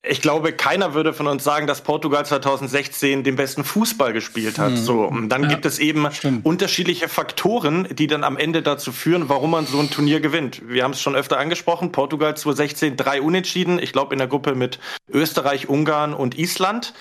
[0.08, 4.76] ich glaube, keiner würde von uns sagen, dass Portugal 2016 den besten Fußball gespielt hat.
[4.76, 6.44] So, und dann Ja, gibt es eben stimmt.
[6.46, 10.62] unterschiedliche Faktoren, die dann am Ende dazu führen, warum man so ein Turnier gewinnt.
[10.68, 11.92] Wir haben es schon öfter angesprochen.
[11.92, 13.78] Portugal 2016 drei Unentschieden.
[13.78, 14.78] Ich glaube in der Gruppe mit
[15.10, 16.94] Österreich, Ungarn und Island.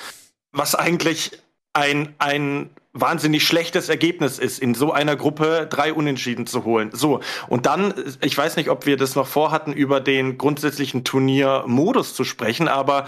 [0.51, 1.31] Was eigentlich
[1.73, 6.89] ein, ein wahnsinnig schlechtes Ergebnis ist, in so einer Gruppe drei Unentschieden zu holen.
[6.93, 12.15] So, und dann, ich weiß nicht, ob wir das noch vorhatten, über den grundsätzlichen Turniermodus
[12.15, 13.07] zu sprechen, aber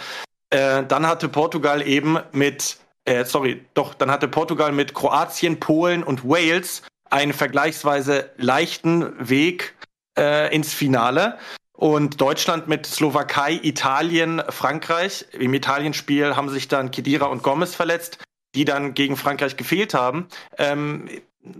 [0.50, 6.04] äh, dann hatte Portugal eben mit, äh, sorry, doch, dann hatte Portugal mit Kroatien, Polen
[6.04, 9.76] und Wales einen vergleichsweise leichten Weg
[10.20, 11.38] äh, ins Finale.
[11.74, 15.28] Und Deutschland mit Slowakei, Italien, Frankreich.
[15.32, 18.18] Im Italienspiel haben sich dann Kedira und Gomez verletzt,
[18.58, 20.28] die dann gegen Frankreich gefehlt haben.
[20.58, 21.08] Ähm,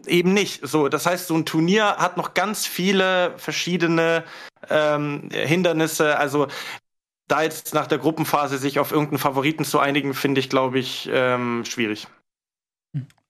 [0.08, 0.68] eben nicht.
[0.68, 4.24] So, das heißt, so ein Turnier hat noch ganz viele verschiedene
[4.70, 6.18] ähm, Hindernisse.
[6.18, 6.48] Also
[7.28, 11.08] da jetzt nach der Gruppenphase sich auf irgendeinen Favoriten zu einigen, finde ich, glaube ich,
[11.12, 12.08] ähm, schwierig.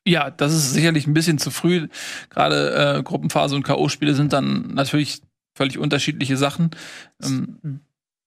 [0.08, 1.90] Ja, das ist sicherlich ein bisschen zu früh.
[2.30, 5.22] Gerade äh, Gruppenphase und K.O.-Spiele sind dann natürlich
[5.58, 6.72] völlig unterschiedliche Sachen.
[7.22, 7.82] Ähm,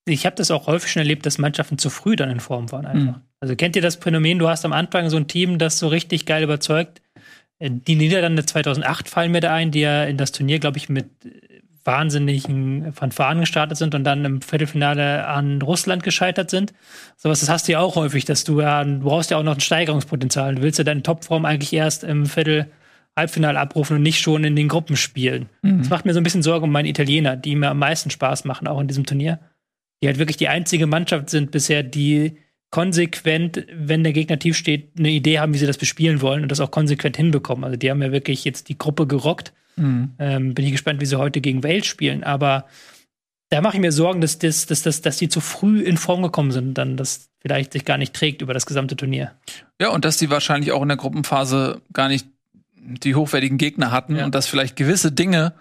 [0.04, 2.84] Ich habe das auch häufig schon erlebt, dass Mannschaften zu früh dann in Form waren
[2.84, 3.16] einfach.
[3.16, 3.29] Mhm.
[3.40, 6.26] Also kennt ihr das Phänomen, du hast am Anfang so ein Team, das so richtig
[6.26, 7.00] geil überzeugt.
[7.58, 10.88] Äh, Die Niederlande 2008 fallen mir da ein, die ja in das Turnier, glaube ich,
[10.88, 11.30] mit äh,
[11.82, 16.74] wahnsinnigen Fanfaren gestartet sind und dann im Viertelfinale an Russland gescheitert sind.
[17.16, 19.54] Sowas, das hast du ja auch häufig, dass du ja, du brauchst ja auch noch
[19.54, 20.56] ein Steigerungspotenzial.
[20.56, 22.70] Du willst ja deine Topform eigentlich erst im Viertel
[23.16, 25.48] Halbfinale abrufen und nicht schon in den Gruppen spielen.
[25.62, 28.44] Das macht mir so ein bisschen Sorge um meine Italiener, die mir am meisten Spaß
[28.44, 29.40] machen, auch in diesem Turnier.
[30.02, 32.36] Die halt wirklich die einzige Mannschaft sind bisher, die
[32.70, 36.50] konsequent, wenn der Gegner tief steht, eine Idee haben, wie sie das bespielen wollen und
[36.52, 37.64] das auch konsequent hinbekommen.
[37.64, 39.52] Also die haben ja wirklich jetzt die Gruppe gerockt.
[39.78, 42.22] Ähm, bin ich gespannt, wie sie heute gegen Wales spielen.
[42.22, 42.66] Aber
[43.48, 46.22] da mache ich mir Sorgen, dass, das, dass, dass, dass die zu früh in Form
[46.22, 49.32] gekommen sind und dann das vielleicht sich gar nicht trägt über das gesamte Turnier.
[49.80, 52.26] Ja, und dass die wahrscheinlich auch in der Gruppenphase gar nicht
[52.76, 54.24] die hochwertigen Gegner hatten Ja.
[54.26, 55.54] und dass vielleicht gewisse Dinge,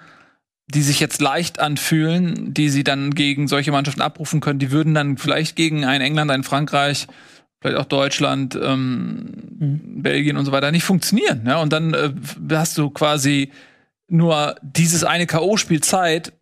[0.73, 4.93] die sich jetzt leicht anfühlen, die sie dann gegen solche Mannschaften abrufen können, die würden
[4.93, 7.07] dann vielleicht gegen ein England, ein Frankreich,
[7.59, 9.33] vielleicht auch Deutschland, ähm,
[10.01, 11.43] Belgien und so weiter nicht funktionieren.
[11.45, 11.61] Ja?
[11.61, 12.11] Und dann äh,
[12.51, 13.51] hast du quasi
[14.07, 16.33] nur dieses eine K.O.-Spiel Zeit,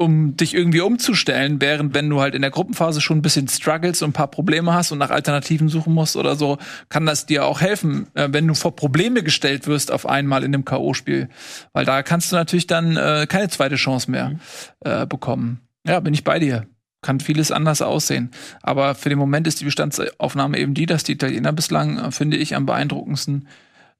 [0.00, 4.00] um dich irgendwie umzustellen, während wenn du halt in der Gruppenphase schon ein bisschen struggles
[4.00, 6.56] und ein paar Probleme hast und nach Alternativen suchen musst oder so,
[6.88, 10.52] kann das dir auch helfen, äh, wenn du vor Probleme gestellt wirst auf einmal in
[10.52, 11.28] dem K.O.-Spiel.
[11.74, 14.36] Weil da kannst du natürlich dann äh, keine zweite Chance mehr
[14.80, 15.60] äh, bekommen.
[15.86, 16.66] Ja, bin ich bei dir.
[17.02, 18.30] Kann vieles anders aussehen.
[18.62, 22.38] Aber für den Moment ist die Bestandsaufnahme eben die, dass die Italiener bislang, äh, finde
[22.38, 23.48] ich, am beeindruckendsten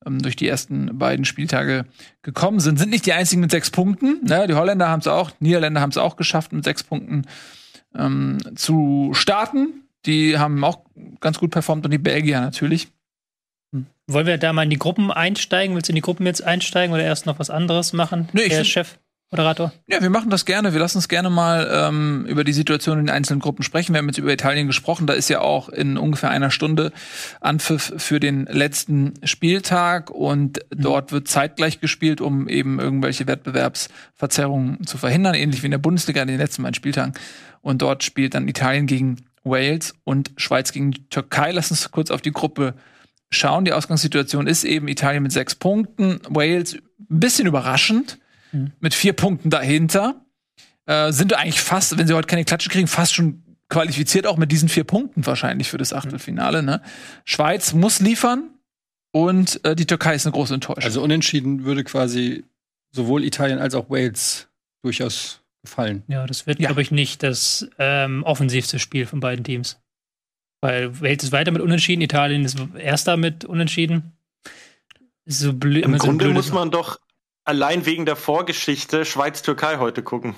[0.06, 1.84] ähm, durch die ersten beiden Spieltage
[2.22, 2.78] gekommen sind.
[2.78, 4.24] Sind nicht die einzigen mit sechs Punkten.
[4.24, 4.46] Ne?
[4.46, 7.26] Die Holländer haben es auch, Niederländer haben es auch geschafft, mit sechs Punkten
[7.94, 9.84] ähm, zu starten.
[10.06, 10.84] Die haben auch
[11.20, 12.88] ganz gut performt und die Belgier natürlich.
[14.06, 15.76] Wollen wir da mal in die Gruppen einsteigen?
[15.76, 18.28] Willst du in die Gruppen jetzt einsteigen oder erst noch was anderes machen?
[18.32, 18.98] Nee, ich Chef,
[19.32, 19.72] Moderator.
[19.86, 20.72] Ja, wir machen das gerne.
[20.72, 23.94] Wir lassen uns gerne mal ähm, über die Situation in den einzelnen Gruppen sprechen.
[23.94, 25.06] Wir haben jetzt über Italien gesprochen.
[25.06, 26.90] Da ist ja auch in ungefähr einer Stunde
[27.40, 34.98] Anpfiff für den letzten Spieltag und dort wird zeitgleich gespielt, um eben irgendwelche Wettbewerbsverzerrungen zu
[34.98, 37.14] verhindern, ähnlich wie in der Bundesliga in den letzten beiden Spieltagen.
[37.60, 41.52] Und dort spielt dann Italien gegen Wales und Schweiz gegen die Türkei.
[41.52, 42.74] Lass uns kurz auf die Gruppe
[43.30, 43.64] schauen.
[43.64, 48.18] Die Ausgangssituation ist eben Italien mit sechs Punkten, Wales ein bisschen überraschend
[48.80, 50.24] mit vier Punkten dahinter.
[50.86, 54.50] Äh, sind eigentlich fast, wenn sie heute keine Klatsche kriegen, fast schon qualifiziert, auch mit
[54.50, 56.62] diesen vier Punkten wahrscheinlich für das Achtelfinale.
[56.62, 56.80] Ne?
[57.24, 58.50] Schweiz muss liefern
[59.12, 60.82] und äh, die Türkei ist eine große Enttäuschung.
[60.82, 62.44] Also unentschieden würde quasi
[62.92, 64.48] sowohl Italien als auch Wales
[64.82, 66.02] durchaus gefallen.
[66.08, 66.68] Ja, das wird, Ja.
[66.68, 69.78] glaube ich, nicht das ähm, offensivste Spiel von beiden Teams.
[70.62, 74.12] Weil Wales ist weiter mit Unentschieden, Italien ist erster mit Unentschieden.
[75.26, 75.84] So blöd.
[75.84, 76.98] Im so Grunde blöd- muss man doch
[77.50, 80.36] allein wegen der Vorgeschichte Schweiz-Türkei heute gucken.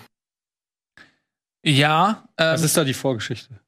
[1.63, 3.61] ja, ähm, Was ist da die Vorgeschichte?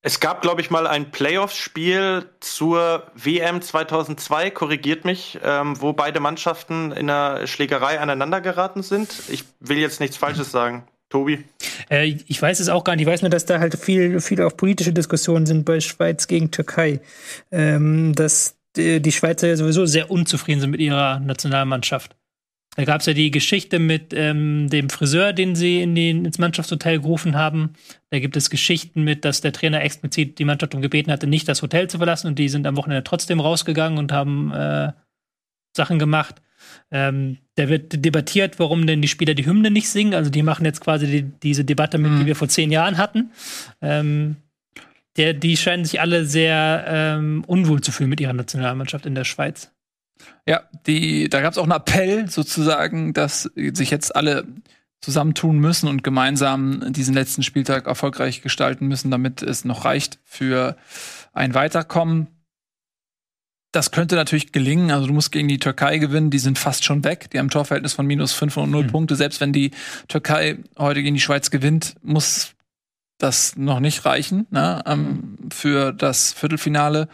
[0.00, 6.20] Es gab, glaube ich, mal ein Playoff-Spiel zur WM 2002, korrigiert mich, ähm, wo beide
[6.20, 9.14] Mannschaften in einer Schlägerei aneinander geraten sind.
[9.28, 10.86] Ich will jetzt nichts Falsches sagen.
[11.10, 11.44] Tobi?
[11.90, 13.06] Äh, ich weiß es auch gar nicht.
[13.06, 16.50] Ich weiß nur, dass da halt viel, viel auch politische Diskussionen sind bei Schweiz gegen
[16.50, 17.00] Türkei.
[17.50, 22.16] Ähm, dass die, die Schweizer ja sowieso sehr unzufrieden sind mit ihrer Nationalmannschaft.
[22.76, 26.38] Da gab es ja die Geschichte mit ähm, dem Friseur, den sie in den, ins
[26.38, 27.74] Mannschaftshotel gerufen haben.
[28.10, 31.48] Da gibt es Geschichten mit, dass der Trainer explizit die Mannschaft um gebeten hatte, nicht
[31.48, 34.92] das Hotel zu verlassen und die sind am Wochenende trotzdem rausgegangen und haben äh,
[35.76, 36.42] Sachen gemacht.
[36.90, 40.14] Ähm, da wird debattiert, warum denn die Spieler die Hymne nicht singen.
[40.14, 43.30] Also die machen jetzt quasi die, diese Debatte mit, die wir vor zehn Jahren hatten.
[43.82, 44.36] Ähm,
[45.16, 49.24] der, die scheinen sich alle sehr ähm, unwohl zu fühlen mit ihrer Nationalmannschaft in der
[49.24, 49.70] Schweiz.
[50.46, 54.46] Ja, die, da gab es auch einen Appell sozusagen, dass sich jetzt alle
[55.00, 60.76] zusammentun müssen und gemeinsam diesen letzten Spieltag erfolgreich gestalten müssen, damit es noch reicht für
[61.32, 62.28] ein Weiterkommen.
[63.70, 64.90] Das könnte natürlich gelingen.
[64.90, 67.28] Also du musst gegen die Türkei gewinnen, die sind fast schon weg.
[67.30, 69.16] Die haben ein Torverhältnis von minus 5 und 0 Punkte.
[69.16, 69.72] Selbst wenn die
[70.08, 72.53] Türkei heute gegen die Schweiz gewinnt, muss
[73.18, 77.08] das noch nicht reichen ne, ähm, für das Viertelfinale.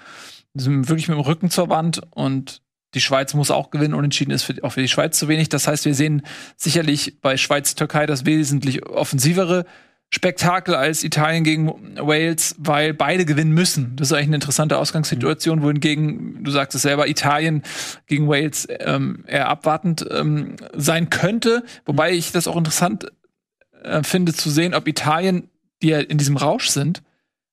[0.54, 2.62] Die sind wirklich mit dem Rücken zur Wand und
[2.94, 3.94] die Schweiz muss auch gewinnen.
[3.94, 5.48] Unentschieden ist für, auch für die Schweiz zu wenig.
[5.48, 6.22] Das heißt, wir sehen
[6.56, 9.64] sicherlich bei Schweiz-Türkei das wesentlich offensivere
[10.12, 13.94] Spektakel als Italien gegen Wales, weil beide gewinnen müssen.
[13.94, 17.62] Das ist eigentlich eine interessante Ausgangssituation, wohingegen, du sagst es selber, Italien
[18.08, 21.62] gegen Wales ähm, eher abwartend ähm, sein könnte.
[21.84, 23.06] Wobei ich das auch interessant
[23.84, 25.48] äh, finde zu sehen, ob Italien,
[25.82, 27.02] die ja in diesem Rausch sind,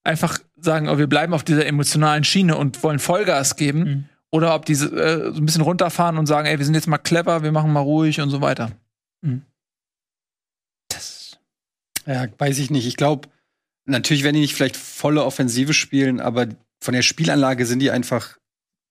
[0.04, 3.80] einfach sagen, oh, wir bleiben auf dieser emotionalen Schiene und wollen Vollgas geben.
[3.80, 4.06] Mhm.
[4.30, 6.98] Oder ob die äh, so ein bisschen runterfahren und sagen, ey, wir sind jetzt mal
[6.98, 8.72] clever, wir machen mal ruhig und so weiter.
[12.06, 12.88] Ja, weiß ich nicht.
[12.88, 13.28] Ich glaube,
[13.86, 16.48] natürlich werden die nicht vielleicht volle Offensive spielen, aber
[16.82, 18.38] von der Spielanlage sind die einfach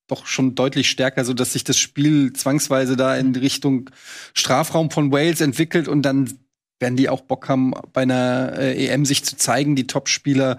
[0.09, 3.91] doch schon deutlich stärker, so dass sich das Spiel zwangsweise da in Richtung
[4.35, 6.39] Strafraum von Wales entwickelt und dann
[6.79, 10.59] werden die auch Bock haben, bei einer äh, EM sich zu zeigen, die Topspieler.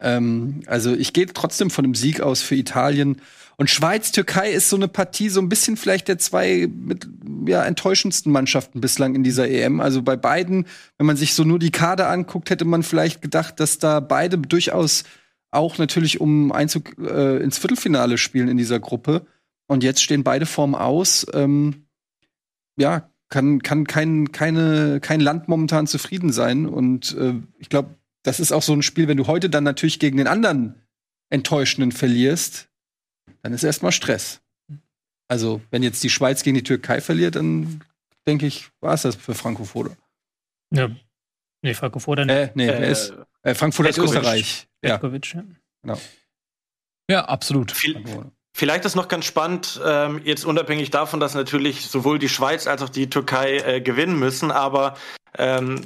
[0.00, 3.20] Ähm, also ich gehe trotzdem von einem Sieg aus für Italien.
[3.56, 7.06] Und Schweiz-Türkei ist so eine Partie, so ein bisschen vielleicht der zwei mit,
[7.46, 9.80] ja, enttäuschendsten Mannschaften bislang in dieser EM.
[9.80, 13.60] Also bei beiden, wenn man sich so nur die Kader anguckt, hätte man vielleicht gedacht,
[13.60, 15.04] dass da beide durchaus
[15.50, 19.26] auch natürlich um Einzug äh, ins Viertelfinale spielen in dieser Gruppe.
[19.66, 21.26] Und jetzt stehen beide vorm Aus.
[21.34, 21.84] Ähm,
[22.78, 26.66] ja, kann, kann kein, keine, kein Land momentan zufrieden sein.
[26.66, 29.98] Und äh, ich glaube, das ist auch so ein Spiel, wenn du heute dann natürlich
[29.98, 30.74] gegen den anderen
[31.30, 32.68] Enttäuschenden verlierst,
[33.42, 34.42] dann ist erstmal Stress.
[35.28, 37.82] Also, wenn jetzt die Schweiz gegen die Türkei verliert, dann
[38.26, 39.96] denke ich, war es das für Franco Foda.
[40.74, 40.90] Ja.
[41.62, 42.34] Nee, Franco Foda nicht.
[42.34, 43.14] Äh, nee, Äh, ist?
[43.42, 44.18] Äh, Frankfurt aus Petkovic.
[44.18, 44.68] Österreich.
[44.84, 45.44] Ja, Petkovic, ja.
[45.82, 46.00] genau.
[47.08, 47.72] Ja, absolut.
[47.72, 48.02] Viel,
[48.52, 52.82] Vielleicht ist noch ganz spannend, ähm, jetzt unabhängig davon, dass natürlich sowohl die Schweiz als
[52.82, 54.96] auch die Türkei äh, gewinnen müssen, aber
[55.38, 55.82] ähm,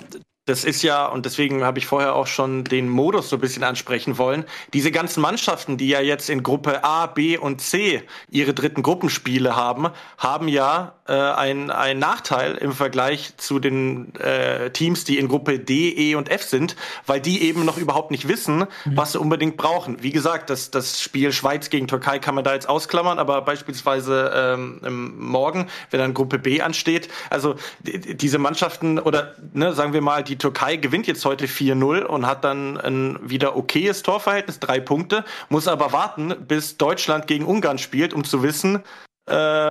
[0.47, 3.65] das ist ja, und deswegen habe ich vorher auch schon den Modus so ein bisschen
[3.65, 8.53] ansprechen wollen, diese ganzen Mannschaften, die ja jetzt in Gruppe A, B und C ihre
[8.53, 9.89] dritten Gruppenspiele haben,
[10.19, 15.59] haben ja äh, einen ein Nachteil im Vergleich zu den äh, Teams, die in Gruppe
[15.59, 16.77] D, E und F sind,
[17.07, 20.03] weil die eben noch überhaupt nicht wissen, was sie unbedingt brauchen.
[20.03, 24.31] Wie gesagt, das, das Spiel Schweiz gegen Türkei kann man da jetzt ausklammern, aber beispielsweise
[24.35, 29.93] ähm, Morgen, wenn dann Gruppe B ansteht, also die- die- diese Mannschaften oder ne, sagen
[29.95, 34.61] wir mal, die Türkei gewinnt jetzt heute 4-0 und hat dann ein wieder okayes Torverhältnis,
[34.61, 38.83] drei Punkte, muss aber warten, bis Deutschland gegen Ungarn spielt, um zu wissen,
[39.27, 39.71] äh,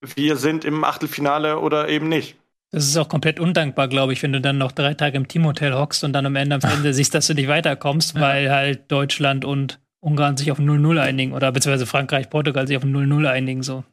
[0.00, 2.36] wir sind im Achtelfinale oder eben nicht.
[2.70, 5.74] Das ist auch komplett undankbar, glaube ich, wenn du dann noch drei Tage im Teamhotel
[5.74, 9.44] hockst und dann am Ende am Ende siehst, dass du nicht weiterkommst, weil halt Deutschland
[9.44, 13.62] und Ungarn sich auf 0-0 einigen oder beziehungsweise Frankreich, Portugal sich auf 0-0 einigen.
[13.62, 13.84] So.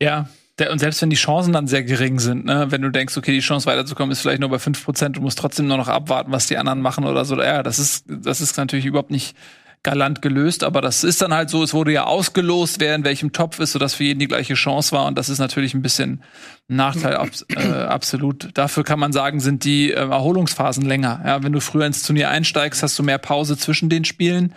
[0.00, 0.28] Ja.
[0.58, 3.32] Der, und selbst wenn die Chancen dann sehr gering sind, ne, wenn du denkst, okay,
[3.32, 6.46] die Chance weiterzukommen ist vielleicht nur bei 5%, du musst trotzdem nur noch abwarten, was
[6.46, 7.40] die anderen machen oder so.
[7.40, 9.36] Ja, das ist, das ist natürlich überhaupt nicht
[9.82, 13.32] galant gelöst, aber das ist dann halt so, es wurde ja ausgelost, wer in welchem
[13.32, 16.22] Topf ist, sodass für jeden die gleiche Chance war und das ist natürlich ein bisschen
[16.68, 18.48] ein Nachteil, abs äh, absolut.
[18.54, 21.22] Dafür kann man sagen, sind die äh, Erholungsphasen länger.
[21.24, 24.54] Ja, wenn du früher ins Turnier einsteigst, hast du mehr Pause zwischen den Spielen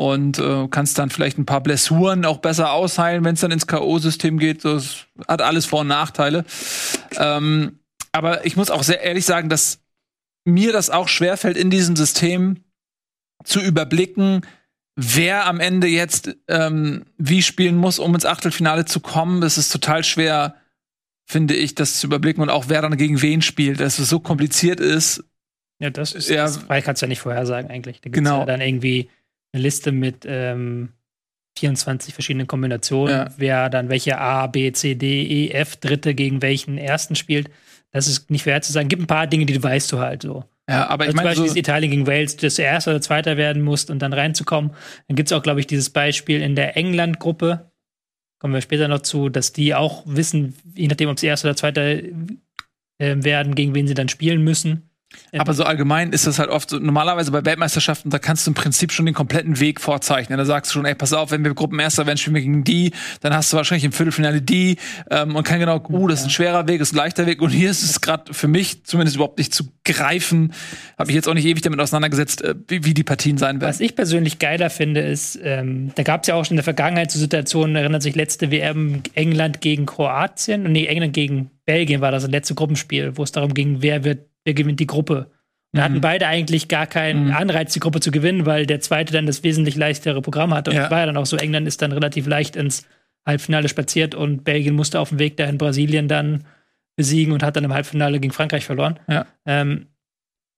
[0.00, 3.66] und äh, kannst dann vielleicht ein paar Blessuren auch besser ausheilen, wenn es dann ins
[3.66, 4.64] K.O.-System geht.
[4.64, 6.46] Das hat alles Vor- und Nachteile.
[7.18, 7.80] Ähm,
[8.10, 9.80] aber ich muss auch sehr ehrlich sagen, dass
[10.46, 12.64] mir das auch schwerfällt, in diesem System
[13.44, 14.40] zu überblicken,
[14.96, 19.42] wer am Ende jetzt ähm, wie spielen muss, um ins Achtelfinale zu kommen.
[19.42, 20.54] Das ist total schwer,
[21.26, 24.18] finde ich, das zu überblicken und auch wer dann gegen wen spielt, dass es so
[24.18, 25.22] kompliziert ist.
[25.78, 26.44] Ja, das ist Ja.
[26.44, 27.96] das kannst du ja nicht vorhersagen eigentlich.
[28.00, 28.40] Da gibt's Genau.
[28.40, 29.10] ja dann irgendwie
[29.52, 30.90] eine Liste mit ähm,
[31.58, 33.34] 24 verschiedenen Kombinationen, Ja.
[33.36, 37.50] wer dann welche A, B, C, D, E, F, Dritte gegen welchen ersten spielt.
[37.92, 38.88] Das ist nicht fair zu sagen.
[38.88, 40.44] Gibt ein paar Dinge, die du weißt du halt so.
[40.68, 42.92] Ja, aber Also ich zum meine, Beispiel so, ist Italien gegen Wales, dass du Erster
[42.92, 44.70] oder Zweiter werden musst und dann reinzukommen.
[45.08, 47.72] Dann gibt es auch, glaube ich, dieses Beispiel in der England-Gruppe.
[48.38, 51.56] Kommen wir später noch zu, dass die auch wissen, je nachdem, ob sie Erster oder
[51.56, 52.04] Zweiter äh,
[52.98, 54.89] werden, gegen wen sie dann spielen müssen.
[55.36, 58.54] Aber so allgemein ist das halt oft so, normalerweise bei Weltmeisterschaften, da kannst du im
[58.54, 60.38] Prinzip schon den kompletten Weg vorzeichnen.
[60.38, 62.92] Da sagst du schon, ey, pass auf, wenn wir Gruppenerster werden, spielen wir gegen die,
[63.20, 64.76] dann hast du wahrscheinlich im Viertelfinale die
[65.10, 67.42] ähm, und kann genau, uh, das ist ein schwerer Weg, ist ein leichter Weg.
[67.42, 70.52] Und hier ist es gerade für mich zumindest überhaupt nicht zu greifen.
[70.98, 73.68] Habe ich jetzt auch nicht ewig damit auseinandergesetzt, äh, wie, wie die Partien sein werden.
[73.68, 76.64] Was ich persönlich geiler finde, ist, ähm, da gab es ja auch schon in der
[76.64, 82.10] Vergangenheit so Situationen, erinnert sich letzte WM England gegen Kroatien, nee, England gegen Belgien war
[82.10, 85.30] das das letzte Gruppenspiel, wo es darum ging, wer wird, wer gewinnt die Gruppe.
[85.72, 89.26] Da hatten beide eigentlich gar keinen Anreiz, die Gruppe zu gewinnen, weil der zweite dann
[89.26, 90.70] das wesentlich leichtere Programm hatte.
[90.70, 90.82] Und Ja.
[90.82, 92.88] das war ja dann auch so, England ist dann relativ leicht ins
[93.24, 96.44] Halbfinale spaziert und Belgien musste auf dem Weg dahin Brasilien dann
[96.96, 98.98] besiegen und hat dann im Halbfinale gegen Frankreich verloren.
[99.08, 99.26] Ja.
[99.46, 99.86] Ähm,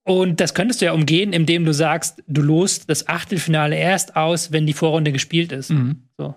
[0.05, 4.51] und das könntest du ja umgehen, indem du sagst, du lost das Achtelfinale erst aus,
[4.51, 5.70] wenn die Vorrunde gespielt ist.
[5.70, 6.05] Mhm.
[6.16, 6.35] So.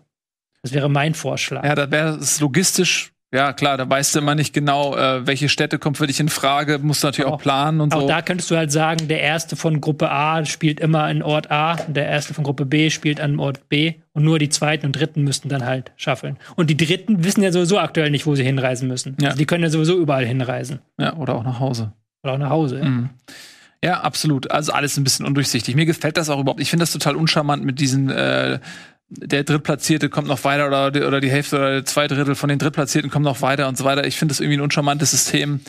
[0.64, 1.64] Das wäre mein Vorschlag.
[1.64, 5.50] Ja, da wäre es logistisch, ja klar, da weißt du immer nicht genau, äh, welche
[5.50, 8.08] Städte kommen für dich in Frage, musst du natürlich auch, Auch- planen und Auch so.
[8.08, 11.74] da könntest du halt sagen, der erste von Gruppe A spielt immer in Ort A,
[11.86, 14.94] und der erste von Gruppe B spielt an Ort B und nur die zweiten und
[14.94, 16.38] dritten müssten dann halt schaffeln.
[16.56, 19.18] Und die dritten wissen ja sowieso aktuell nicht, wo sie hinreisen müssen.
[19.20, 19.28] Ja.
[19.30, 20.80] Also die können ja sowieso überall hinreisen.
[21.00, 21.92] ja, oder auch nach Hause.
[22.24, 22.78] Oder auch nach Hause.
[22.80, 22.86] ja.
[22.86, 23.10] Mhm.
[23.84, 24.50] Ja, absolut.
[24.50, 25.76] Also alles ein bisschen undurchsichtig.
[25.76, 26.60] Mir gefällt das auch überhaupt.
[26.60, 28.58] Ich finde das total uncharmant mit diesen, äh,
[29.10, 32.60] der Drittplatzierte kommt noch weiter oder, die- oder die Hälfte oder zwei Drittel von den
[32.60, 34.06] Drittplatzierten kommen noch weiter und so weiter.
[34.06, 35.62] Ich finde das irgendwie ein uncharmantes System,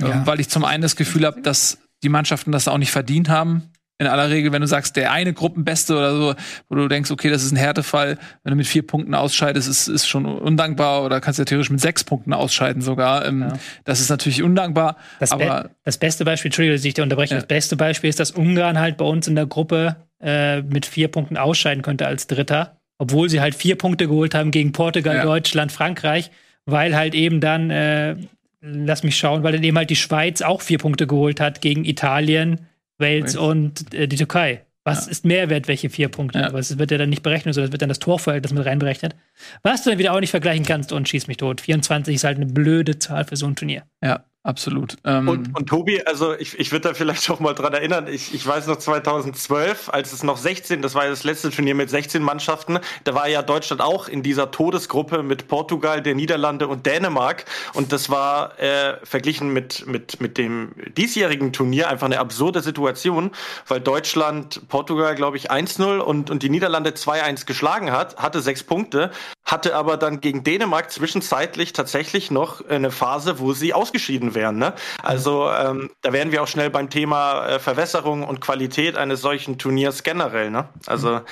[0.00, 0.08] Ja.
[0.08, 3.28] ähm, weil ich zum einen das Gefühl habe, dass die Mannschaften das auch nicht verdient
[3.28, 3.62] haben.
[3.98, 6.34] In aller Regel, wenn du sagst, der eine Gruppenbeste oder so,
[6.68, 9.88] wo du denkst, okay, das ist ein Härtefall, wenn du mit vier Punkten ausscheidest, ist,
[9.88, 13.24] ist schon undankbar oder kannst ja theoretisch mit sechs Punkten ausscheiden sogar.
[13.24, 13.52] Ähm, Ja.
[13.84, 14.98] Das ist natürlich undankbar.
[15.18, 17.40] Das, aber Be das beste Beispiel, Entschuldigung, dass ich dich unterbreche, Ja.
[17.40, 21.08] das beste Beispiel ist, dass Ungarn halt bei uns in der Gruppe äh, mit vier
[21.08, 25.22] Punkten ausscheiden könnte als Dritter, obwohl sie halt vier Punkte geholt haben gegen Portugal, Ja.
[25.24, 26.30] Deutschland, Frankreich,
[26.64, 28.16] weil halt eben dann, äh,
[28.60, 31.84] lass mich schauen, weil dann eben halt die Schweiz auch vier Punkte geholt hat gegen
[31.84, 32.66] Italien,
[32.98, 34.62] Wales und äh, die Türkei.
[34.84, 36.38] Was ist Mehrwert, welche vier Punkte?
[36.38, 36.46] Ja.
[36.46, 39.16] Aber es wird ja dann nicht berechnet, sondern es wird dann das Torverhältnis mit reinberechnet.
[39.64, 41.60] Was du dann wieder auch nicht vergleichen kannst und schieß mich tot.
[41.60, 43.82] 24 ist halt eine blöde Zahl für so ein Turnier.
[44.02, 44.96] ja, absolut.
[45.04, 48.32] Ähm, Und, und Tobi, also ich, ich würde da vielleicht auch mal dran erinnern, ich,
[48.32, 51.90] ich weiß noch 2012, als es noch 16, das war ja das letzte Turnier mit
[51.90, 56.86] 16 Mannschaften, da war ja Deutschland auch in dieser Todesgruppe mit Portugal, der Niederlande und
[56.86, 57.44] Dänemark
[57.74, 63.32] und das war äh, verglichen mit, mit, mit dem diesjährigen Turnier einfach eine absurde Situation,
[63.66, 68.62] weil Deutschland Portugal, glaube ich, 1-0 und, und die Niederlande 2-1 geschlagen hat, hatte sechs
[68.62, 69.10] Punkte,
[69.44, 74.58] hatte aber dann gegen Dänemark zwischenzeitlich tatsächlich noch eine Phase, wo sie ausgeschieden wären.
[74.58, 74.72] Ne?
[75.02, 79.58] Also ähm, da wären wir auch schnell beim Thema äh, Verwässerung und Qualität eines solchen
[79.58, 80.52] Turniers generell.
[80.52, 80.68] Ne?
[80.86, 81.22] Also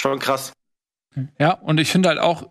[0.00, 0.54] schon krass.
[1.38, 2.48] Ja, und ich finde halt auch,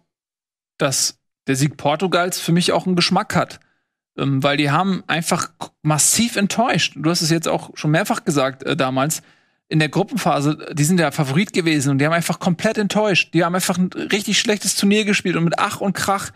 [0.78, 3.60] dass der Sieg Portugals für mich auch einen Geschmack hat.
[4.18, 5.50] Ähm, weil die haben einfach
[5.82, 6.94] massiv enttäuscht.
[6.96, 9.22] Du hast es jetzt auch schon mehrfach gesagt äh, damals.
[9.72, 13.34] In der Gruppenphase, die sind der Favorit gewesen und die haben einfach komplett enttäuscht.
[13.34, 16.32] Die haben einfach ein richtig schlechtes Turnier gespielt und mit Ach und Krach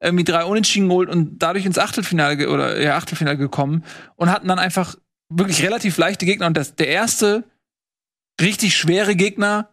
[0.00, 3.84] irgendwie drei Unentschieden geholt und dadurch ins Achtelfinale oder ja, Achtelfinale gekommen
[4.16, 4.96] und hatten dann einfach
[5.28, 6.46] wirklich relativ leichte Gegner.
[6.46, 7.44] Und das, der erste
[8.40, 9.70] richtig schwere Gegner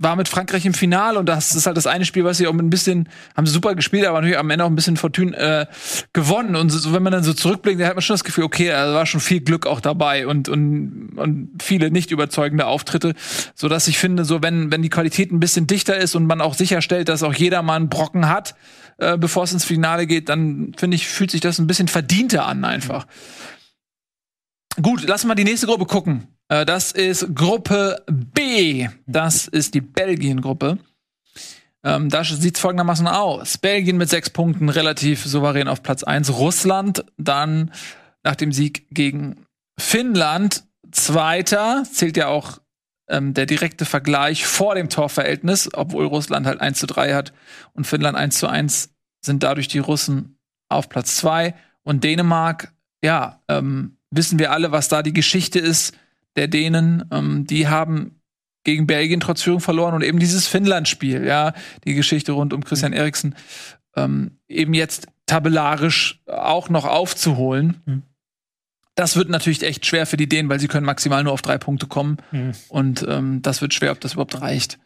[0.00, 2.52] war mit Frankreich im Finale und das ist halt das eine Spiel, was sie auch
[2.52, 5.36] mit ein bisschen, haben sie super gespielt, aber natürlich am Ende auch ein bisschen Fortune
[5.36, 5.66] äh,
[6.12, 6.54] gewonnen.
[6.54, 8.94] Und so, wenn man dann so zurückblickt, dann hat man schon das Gefühl, okay, da
[8.94, 13.14] war schon viel Glück auch dabei und, und, und viele nicht überzeugende Auftritte,
[13.56, 16.40] so dass ich finde, so wenn, wenn die Qualität ein bisschen dichter ist und man
[16.40, 18.54] auch sicherstellt, dass auch jeder mal einen Brocken hat,
[18.98, 22.46] äh, bevor es ins Finale geht, dann finde ich, fühlt sich das ein bisschen verdienter
[22.46, 23.06] an einfach.
[24.82, 26.28] Gut, lass mal die nächste Gruppe gucken.
[26.48, 28.88] Äh, Das ist Gruppe B.
[29.06, 30.78] Das ist die Belgien-Gruppe.
[31.84, 33.58] Ähm, da sieht es folgendermaßen aus.
[33.58, 36.30] Belgien mit sechs Punkten relativ souverän auf Platz 1.
[36.32, 37.72] Russland dann
[38.24, 39.46] nach dem Sieg gegen
[39.78, 41.84] Finnland Zweiter.
[41.90, 42.58] Zählt ja auch
[43.08, 47.32] ähm, der direkte Vergleich vor dem Torverhältnis, obwohl Russland halt 1 zu 3 hat
[47.72, 51.54] und Finnland 1 zu 1 sind dadurch die Russen auf Platz 2.
[51.82, 52.72] Und Dänemark,
[53.02, 55.96] ja, ähm, wissen wir alle, was da die Geschichte ist
[56.36, 57.04] der Dänen.
[57.10, 58.20] Ähm, die haben
[58.64, 61.54] gegen Belgien trotz Führung verloren und eben dieses Finnland-Spiel, ja,
[61.84, 63.34] die Geschichte rund um Christian Eriksen,
[63.96, 67.80] ähm, eben jetzt tabellarisch auch noch aufzuholen.
[67.86, 68.02] Mhm.
[68.98, 71.56] Das wird natürlich echt schwer für die Dänen, weil sie können maximal nur auf drei
[71.56, 72.16] Punkte kommen.
[72.32, 72.52] Mhm.
[72.68, 74.78] Und ähm, das wird schwer, ob das überhaupt reicht.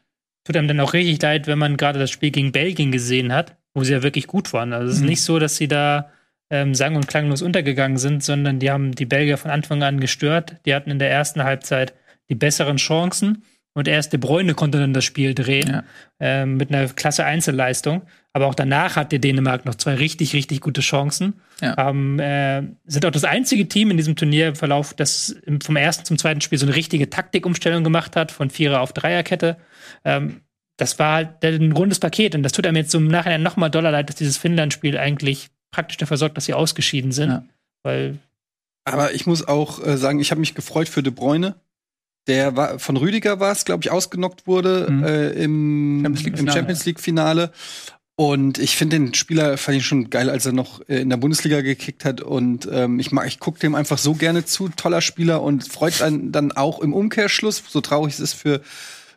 [0.44, 3.56] Tut einem dann auch richtig leid, wenn man gerade das Spiel gegen Belgien gesehen hat,
[3.72, 4.74] wo sie ja wirklich gut waren.
[4.74, 5.08] Also es ist Mhm.
[5.08, 6.10] nicht so, dass sie da
[6.50, 10.56] ähm, sang- und klanglos untergegangen sind, sondern die haben die Belgier von Anfang an gestört.
[10.66, 11.94] Die hatten in der ersten Halbzeit
[12.28, 15.84] die besseren Chancen und erst De Bruyne konnte dann das Spiel drehen Ja.
[16.20, 18.02] ähm, mit einer klasse Einzelleistung.
[18.34, 21.34] Aber auch danach hatte Dänemark noch zwei richtig, richtig gute Chancen.
[21.60, 21.76] Ja.
[21.76, 26.16] Haben, äh, sind auch das einzige Team in diesem Turnierverlauf, das im- vom ersten zum
[26.16, 29.58] zweiten Spiel so eine richtige Taktikumstellung gemacht hat, von Vierer auf Dreierkette.
[30.04, 30.40] Ähm,
[30.78, 33.56] das war halt ein rundes Paket und das tut einem jetzt so im Nachhinein noch
[33.56, 37.28] mal doller leid, dass dieses Finnland-Spiel eigentlich praktisch dafür sorgt, dass sie ausgeschieden sind.
[37.30, 37.44] Ja.
[37.82, 38.18] Weil
[38.84, 41.54] Aber ich muss auch äh, sagen, ich habe mich gefreut für De Bruyne.
[42.28, 45.04] Der war von Rüdiger war es, glaube ich, ausgenockt wurde Mhm.
[45.04, 46.56] äh, im, Champions League im Finale.
[46.58, 47.52] Champions League Finale.
[48.14, 51.16] Und ich finde den Spieler fand ich schon geil, als er noch äh, in der
[51.16, 52.20] Bundesliga gekickt hat.
[52.20, 56.02] Und ähm, ich mag, ich gucke dem einfach so gerne zu, toller Spieler und freut
[56.02, 58.60] einen dann auch im Umkehrschluss, so traurig es ist für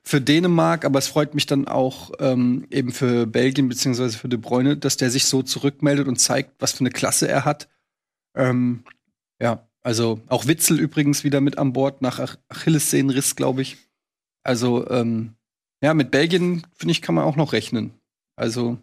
[0.08, 4.38] für Dänemark, aber es freut mich dann auch ähm, eben für Belgien beziehungsweise für De
[4.38, 7.68] Bruyne, dass der sich so zurückmeldet und zeigt, was für eine Klasse er hat.
[8.36, 8.84] Ähm,
[9.42, 13.78] ja, also auch Witzel übrigens wieder mit an Bord nach Ach Achillessehnenriss, glaube ich.
[14.44, 15.34] Also ähm,
[15.82, 17.92] ja, mit Belgien finde ich kann man auch noch rechnen.
[18.36, 18.78] Also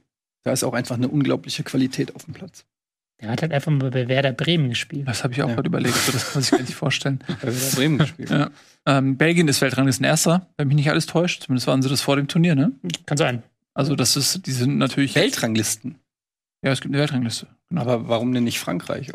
[0.44, 2.64] da ist auch einfach eine unglaubliche Qualität auf dem Platz.
[3.20, 5.06] der hat halt einfach mal bei Werder Bremen gespielt.
[5.06, 5.54] Das habe ich auch Ja.
[5.54, 5.94] gerade überlegt.
[5.94, 7.20] So, das kann man sich gar nicht vorstellen.
[7.40, 8.30] Bei Werder Bremen gespielt.
[8.30, 8.50] Ja.
[8.84, 11.44] Ähm, Belgien ist Weltranglisten Erster, wenn mich nicht alles täuscht.
[11.44, 12.72] Zumindest waren sie das vor dem Turnier, ne?
[13.06, 13.44] Kann sein.
[13.74, 15.14] Also, das ist, die sind natürlich.
[15.14, 15.94] Weltranglisten.
[16.64, 17.46] Ja, es gibt eine Weltrangliste.
[17.68, 17.82] Genau.
[17.82, 19.12] Aber warum denn nicht Frankreich?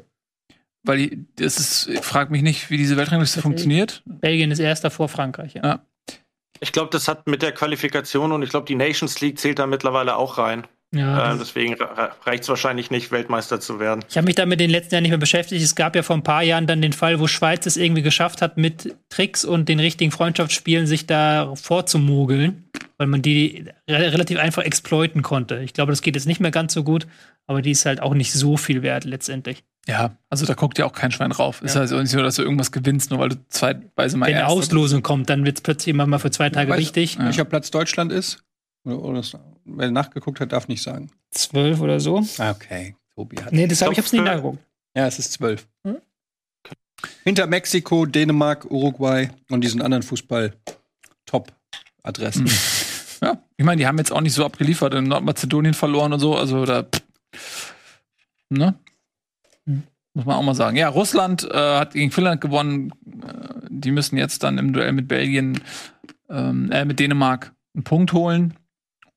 [0.84, 4.04] Weil die, das ist, ich frag mich nicht, wie diese Weltrangliste funktioniert.
[4.06, 5.56] Belgien ist erster vor Frankreich.
[5.56, 5.66] Ja.
[5.66, 5.86] Ja.
[6.62, 9.68] Ich glaube, das hat mit der Qualifikation und ich glaube, die Nations League zählt da
[9.68, 10.66] mittlerweile auch rein.
[10.96, 11.76] Ja, Äh, deswegen
[12.24, 14.06] reicht es wahrscheinlich nicht, Weltmeister zu werden.
[14.10, 15.62] Ich habe mich damit in den letzten Jahren nicht mehr beschäftigt.
[15.62, 18.42] Es gab ja vor ein paar Jahren dann den Fall, wo Schweiz es irgendwie geschafft
[18.42, 24.40] hat, mit Tricks und den richtigen Freundschaftsspielen sich da vorzumogeln, weil man die re relativ
[24.40, 25.60] einfach exploiten konnte.
[25.60, 27.06] Ich glaube, das geht jetzt nicht mehr ganz so gut,
[27.48, 29.64] aber die ist halt auch nicht so viel wert letztendlich.
[29.88, 31.62] Ja, also da guckt ja auch kein Schwein rauf.
[31.62, 34.48] Ist also nicht so, dass du irgendwas gewinnst, nur weil du zweitweise mal Wenn eine
[34.48, 37.18] Auslosung kommt, dann wird es plötzlich immer mal für zwei Tage Weiß- wichtig.
[37.20, 38.44] Welcher Platz Deutschland ist?
[38.86, 39.24] Oder, oder
[39.68, 41.12] wer nachgeguckt hat, darf nicht sagen.
[41.32, 42.24] Zwölf oder so.
[42.38, 43.52] Ah, Okay, Tobi hat.
[43.54, 44.60] Nee, das habe ich hab's nicht nachgeguckt.
[44.96, 45.68] Ja, es ist zwölf.
[45.84, 45.98] Hm?
[47.24, 52.50] Hinter Mexiko, Dänemark, Uruguay und diesen anderen Fußball-Top-Adressen.
[53.20, 56.36] Ja, ich meine, die haben jetzt auch nicht so abgeliefert, in Nordmazedonien verloren und so,
[56.36, 56.86] also da.
[58.50, 58.76] Ne?
[59.66, 60.78] Muss man auch mal sagen.
[60.78, 62.92] Ja, Russland äh, hat gegen Finnland gewonnen.
[63.24, 65.60] Äh, die müssen jetzt dann im Duell mit Belgien,
[66.30, 68.54] ähm, äh, mit Dänemark einen Punkt holen.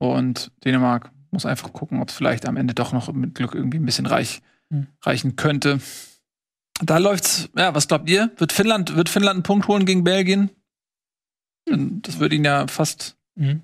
[0.00, 3.78] Und Dänemark muss einfach gucken, ob es vielleicht am Ende doch noch mit Glück irgendwie
[3.78, 4.40] ein bisschen reich,
[4.72, 4.86] Hm.
[5.04, 5.78] reichen könnte.
[6.82, 8.30] Da läuft's, ja, was glaubt ihr?
[8.38, 10.50] Wird Finnland, wird Finnland einen Punkt holen gegen Belgien?
[11.66, 13.62] Dann- Das würde ihnen ja fast Mhm.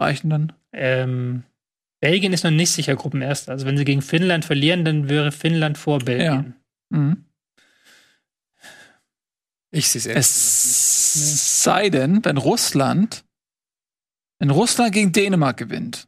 [0.00, 0.52] reichen dann.
[0.72, 1.42] Ähm,
[2.00, 3.52] Belgien ist noch nicht sicher Gruppenerster.
[3.52, 6.54] Also wenn sie gegen Finnland verlieren, dann wäre Finnland vor Belgien.
[6.90, 7.24] Mhm.
[9.70, 13.24] Ich sehe Es sei denn, wenn Russland,
[14.38, 16.06] wenn Russland gegen Dänemark gewinnt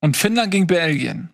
[0.00, 1.30] und Finnland gegen Belgien,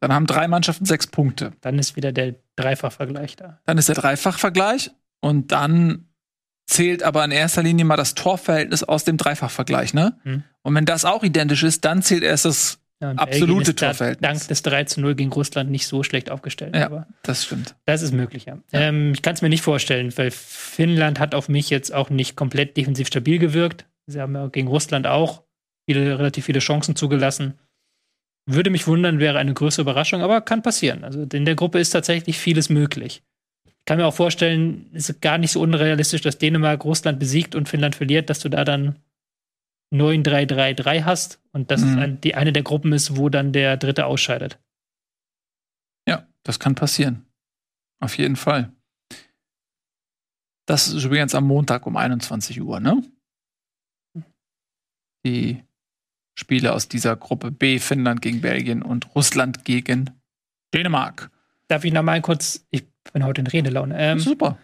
[0.00, 1.52] dann haben drei Mannschaften sechs Punkte.
[1.60, 3.58] Dann ist wieder der Dreifachvergleich da.
[3.66, 6.06] Dann ist der Dreifachvergleich und dann
[6.66, 10.18] zählt aber in erster Linie mal das Torverhältnis aus dem Dreifachvergleich, ne?
[10.24, 10.44] Mhm.
[10.62, 12.78] Und wenn das auch identisch ist, dann zählt erst das.
[13.00, 14.28] Ja, Absolute ist da Torverhältnis.
[14.28, 16.74] Dank des 3 zu 0 gegen Russland nicht so schlecht aufgestellt.
[16.74, 16.86] Ja.
[16.86, 17.76] Aber Das stimmt.
[17.86, 18.58] das ist möglich, ja.
[18.72, 22.36] Ähm, ich kann es mir nicht vorstellen, weil Finnland hat auf mich jetzt auch nicht
[22.36, 23.86] komplett defensiv stabil gewirkt.
[24.08, 25.44] Sie haben ja gegen Russland auch
[25.88, 27.58] viele, relativ viele Chancen zugelassen.
[28.46, 31.04] Würde mich wundern, wäre eine größere Überraschung, aber kann passieren.
[31.04, 33.22] Also in der Gruppe ist tatsächlich vieles möglich.
[33.66, 37.54] Ich kann mir auch vorstellen, es ist gar nicht so unrealistisch, dass Dänemark Russland besiegt
[37.54, 38.96] und Finnland verliert, dass du da dann
[39.94, 41.98] 9-3-3-3 hast und das Mhm.
[41.98, 44.58] ein, die eine der Gruppen ist, wo dann der Dritte ausscheidet.
[46.06, 47.26] Ja, das kann passieren.
[48.00, 48.72] Auf jeden Fall.
[50.66, 53.02] Das ist übrigens am Montag um 21 Uhr, ne?
[55.24, 55.62] Die
[56.34, 60.10] Spiele aus dieser Gruppe B, Finnland gegen Belgien und Russland gegen
[60.74, 61.30] Dänemark.
[61.68, 63.94] Darf ich noch mal kurz, ich bin heute in Redelaune.
[63.98, 64.58] Ähm, Super.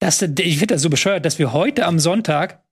[0.00, 2.62] das, ich finde das so bescheuert, dass wir heute am Sonntag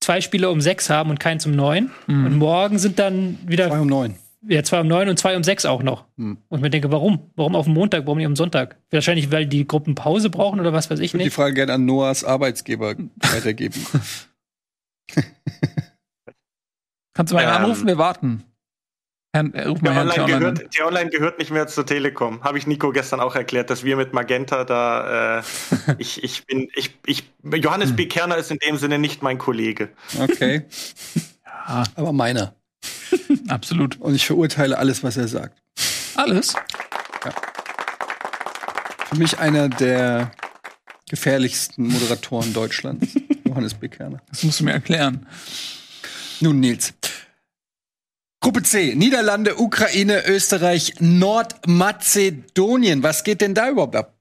[0.00, 1.90] zwei Spiele um sechs haben und keins um neun.
[2.06, 2.26] Mhm.
[2.26, 4.14] Und morgen sind dann wieder Zwei um neun.
[4.48, 6.04] ja, zwei um neun und zwei um sechs auch noch.
[6.16, 6.38] Hm.
[6.48, 7.30] Und ich mir denke, warum?
[7.36, 8.76] Warum auf dem Montag, warum nicht am Sonntag?
[8.90, 11.34] Wahrscheinlich, weil die Gruppen Pause brauchen oder was weiß ich Ich würde die nicht.
[11.34, 12.94] Frage gerne an Noahs Arbeitsgeber
[13.32, 13.84] weitergeben.
[17.14, 17.86] Kannst du mal Ähm, anrufen?
[17.86, 18.44] Wir warten.
[19.34, 20.54] Herrn, äh, ruf mal Der Herrn Online, T-Online an.
[20.54, 22.42] gehört, der Online gehört nicht mehr zur Telekom.
[22.44, 25.38] Habe ich Nico gestern auch erklärt, dass wir mit Magenta da.
[25.38, 25.42] Äh,
[25.98, 26.68] ich, ich bin.
[26.74, 28.06] Ich, ich, Johannes B.
[28.06, 29.90] Kerner ist in dem Sinne nicht mein Kollege.
[30.20, 30.64] Okay.
[31.68, 32.56] Ja, Aber meiner.
[33.48, 34.00] absolut.
[34.00, 35.62] Und ich verurteile alles, was er sagt.
[36.16, 36.54] Alles.
[39.08, 40.32] Für mich einer der
[41.08, 43.14] gefährlichsten Moderatoren Deutschlands.
[43.46, 44.20] Johannes Bekerner.
[44.28, 45.24] Das musst du mir erklären.
[46.42, 46.92] Nun, Nils.
[48.40, 48.96] Gruppe C.
[48.96, 53.04] Niederlande, Ukraine, Österreich, Nordmazedonien.
[53.04, 54.18] Was geht denn da überhaupt ab?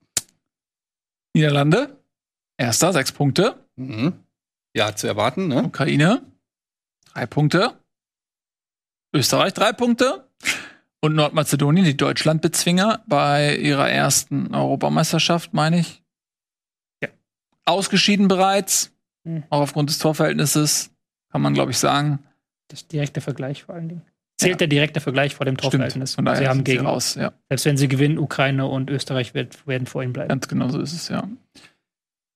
[1.34, 1.98] Niederlande.
[2.58, 3.66] Erster, sechs Punkte.
[3.76, 4.14] Mhm.
[4.76, 5.64] Ja, zu erwarten, ne?
[5.64, 6.22] Ukraine.
[7.12, 7.80] Drei Punkte.
[9.16, 10.30] Österreich drei Punkte.
[11.02, 16.04] Und Nordmazedonien, die Deutschlandbezwinger, bei ihrer ersten Europameisterschaft, meine ich.
[17.02, 17.10] Ja.
[17.66, 18.92] Ausgeschieden bereits.
[19.26, 19.44] Hm.
[19.50, 20.92] Auch aufgrund des Torverhältnisses,
[21.32, 22.20] kann man, glaube ich, sagen.
[22.68, 24.02] Das ist direkter Vergleich vor allen Dingen.
[24.38, 25.58] Zählt der direkte Vergleich vor dem.
[25.58, 26.16] Torverhältnis.
[26.16, 27.16] Von daher sie haben sind sie gegen, raus.
[27.16, 30.30] Ja, selbst wenn sie gewinnen, Ukraine und Österreich wird, werden vor ihnen bleiben.
[30.30, 31.28] ganz genau so ist es, ja.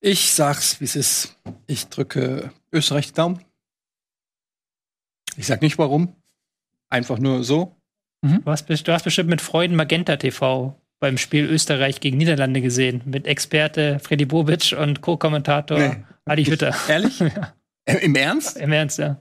[0.01, 1.39] Ich sag's, wie es ist.
[1.65, 3.39] Ich drücke Österreich die Daumen.
[5.35, 6.15] Ich sag nicht warum.
[6.89, 7.75] Einfach nur so.
[8.21, 13.01] Du hast, du hast bestimmt mit Freuden Magenta TV beim Spiel Österreich gegen Niederlande gesehen.
[13.05, 16.03] Mit Experte Freddy Bobic und Co-Kommentator Nee.
[16.25, 16.73] Adi Hütter.
[16.87, 17.19] Ehrlich?
[17.35, 17.53] Ja.
[17.85, 18.57] Äh, Im Ernst?
[18.57, 19.17] Im Ernst, ja.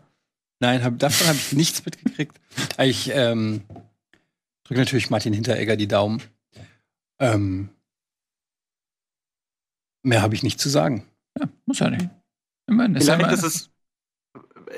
[0.61, 2.41] Nein, hab, davon habe ich nichts mitgekriegt.
[2.79, 3.63] Ich ähm,
[4.63, 6.23] drücke natürlich Martin Hinteregger die Daumen.
[7.19, 7.69] Ähm,
[10.05, 11.05] mehr habe ich nicht zu sagen.
[11.39, 12.09] ja muss ja nicht.
[12.69, 13.71] Immerhin ist ja Vielleicht ist es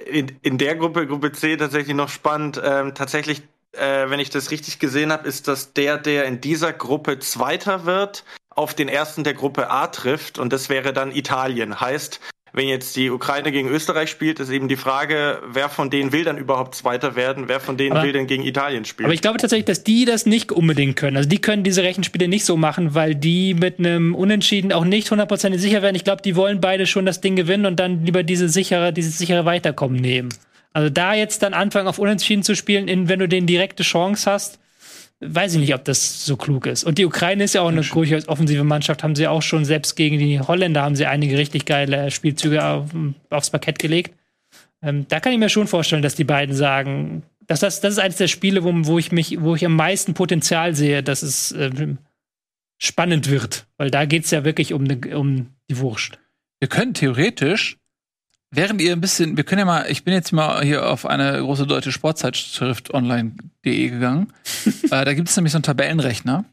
[0.07, 2.61] in, in der Gruppe, Gruppe C, tatsächlich noch spannend.
[2.63, 3.43] Ähm, tatsächlich,
[3.73, 7.85] äh, wenn ich das richtig gesehen habe, ist das der, der in dieser Gruppe Zweiter
[7.85, 10.39] wird, auf den ersten der Gruppe A trifft.
[10.39, 11.81] Und das wäre dann Italien.
[11.81, 12.21] Heißt,
[12.57, 16.24] wenn jetzt die Ukraine gegen Österreich spielt, ist eben die Frage, wer von denen will
[16.24, 19.05] dann überhaupt Zweiter werden, wer von denen Aber- will denn gegen Italien spielen.
[19.05, 21.19] Aber ich glaube tatsächlich, dass die das nicht unbedingt können.
[21.19, 25.11] Also die können diese Rechenspiele nicht so machen, weil die mit einem Unentschieden auch nicht
[25.11, 25.97] hundertprozentig sicher werden.
[25.97, 29.19] Ich glaube, die wollen beide schon das Ding gewinnen und dann lieber diese sichere, dieses
[29.19, 30.31] sichere Weiterkommen nehmen.
[30.73, 34.31] Also da jetzt dann anfangen auf Unentschieden zu spielen, in, wenn du den direkte Chance
[34.31, 34.59] hast,
[35.21, 36.85] weiß ich nicht, ob das so klug ist.
[36.85, 39.97] Und die Ukraine ist ja auch eine durchaus offensive Mannschaft, haben sie auch schon selbst
[39.97, 42.91] gegen die Holländer haben sie einige richtig geile Spielzüge auf,
[43.31, 44.15] aufs Parkett gelegt.
[44.83, 47.99] Ähm, da kann ich mir schon vorstellen, dass die beiden sagen, dass das, das ist
[47.99, 51.53] eines der Spiele, wo, wo ich mich, wo ich am meisten Potenzial sehe, dass es
[51.53, 51.99] ähm,
[52.79, 53.67] spannend wird.
[53.79, 56.19] Weil da geht's ja wirklich um, ne, um die Wurst.
[56.61, 57.79] Wir können theoretisch,
[58.51, 61.39] während ihr ein bisschen, wir können ja mal, ich bin jetzt mal hier auf eine
[61.39, 64.32] große deutsche Sportzeitschrift online.de gegangen.
[64.85, 66.44] äh, da gibt es nämlich so einen Tabellenrechner.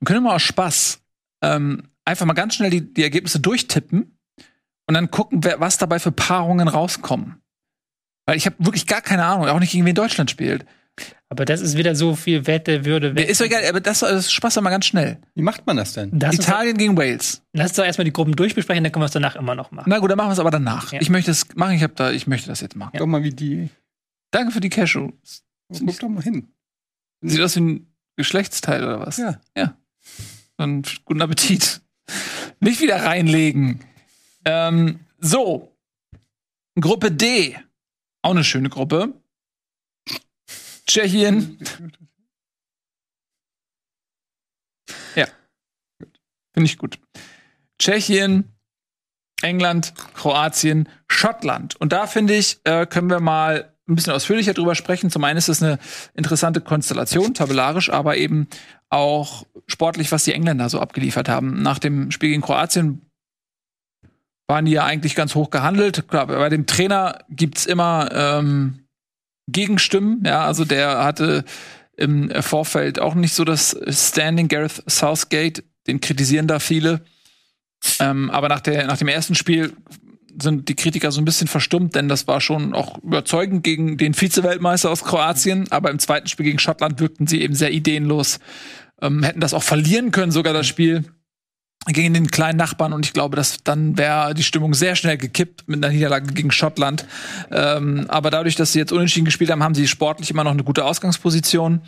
[0.00, 1.00] Wir können mal aus Spaß
[1.42, 4.18] ähm, einfach mal ganz schnell die, die Ergebnisse durchtippen
[4.86, 7.40] und dann gucken, wer, was dabei für Paarungen rauskommen.
[8.26, 10.64] Weil ich habe wirklich gar keine Ahnung, auch nicht gegen wen Deutschland spielt.
[11.32, 13.08] Aber das ist wieder so viel Wette, Würde.
[13.22, 15.16] Ist doch egal, aber das, das Spaß doch mal ganz schnell.
[15.34, 16.10] Wie macht man das denn?
[16.18, 17.40] Das Italien gegen Wales.
[17.54, 19.88] lass uns doch erstmal die Gruppen durchbesprechen, dann können wir es danach immer noch machen.
[19.88, 20.92] Na gut, dann machen wir es aber danach.
[20.92, 21.00] Ja.
[21.00, 22.98] Ich möchte es machen, ich, hab da, ich möchte das jetzt machen.
[22.98, 23.70] Doch mal wie die.
[24.30, 25.42] Danke für die Cashews.
[25.72, 26.48] Guck doch mal hin.
[27.22, 27.86] Sieht aus wie ein
[28.16, 29.16] Geschlechtsteil oder was?
[29.16, 29.40] Ja.
[29.56, 29.74] Ja.
[30.58, 31.80] Dann guten Appetit.
[32.60, 33.80] Nicht wieder reinlegen.
[34.44, 35.74] Ähm, so.
[36.78, 37.56] Gruppe D.
[38.20, 39.14] Auch eine schöne Gruppe.
[40.86, 41.58] Tschechien.
[45.14, 45.26] Ja.
[46.54, 46.98] Finde ich gut.
[47.78, 48.52] Tschechien,
[49.42, 51.76] England, Kroatien, Schottland.
[51.76, 55.10] Und da finde ich, äh, können wir mal ein bisschen ausführlicher drüber sprechen.
[55.10, 55.78] Zum einen ist es eine
[56.14, 58.48] interessante Konstellation, tabellarisch, aber eben
[58.88, 61.62] auch sportlich, was die Engländer so abgeliefert haben.
[61.62, 63.02] Nach dem Spiel gegen Kroatien
[64.46, 66.08] waren die ja eigentlich ganz hoch gehandelt.
[66.08, 68.81] Klar, bei dem Trainer gibt's immer ähm,
[69.52, 70.22] Gegenstimmen.
[70.24, 71.44] Ja, also der hatte
[71.96, 77.02] im Vorfeld auch nicht so das Standing Gareth Southgate, den kritisieren da viele.
[77.98, 79.72] Ähm, aber nach, der, nach dem ersten Spiel
[80.40, 84.14] sind die Kritiker so ein bisschen verstummt, denn das war schon auch überzeugend gegen den
[84.14, 85.70] Vize-Weltmeister aus Kroatien.
[85.70, 88.38] Aber im zweiten Spiel gegen Schottland wirkten sie eben sehr ideenlos.
[89.00, 91.04] Ähm, hätten das auch verlieren können, sogar das Spiel
[91.86, 92.92] gegen den kleinen Nachbarn.
[92.92, 96.50] Und ich glaube, dass dann wäre die Stimmung sehr schnell gekippt mit einer Niederlage gegen
[96.50, 97.06] Schottland.
[97.50, 100.64] Ähm, aber dadurch, dass sie jetzt unentschieden gespielt haben, haben sie sportlich immer noch eine
[100.64, 101.80] gute Ausgangsposition.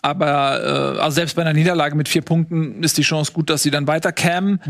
[0.00, 3.62] Aber äh, also selbst bei einer Niederlage mit vier Punkten ist die Chance gut, dass
[3.62, 4.60] sie dann weiter kämen.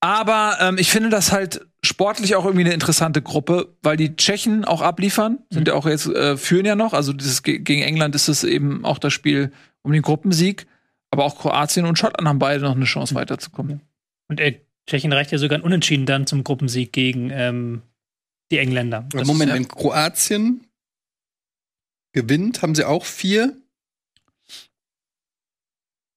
[0.00, 4.64] Aber ähm, ich finde das halt sportlich auch irgendwie eine interessante Gruppe, weil die Tschechen
[4.64, 6.92] auch abliefern, sind ja auch jetzt äh, führen ja noch.
[6.92, 9.52] Also dieses ge gegen England ist es eben auch das Spiel
[9.82, 10.66] um den Gruppensieg.
[11.10, 13.80] Aber auch Kroatien und Schottland haben beide noch eine Chance weiterzukommen.
[14.28, 17.82] Und äh, Tschechien reicht ja sogar ein Unentschieden dann zum Gruppensieg gegen ähm,
[18.50, 19.06] die Engländer.
[19.12, 20.66] Aber Moment, ist ja- wenn Kroatien
[22.12, 23.56] gewinnt, haben sie auch vier.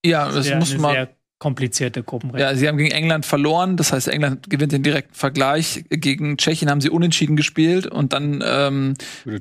[0.06, 0.92] Ja, das wäre muss eine man.
[0.94, 2.42] sehr komplizierte Gruppenrechnung.
[2.50, 5.84] Ja, sie haben gegen England verloren, das heißt, England gewinnt den direkten Vergleich.
[5.90, 8.94] Gegen Tschechien haben sie unentschieden gespielt und dann ähm,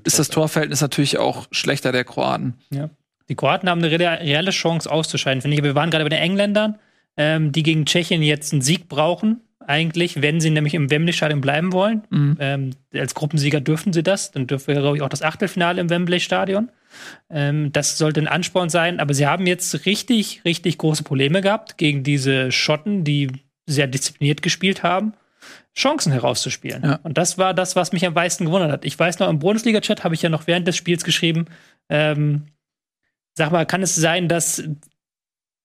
[0.05, 2.55] ist das Torverhältnis natürlich auch schlechter der Kroaten.
[3.29, 5.61] Die Kroaten haben eine re- reelle Chance auszuscheiden, finde ich.
[5.61, 6.79] Aber wir waren gerade bei den Engländern,
[7.17, 9.41] ähm, die gegen Tschechien jetzt einen Sieg brauchen.
[9.67, 12.03] Eigentlich, wenn sie nämlich im Wembley-Stadion bleiben wollen.
[12.11, 12.37] Mhm.
[12.41, 14.33] Ähm, als Gruppensieger dürfen sie das.
[14.33, 16.71] Dann dürfen wir, glaube ich, auch das Achtelfinale im Wembley-Stadion.
[17.29, 18.99] Ähm, das sollte ein Ansporn sein.
[18.99, 23.31] Aber sie haben jetzt richtig, richtig große Probleme gehabt gegen diese Schotten, die
[23.67, 25.13] sehr diszipliniert gespielt haben.
[25.77, 26.83] Chancen herauszuspielen.
[26.83, 27.01] Ja.
[27.03, 28.85] Und das war das, was mich am meisten gewundert hat.
[28.85, 31.47] Ich weiß noch, im Bundesliga-Chat habe ich ja noch während des Spiels geschrieben,
[31.89, 32.47] ähm,
[33.35, 34.63] sag mal, kann es sein, dass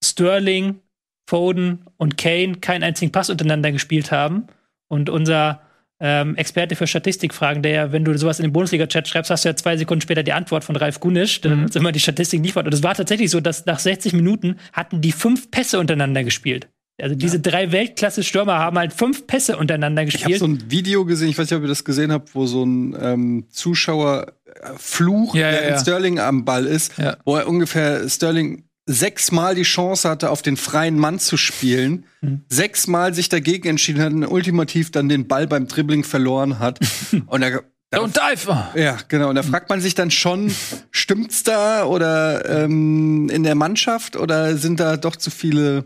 [0.04, 0.80] Sterling,
[1.28, 4.48] Foden und Kane keinen einzigen Pass untereinander gespielt haben?
[4.88, 5.62] Und unser
[6.00, 9.50] ähm, Experte für Statistikfragen, der ja, wenn du sowas in den Bundesliga-Chat schreibst, hast du
[9.50, 12.66] ja zwei Sekunden später die Antwort von Ralf Gunisch, der uns immer die Statistik liefert.
[12.68, 16.68] Und es war tatsächlich so, dass nach 60 Minuten hatten die fünf Pässe untereinander gespielt.
[17.02, 20.40] Also diese drei Weltklasse-Stürmer haben halt fünf Pässe untereinander Ich habe gespielt.
[20.40, 22.96] so ein Video gesehen, ich weiß nicht, ob ihr das gesehen habt, wo so ein
[23.02, 25.80] ähm, Zuschauer äh, Fluch, Ja, ja, während ja.
[25.80, 27.18] Sterling am Ball ist, Ja.
[27.26, 32.42] wo er ungefähr Sterling sechsmal die Chance hatte, auf den freien Mann zu spielen, Mhm.
[32.50, 36.80] sechsmal sich dagegen entschieden hat und ultimativ dann den Ball beim Dribbling verloren hat.
[37.28, 37.64] und er,
[37.94, 38.80] Don't dive!
[38.80, 39.30] ja, genau.
[39.30, 40.54] Und da fragt man sich dann schon,
[40.92, 45.86] stimmt's da oder ähm, in der Mannschaft oder sind da doch zu viele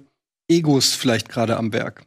[0.49, 2.03] Egos vielleicht gerade am Werk?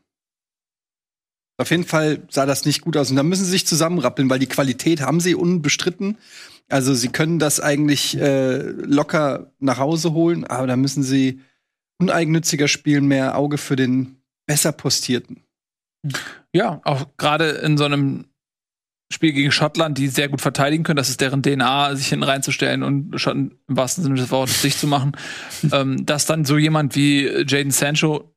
[1.63, 3.11] Auf jeden Fall sah das nicht gut aus.
[3.11, 6.19] Und da müssen sie sich zusammenrappeln, weil die Qualität haben sie unbestritten.
[6.69, 11.41] Also sie können das eigentlich äh, locker nach Hause holen, aber da müssen sie
[12.01, 14.17] uneigennütziger spielen, mehr Auge für den
[14.47, 15.45] besser postierten.
[16.53, 18.25] Ja, auch gerade in so einem
[19.13, 20.97] Spiel gegen Schottland, die sehr gut verteidigen können.
[20.97, 24.81] Das ist deren DNA, sich hinten reinzustellen und schon im wahrsten Sinne des Wortes dicht
[24.81, 25.13] zu machen.
[25.73, 28.32] ähm, dass dann so jemand wie Jaden Sancho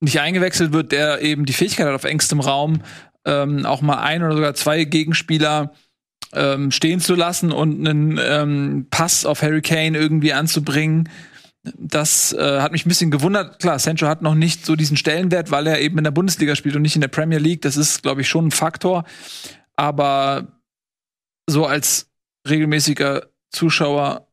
[0.00, 2.82] nicht eingewechselt wird, der eben die Fähigkeit hat, auf engstem Raum
[3.24, 5.72] ähm, auch mal ein oder sogar zwei Gegenspieler
[6.32, 11.08] ähm, stehen zu lassen und einen ähm, Pass auf Harry Kane irgendwie anzubringen.
[11.76, 13.58] Das äh, hat mich ein bisschen gewundert.
[13.58, 16.76] Klar, Sancho hat noch nicht so diesen Stellenwert, weil er eben in der Bundesliga spielt
[16.76, 17.62] und nicht in der Premier League.
[17.62, 19.04] Das ist, glaube ich, schon ein Faktor.
[19.76, 20.46] Aber
[21.46, 22.08] so als
[22.48, 24.29] regelmäßiger Zuschauer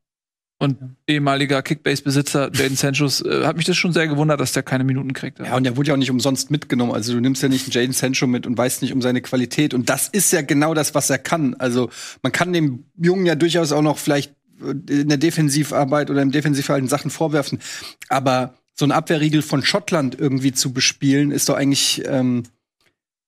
[0.60, 0.78] und
[1.08, 5.14] ehemaliger Kickbase-Besitzer Jaden Sanchos äh, hat mich das schon sehr gewundert, dass der keine Minuten
[5.14, 5.40] kriegt.
[5.40, 6.94] Ja, und der wurde ja auch nicht umsonst mitgenommen.
[6.94, 9.76] Also du nimmst ja nicht einen Jaden Sancho mit und weißt nicht um seine Qualität.
[9.76, 11.54] Und das ist ja genau das, was er kann.
[11.56, 11.92] Also
[12.24, 14.72] man kann dem Jungen ja durchaus auch noch vielleicht äh,
[15.02, 17.60] in der Defensivarbeit oder im Defensivverhalten Sachen vorwerfen.
[18.10, 22.44] Aber so ein Abwehrriegel von Schottland irgendwie zu bespielen, ist doch eigentlich, ähm,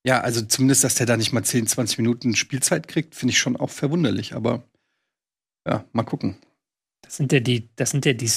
[0.03, 3.39] ja, also zumindest, dass der da nicht mal 10, 20 Minuten Spielzeit kriegt, finde ich
[3.39, 4.33] schon auch verwunderlich.
[4.33, 4.63] Aber
[5.67, 6.37] ja, mal gucken.
[7.09, 8.29] Das sind ja die, das sind ja die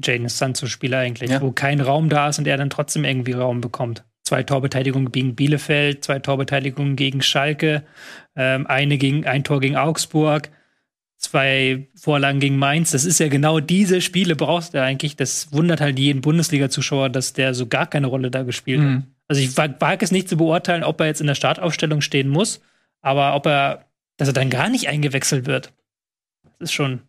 [0.00, 1.42] Jane Sancho-Spieler eigentlich, Ja.
[1.42, 4.04] wo kein Raum da ist und er dann trotzdem irgendwie Raum bekommt.
[4.22, 7.82] Zwei Torbeteiligungen gegen Bielefeld, zwei Torbeteiligungen gegen Schalke,
[8.36, 10.50] ähm, eine gegen ein Tor gegen Augsburg,
[11.16, 12.92] zwei Vorlagen gegen Mainz.
[12.92, 15.16] Das ist ja genau diese Spiele brauchst du eigentlich.
[15.16, 18.86] Das wundert halt jeden Bundesliga-Zuschauer, dass der so gar keine Rolle da gespielt hat.
[18.86, 19.06] Mhm.
[19.26, 22.28] Also ich wag, wag es nicht zu beurteilen, ob er jetzt in der Startaufstellung stehen
[22.28, 22.60] muss,
[23.00, 23.86] aber ob er,
[24.16, 25.72] dass er dann gar nicht eingewechselt wird,
[26.60, 27.00] das ist schon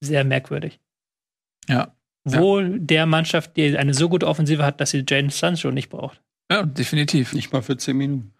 [0.00, 0.80] sehr merkwürdig.
[1.68, 1.94] Ja.
[2.24, 6.20] Wo der Mannschaft, die eine so gute Offensive hat, dass sie Jaden Sancho nicht braucht.
[6.50, 7.32] Ja, definitiv.
[7.32, 8.32] Nicht mal für 10 Minuten.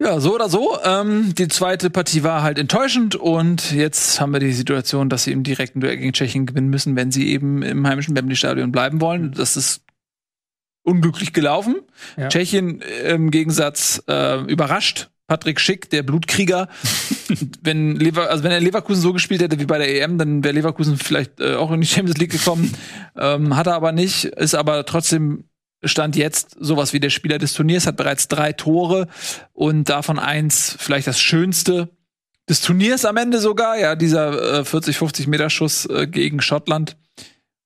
[0.00, 0.78] Ja, so oder so.
[0.84, 5.32] Ähm, die zweite Partie war halt enttäuschend und jetzt haben wir die Situation, dass sie
[5.32, 9.32] im direkten Duell gegen Tschechien gewinnen müssen, wenn sie eben im heimischen Wembley-Stadion bleiben wollen.
[9.32, 9.82] Das ist
[10.84, 11.76] unglücklich gelaufen.
[12.16, 12.28] Ja.
[12.28, 15.10] Tschechien äh, im Gegensatz äh, überrascht.
[15.28, 16.68] Patrick Schick, der Blutkkrieger.
[17.62, 20.54] wenn, Lever also wenn er Leverkusen so gespielt hätte wie bei der EM, dann wäre
[20.54, 22.74] Leverkusen vielleicht äh, auch in die Champions League gekommen.
[23.16, 25.44] ähm, hat er aber nicht, ist aber trotzdem
[25.84, 29.06] Stand jetzt sowas wie der Spieler des Turniers, hat bereits drei Tore
[29.52, 31.90] und davon eins vielleicht das schönste
[32.48, 36.96] des Turniers am Ende sogar, ja, dieser äh, 40, 50 Meter Schuss äh, gegen Schottland.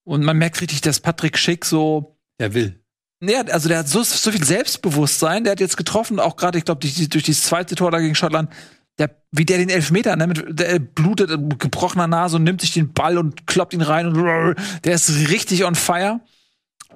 [0.04, 2.81] Und man merkt richtig, dass Patrick Schick so, Der will.
[3.30, 6.64] Ja, also der hat so, so viel Selbstbewusstsein, der hat jetzt getroffen, auch gerade, ich
[6.64, 8.50] glaube, durch, durch dieses zweite Tor da gegen Schottland,
[8.98, 12.72] der, wie der den Elfmeter, ne, mit, der blutet mit gebrochener Nase und nimmt sich
[12.72, 16.20] den Ball und kloppt ihn rein und der ist richtig on fire.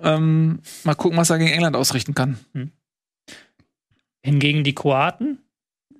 [0.02, 2.38] Ähm, mal gucken, was er gegen England ausrichten kann.
[4.22, 5.38] Hingegen die Kroaten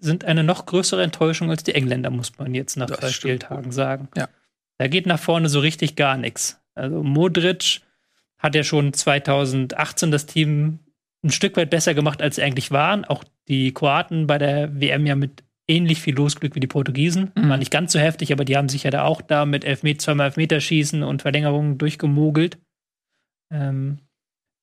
[0.01, 3.09] sind eine noch größere Enttäuschung als die Engländer, muss man jetzt nach Das zwei.
[3.09, 4.09] Spieltagen sagen.
[4.17, 4.29] Ja.
[4.79, 6.61] Da geht nach vorne so richtig gar nichts.
[6.75, 7.81] Also Modric
[8.39, 10.81] hat ja schon 2018 das Team
[11.25, 13.05] ein Stück weit besser gemacht, als sie eigentlich waren.
[13.05, 17.33] Auch die Kroaten bei der WM ja mit ähnlich viel Losglück wie die Portugiesen.
[17.35, 17.49] Mhm.
[17.49, 20.01] War nicht ganz so heftig, aber die haben sich ja da auch da mit Elfmet
[20.01, 22.59] zweimal Elfmeterschießen und Verlängerungen durchgemogelt.
[23.53, 23.99] Ähm,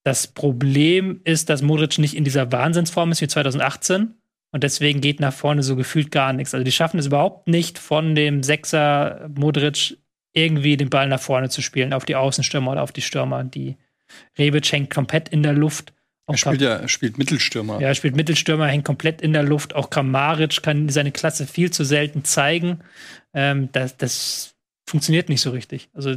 [0.05, 4.15] das Problem ist, dass Modric nicht in dieser Wahnsinnsform ist wie 2018
[4.51, 6.53] und deswegen geht nach vorne so gefühlt gar nichts.
[6.53, 9.97] Also die schaffen es überhaupt nicht, von dem Sechser Modric
[10.34, 13.43] irgendwie den Ball nach vorne zu spielen, auf die Außenstürmer oder auf die Stürmer.
[13.43, 13.77] Die
[14.38, 15.93] Rebic hängt komplett in der Luft.
[16.26, 17.81] Auch Er spielt ja, er spielt Mittelstürmer.
[17.81, 19.76] ja, er spielt Mittelstürmer, hängt komplett in der Luft.
[19.76, 22.80] Auch Kramaric kann seine Klasse viel zu selten zeigen.
[23.34, 24.55] Ähm, das, das
[24.88, 25.89] funktioniert nicht so richtig.
[25.93, 26.15] Also,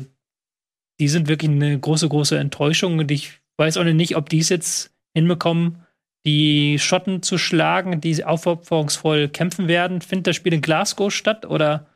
[1.00, 2.98] die sind wirklich eine große, große Enttäuschung.
[2.98, 5.82] Und ich weiß auch nicht, ob die es jetzt hinbekommen,
[6.24, 10.00] die Schotten zu schlagen, die aufopferungsvoll kämpfen werden.
[10.00, 11.46] Findet das Spiel in Glasgow statt?
[11.46, 11.86] Oder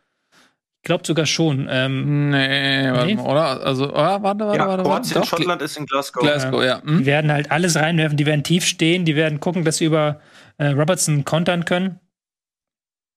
[0.83, 1.69] glaube sogar schon.
[1.71, 3.15] Ähm, Nee, warte Nee?
[3.15, 3.67] mal, oder?
[3.67, 4.83] Also, oh, warte, warte, Ja, warte, warte.
[4.83, 6.23] Kroatien, Doch, Schottland ist in Glasgow.
[6.23, 6.83] Glasgow, ja.
[6.83, 6.99] Hm?
[6.99, 10.21] Die werden halt alles reinwerfen, die werden tief stehen, die werden gucken, dass sie über
[10.59, 12.01] äh, Robertson kontern können.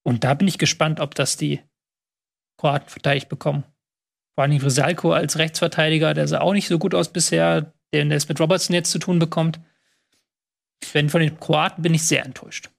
[0.05, 1.61] Und da bin ich gespannt, ob das die
[2.57, 3.63] Kroaten verteidigt bekommen.
[4.35, 8.17] Vor allem Rosalko als Rechtsverteidiger, der sah auch nicht so gut aus bisher, der der
[8.17, 9.59] es mit Robertson jetzt zu tun bekommt.
[10.91, 12.69] Wenn von den Kroaten bin ich sehr enttäuscht.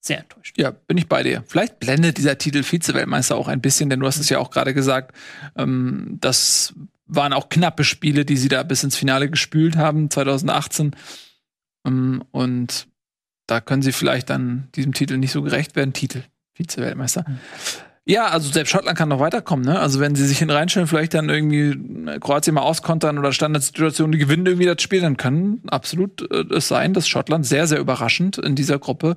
[0.00, 0.56] Sehr enttäuscht.
[0.58, 1.44] Ja, bin ich bei dir.
[1.46, 4.72] Vielleicht blendet dieser Titel Vize-Weltmeister auch ein bisschen, denn du hast es ja auch gerade
[4.72, 5.14] gesagt,
[5.56, 6.74] ähm, das
[7.06, 10.96] waren auch knappe Spiele, die sie da bis ins Finale gespült haben, 2018.
[11.86, 12.88] Ähm, und
[13.46, 15.92] da können sie vielleicht dann diesem Titel nicht so gerecht werden.
[15.92, 16.22] Titel,
[16.54, 17.24] Vize-Weltmeister.
[18.06, 19.78] Ja, also selbst Schottland kann noch weiterkommen, ne?
[19.78, 24.12] Also wenn sie sich hin reinstellen, vielleicht dann irgendwie äh, Kroatien mal auskontern oder Standardsituationen,
[24.12, 27.78] die gewinnen irgendwie das Spiel, dann kann absolut äh, es sein, dass Schottland sehr, sehr
[27.78, 29.16] überraschend in dieser Gruppe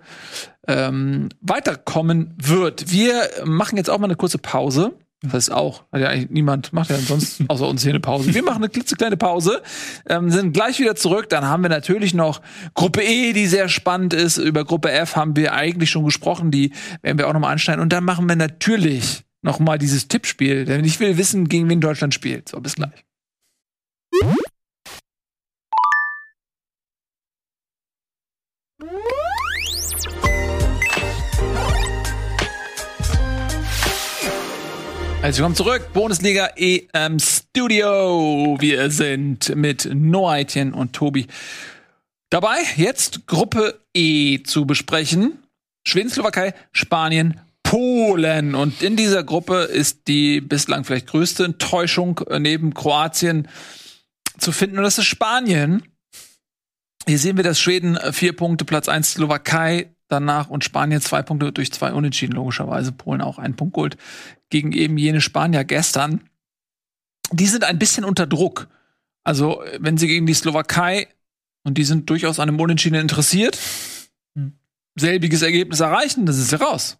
[0.67, 2.91] ähm, weiterkommen wird.
[2.91, 3.13] Wir
[3.45, 4.93] machen jetzt auch mal eine kurze Pause
[5.23, 5.83] Das ist auch.
[5.91, 8.33] Hat ja eigentlich niemand, macht ja sonst außer uns hier eine Pause.
[8.33, 9.61] Wir machen eine klitzekleine Pause,
[10.07, 11.29] ähm, sind gleich wieder zurück.
[11.29, 12.41] Dann haben wir natürlich noch
[12.73, 14.37] Gruppe E, die sehr spannend ist.
[14.37, 17.81] Über Gruppe F haben wir eigentlich schon gesprochen, die werden wir auch nochmal anschneiden.
[17.81, 21.81] Und dann machen wir natürlich noch mal dieses Tippspiel, denn ich will wissen, gegen wen
[21.81, 22.49] Deutschland spielt.
[22.49, 23.05] So, bis gleich.
[35.23, 38.57] Also willkommen zurück, Bundesliga EM Studio.
[38.59, 41.27] Wir sind mit Noaitien und Tobi
[42.29, 45.39] dabei, jetzt Gruppe E zu besprechen.
[45.87, 48.53] Schweden, Slowakei, Spanien, Polen.
[48.53, 53.47] Und in dieser Gruppe ist die bislang vielleicht größte Enttäuschung neben Kroatien
[54.37, 54.77] zu finden.
[54.77, 55.83] Und das ist Spanien.
[57.07, 61.51] Hier sehen wir, dass Schweden vier Punkte, Platz eins Slowakei danach und Spanien zwei Punkte
[61.51, 62.91] durch zwei Unentschieden, logischerweise.
[62.91, 63.97] Polen auch ein Punkt Gold
[64.49, 66.21] gegen eben jene Spanier gestern.
[67.31, 68.67] Die sind ein bisschen unter Druck.
[69.23, 71.07] Also, wenn sie gegen die Slowakei
[71.63, 73.57] und die sind durchaus an einem Unentschieden interessiert,
[74.95, 76.97] selbiges Ergebnis erreichen, das ist ja raus.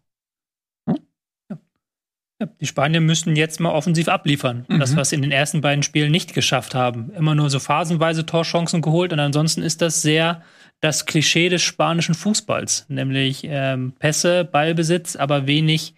[2.60, 4.66] Die Spanier müssen jetzt mal offensiv abliefern.
[4.68, 4.80] Mhm.
[4.80, 7.12] Das, was sie in den ersten beiden Spielen nicht geschafft haben.
[7.16, 10.42] Immer nur so phasenweise Torchancen geholt und ansonsten ist das sehr
[10.82, 12.86] das Klischee des spanischen Fußballs.
[12.90, 15.96] Nämlich ähm, Pässe, Ballbesitz, aber wenig,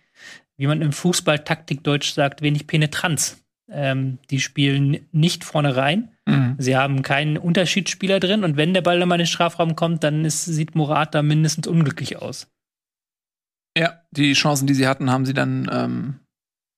[0.57, 3.41] wie man im Fußball Taktikdeutsch sagt, wenig Penetranz.
[3.68, 6.10] Ähm, die spielen nicht vorne rein.
[6.28, 6.56] Mhm.
[6.60, 10.03] Sie haben keinen Unterschiedsspieler drin und wenn der Ball dann mal in den Strafraum kommt,
[10.03, 12.48] dann ist, sieht Morata mindestens unglücklich aus.
[13.78, 16.20] Ja, die Chancen, die sie hatten, haben sie dann ähm,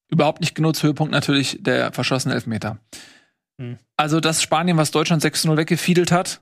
[0.09, 0.84] überhaupt nicht genutzt.
[0.84, 2.77] Höhepunkt natürlich der verschossene Elfmeter.
[3.59, 3.77] Hm.
[3.95, 6.41] Also das Spanien, was Deutschland 6-0 weggefiedelt hat,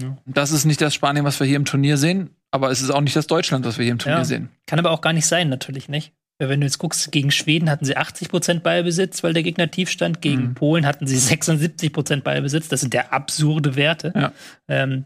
[0.00, 0.16] Ja.
[0.26, 2.30] das ist nicht das Spanien, was wir hier im Turnier sehen.
[2.50, 4.24] Aber es ist auch nicht das Deutschland, was wir hier im Turnier Ja.
[4.24, 4.50] sehen.
[4.66, 6.12] Kann aber auch gar nicht sein, natürlich nicht.
[6.38, 9.88] Weil Wenn du jetzt guckst, gegen Schweden hatten sie 80% Ballbesitz, weil der Gegner tief
[9.90, 10.20] stand.
[10.20, 10.54] Gegen Mhm.
[10.54, 12.68] Polen hatten sie 76% Ballbesitz.
[12.68, 14.12] Das sind ja absurde Werte.
[14.14, 14.32] Ja.
[14.68, 15.04] Ähm,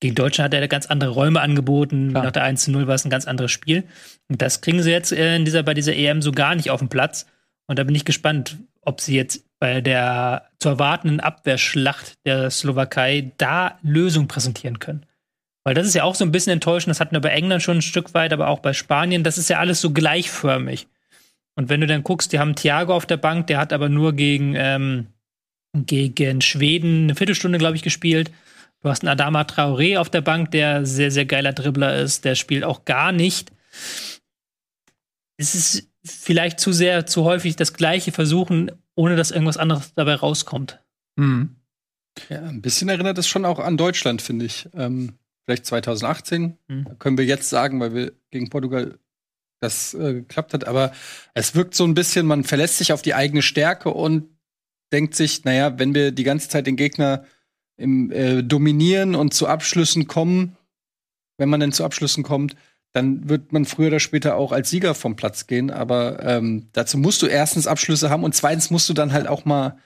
[0.00, 2.10] gegen Deutschland hat er ganz andere Räume angeboten.
[2.10, 2.24] Klar.
[2.24, 3.84] Nach der 1-0 war es ein ganz anderes Spiel.
[4.28, 6.80] Und das kriegen sie jetzt äh, in dieser, bei dieser EM so gar nicht auf
[6.80, 7.26] den Platz.
[7.66, 13.32] Und da bin ich gespannt, ob sie jetzt bei der zu erwartenden Abwehrschlacht der Slowakei
[13.38, 15.06] da Lösungen präsentieren können.
[15.64, 17.78] Weil das ist ja auch so ein bisschen enttäuschend, das hatten wir bei England schon
[17.78, 20.86] ein Stück weit, aber auch bei Spanien, das ist ja alles so gleichförmig.
[21.56, 24.12] Und wenn du dann guckst, die haben Thiago auf der Bank, der hat aber nur
[24.12, 25.08] gegen, ähm,
[25.74, 28.30] gegen Schweden eine Viertelstunde, glaube ich, gespielt.
[28.82, 32.34] Du hast einen Adama Traoré auf der Bank, der sehr, sehr geiler Dribbler ist, der
[32.34, 33.50] spielt auch gar nicht.
[35.38, 40.14] Es ist vielleicht zu sehr, zu häufig das Gleiche versuchen, ohne dass irgendwas anderes dabei
[40.14, 40.80] rauskommt.
[41.16, 41.56] Mhm.
[42.28, 44.68] Ja, ein bisschen erinnert es schon auch an Deutschland, finde ich.
[44.74, 45.14] Ähm,
[45.44, 46.56] vielleicht 2018.
[46.68, 46.98] Mhm.
[46.98, 48.98] Können wir jetzt sagen, weil wir gegen Portugal
[49.60, 50.66] das äh, geklappt hat.
[50.66, 50.92] Aber
[51.34, 54.28] es wirkt so ein bisschen, man verlässt sich auf die eigene Stärke und
[54.92, 57.24] denkt sich, naja, wenn wir die ganze Zeit den Gegner
[57.76, 60.56] im, äh, dominieren und zu Abschlüssen kommen,
[61.38, 62.56] wenn man denn zu Abschlüssen kommt,
[62.92, 65.70] dann wird man früher oder später auch als Sieger vom Platz gehen.
[65.70, 69.44] Aber ähm, dazu musst du erstens Abschlüsse haben und zweitens musst du dann halt auch
[69.44, 69.76] mal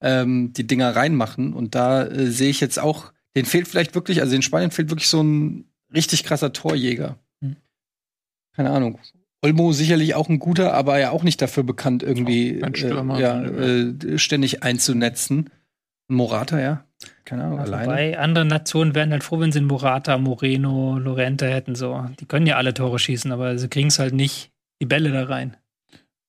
[0.00, 1.52] ähm, die Dinger reinmachen.
[1.52, 4.90] Und da äh, sehe ich jetzt auch, den fehlt vielleicht wirklich, also in Spanien fehlt
[4.90, 7.18] wirklich so ein richtig krasser Torjäger.
[7.40, 7.56] Hm.
[8.54, 8.98] Keine Ahnung.
[9.42, 14.18] Olmo sicherlich auch ein guter, aber ja auch nicht dafür bekannt, irgendwie äh, ja, äh,
[14.18, 15.50] ständig einzunetzen.
[16.08, 16.85] Morata, ja.
[17.24, 17.86] Keine Ahnung, alleine.
[17.86, 21.74] Wobei andere Nationen wären halt froh, wenn sie einen Morata, Moreno, Lorente hätten.
[21.74, 22.08] So.
[22.20, 24.50] Die können ja alle Tore schießen, aber sie kriegen es halt nicht
[24.80, 25.56] die Bälle da rein.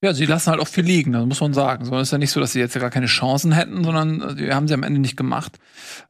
[0.03, 1.83] Ja, sie lassen halt auch viel liegen, das muss man sagen.
[1.83, 4.53] So ist ja nicht so, dass sie jetzt gar keine Chancen hätten, sondern äh, die
[4.53, 5.57] haben sie am Ende nicht gemacht.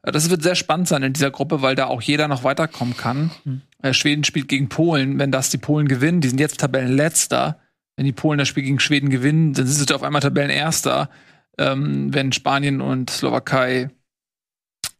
[0.02, 2.96] Äh, Das wird sehr spannend sein in dieser Gruppe, weil da auch jeder noch weiterkommen
[2.98, 3.30] kann.
[3.44, 3.62] Hm.
[3.82, 5.18] Äh, Schweden spielt gegen Polen.
[5.18, 7.58] Wenn das die Polen gewinnen, die sind jetzt Tabellenletzter.
[7.96, 11.08] Wenn die Polen das Spiel gegen Schweden gewinnen, dann sind sie auf einmal Tabellenerster.
[11.56, 13.88] Ähm, wenn Spanien und Slowakei,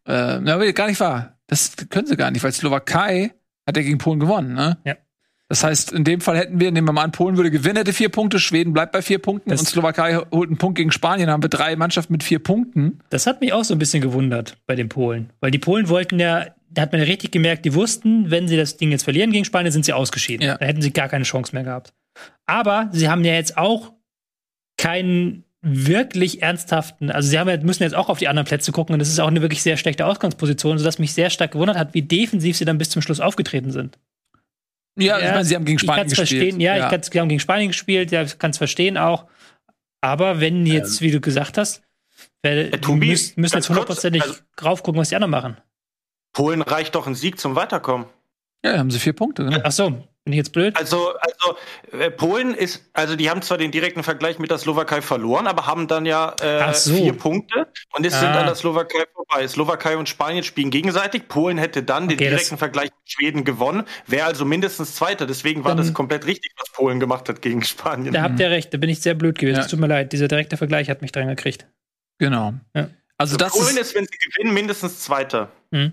[0.09, 1.39] äh, na, gar nicht wahr.
[1.47, 3.32] Das können sie gar nicht, weil Slowakei
[3.66, 4.78] hat ja gegen Polen gewonnen, ne?
[4.85, 4.97] Ja.
[5.48, 7.94] Das heißt, in dem Fall hätten wir, nehmen wir mal an, Polen würde gewinnen, hätte
[7.94, 11.30] vier Punkte, Schweden bleibt bei vier Punkten Das- und Slowakei holt einen Punkt gegen Spanien,
[11.30, 13.01] haben wir drei Mannschaften mit vier Punkten.
[13.09, 15.30] Das hat mich auch so ein bisschen gewundert bei den Polen.
[15.40, 18.59] Weil die Polen wollten ja, da hat man ja richtig gemerkt, die wussten, wenn sie
[18.59, 20.47] das Ding jetzt verlieren gegen Spanien, sind sie ausgeschieden.
[20.47, 20.59] Ja.
[20.59, 21.94] Da hätten sie gar keine Chance mehr gehabt.
[22.44, 23.93] Aber sie haben ja jetzt auch
[24.76, 28.93] keinen wirklich ernsthaften, also sie haben ja, müssen jetzt auch auf die anderen Plätze gucken
[28.93, 31.94] und das ist auch eine wirklich sehr schlechte Ausgangsposition, sodass mich sehr stark gewundert hat,
[31.94, 33.98] wie defensiv sie dann bis zum Schluss aufgetreten sind.
[34.97, 36.28] Ja, ich meine, sie haben gegen ich Spanien gespielt.
[36.28, 36.60] Verstehen.
[36.60, 39.26] Ja, ich kann's, die haben gegen Spanien gespielt, ja, ich kann es verstehen auch.
[40.01, 41.82] Aber wenn jetzt, wie du gesagt hast,
[42.80, 45.56] Tobi, müssen, müssen jetzt hundertprozentig also- drauf gucken, was die anderen machen.
[46.32, 48.06] Polen reicht doch ein Sieg zum Weiterkommen.
[48.64, 49.44] Ja, da haben sie vier Punkte.
[49.44, 49.59] Genau.
[49.62, 50.76] Ach so, bin ich jetzt blöd?
[50.76, 51.56] Also, also
[51.98, 55.66] äh, Polen ist, also die haben zwar den direkten Vergleich mit der Slowakei verloren, aber
[55.66, 56.94] haben dann ja äh, so.
[56.94, 58.40] vier Punkte und es sind Ah.
[58.40, 59.47] an der Slowakei vorbei.
[59.47, 61.28] Slowakei und Spanien spielen gegenseitig.
[61.28, 65.24] Polen hätte dann den Okay, das- direkten Vergleich mit Schweden gewonnen, wäre also mindestens Zweiter.
[65.26, 68.12] Deswegen war Dann- das komplett richtig, was Polen gemacht hat gegen Spanien.
[68.12, 69.56] Da habt ihr recht, da bin ich sehr blöd gewesen.
[69.59, 69.62] Ja.
[69.62, 71.66] Es tut mir leid, dieser direkte Vergleich hat mich dran gekriegt.
[72.18, 72.55] Genau.
[72.74, 72.89] Ja.
[73.16, 75.51] Also das Polen ist, ist, wenn sie gewinnen, mindestens Zweiter.
[75.72, 75.93] Hm.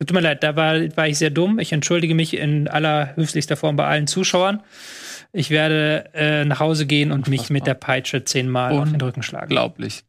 [0.00, 1.58] Tut mir leid, da war, war ich sehr dumm.
[1.58, 4.62] Ich entschuldige mich in allerhöflichster Form bei allen Zuschauern.
[5.32, 9.22] Ich werde äh, nach Hause gehen und mich mit der Peitsche zehnmal auf den Rücken
[9.22, 9.46] schlagen.
[9.46, 10.04] unglaublich.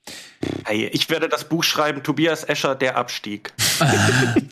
[0.65, 3.51] Hey, ich werde das Buch schreiben, Tobias Escher, der Abstieg.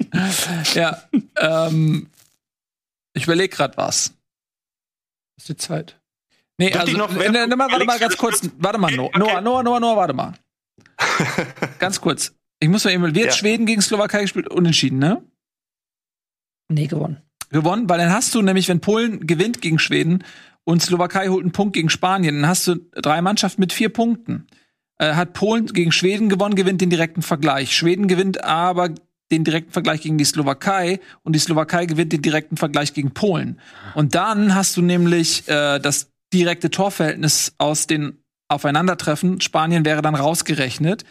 [0.74, 1.04] Ja,
[1.40, 2.08] ähm,
[3.14, 4.14] ich überlege gerade was.
[5.38, 6.00] ist die Zeit.
[6.58, 8.42] Nee, Dürfte also, noch- ne, ne, ne, warte mal ganz kurz.
[8.58, 8.92] Warte mal.
[8.92, 9.12] Noah,
[9.42, 10.34] Noah, Noah, Noah, warte mal.
[11.80, 12.34] ganz kurz.
[12.60, 13.32] Ich muss mal eben, hat Ja.
[13.32, 14.50] Schweden gegen Slowakei gespielt?
[14.50, 15.22] Unentschieden, ne?
[16.70, 17.22] Nee, gewonnen.
[17.50, 20.24] gewonnen, weil dann hast du nämlich, wenn Polen gewinnt gegen Schweden
[20.66, 24.48] und Slowakei holt einen Punkt gegen Spanien, dann hast du drei Mannschaften mit vier Punkten.
[24.98, 27.76] Äh, hat Polen gegen Schweden gewonnen, gewinnt den direkten Vergleich.
[27.76, 28.90] Schweden gewinnt aber
[29.32, 33.60] den direkten Vergleich gegen die Slowakei und die Slowakei gewinnt den direkten Vergleich gegen Polen.
[33.94, 38.18] Und dann hast du nämlich äh, das direkte Torverhältnis aus den
[38.50, 39.40] Aufeinandertreffen.
[39.40, 41.06] Spanien wäre dann rausgerechnet.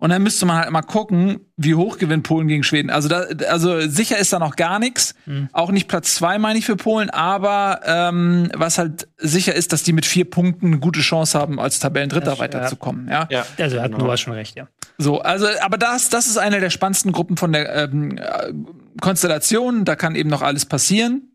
[0.00, 2.88] Und dann müsste man halt mal gucken, wie hoch gewinnt Polen gegen Schweden.
[2.88, 3.20] Also, da,
[3.50, 5.14] also sicher ist da noch gar nichts.
[5.52, 7.10] Auch nicht Platz zwei, meine ich, für Polen.
[7.10, 11.60] Aber ähm, was halt sicher ist, dass die mit vier Punkten eine gute Chance haben,
[11.60, 12.44] als Tabellendritter Das- ja.
[12.44, 13.08] weiterzukommen.
[13.08, 13.28] Ja.
[13.30, 13.44] Ja.
[13.58, 14.04] Also hat Genau.
[14.06, 14.68] Noah schon recht, ja.
[14.96, 18.52] So, also, aber das, das ist eine der spannendsten Gruppen von der ähm, äh,
[19.00, 19.84] Konstellation.
[19.84, 21.34] Da kann eben noch alles passieren.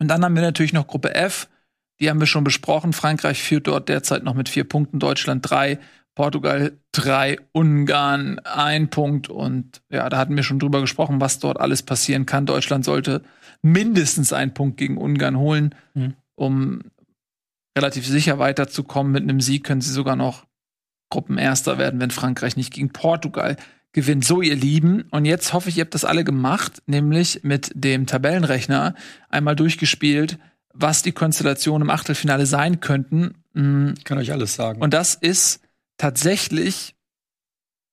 [0.00, 1.48] Und dann haben wir natürlich noch Gruppe F.
[2.00, 2.92] Die haben wir schon besprochen.
[2.92, 5.78] Frankreich führt dort derzeit noch mit vier Punkten, Deutschland drei,
[6.18, 9.28] Portugal drei, Ungarn ein Punkt.
[9.28, 12.44] Und ja, da hatten wir schon drüber gesprochen, was dort alles passieren kann.
[12.44, 13.22] Deutschland sollte
[13.62, 16.14] mindestens einen Punkt gegen Ungarn holen, Mhm.
[16.34, 16.80] um
[17.76, 19.12] relativ sicher weiterzukommen.
[19.12, 20.44] Mit einem Sieg können sie sogar noch
[21.08, 23.56] Gruppenerster werden, wenn Frankreich nicht gegen Portugal
[23.92, 24.24] gewinnt.
[24.24, 25.02] So, ihr Lieben.
[25.12, 28.96] Und jetzt hoffe ich, ihr habt das alle gemacht, nämlich mit dem Tabellenrechner
[29.28, 30.36] einmal durchgespielt,
[30.74, 33.36] was die Konstellationen im Achtelfinale sein könnten.
[33.54, 34.82] Mm, Ich kann euch alles sagen.
[34.82, 35.60] Und das ist
[35.98, 36.94] tatsächlich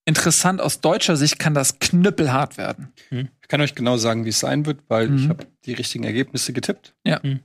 [0.06, 0.60] interessant.
[0.60, 2.92] Aus deutscher Sicht kann das knüppelhart werden.
[3.10, 5.18] ich kann euch genau sagen, wie es sein wird, weil Mhm.
[5.18, 6.94] ich habe die richtigen Ergebnisse getippt.
[7.04, 7.20] Ja.
[7.22, 7.40] Mhm.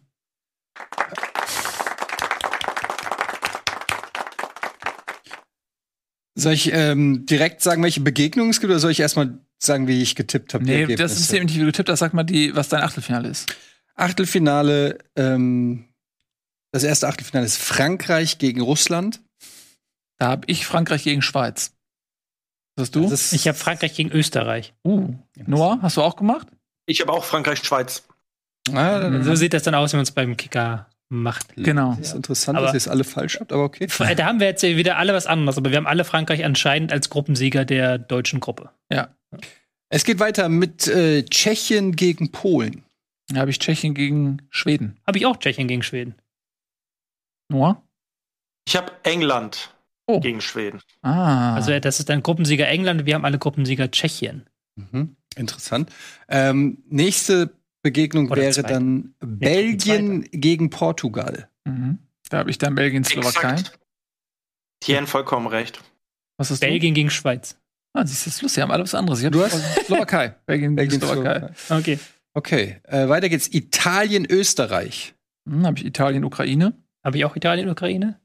[6.35, 10.01] Soll ich ähm, direkt sagen, welche Begegnungen es gibt, oder soll ich erstmal sagen, wie
[10.01, 10.63] ich getippt habe?
[10.63, 11.15] Nee, das Ergebnisse?
[11.15, 13.53] System, nicht wie du getippt hast, sag mal, die, was dein Achtelfinale ist.
[13.95, 15.85] Achtelfinale, ähm,
[16.71, 19.21] das erste Achtelfinale ist Frankreich gegen Russland.
[20.21, 21.73] Da habe ich Frankreich gegen Schweiz.
[22.75, 23.01] Was hast du?
[23.01, 24.71] Das ist- Ich habe Frankreich gegen Österreich.
[24.85, 25.15] uh,
[25.47, 26.47] Noah, hast du auch gemacht?
[26.85, 28.07] Ich habe auch Frankreich-Schweiz.
[28.71, 31.55] Ah, dann So sieht das dann aus, wenn man es beim Kicker macht.
[31.55, 31.95] Genau.
[31.97, 33.87] Das ist interessant, Aber- dass ihr es alle falsch habt, aber okay.
[34.15, 37.09] Da haben wir jetzt wieder alle was anderes, aber wir haben alle Frankreich anscheinend als
[37.09, 38.69] Gruppensieger der deutschen Gruppe.
[38.91, 39.15] Ja.
[39.89, 42.83] Es geht weiter mit äh, Tschechien gegen Polen.
[43.29, 44.99] Da habe ich Tschechien gegen Schweden.
[45.07, 46.13] Habe ich auch Tschechien gegen Schweden.
[47.49, 47.81] Noah?
[48.67, 49.73] Ich habe England
[50.07, 50.19] Oh.
[50.19, 50.81] gegen Schweden.
[51.01, 51.53] Ah.
[51.55, 54.49] Also das ist dann Gruppensieger England, wir haben alle Gruppensieger Tschechien.
[54.75, 55.15] Mhm.
[55.35, 55.89] Interessant.
[56.27, 57.51] Ähm, nächste
[57.83, 58.73] Begegnung Oder wäre zweite.
[58.73, 61.49] dann Belgien gegen Portugal.
[61.65, 61.99] mhm.
[62.29, 63.55] Da habe ich dann Belgien, Slowakei.
[64.79, 65.81] Tien vollkommen recht.
[66.37, 67.57] Was ist Belgien gegen Schweiz.
[67.93, 69.21] Ah, siehst du, das ist lustig, haben alle was anderes.
[69.21, 70.29] Du hast- Slowakei.
[70.45, 71.53] Belgien, Belgien, gegen Slowakei.
[71.55, 71.93] Slowakei.
[71.93, 71.99] Okay.
[72.33, 73.49] Okay, äh, weiter geht's.
[73.53, 75.13] Italien, Österreich.
[75.49, 76.73] Hm, habe ich Italien, Ukraine.
[77.03, 78.20] Habe ich auch Italien, Ukraine?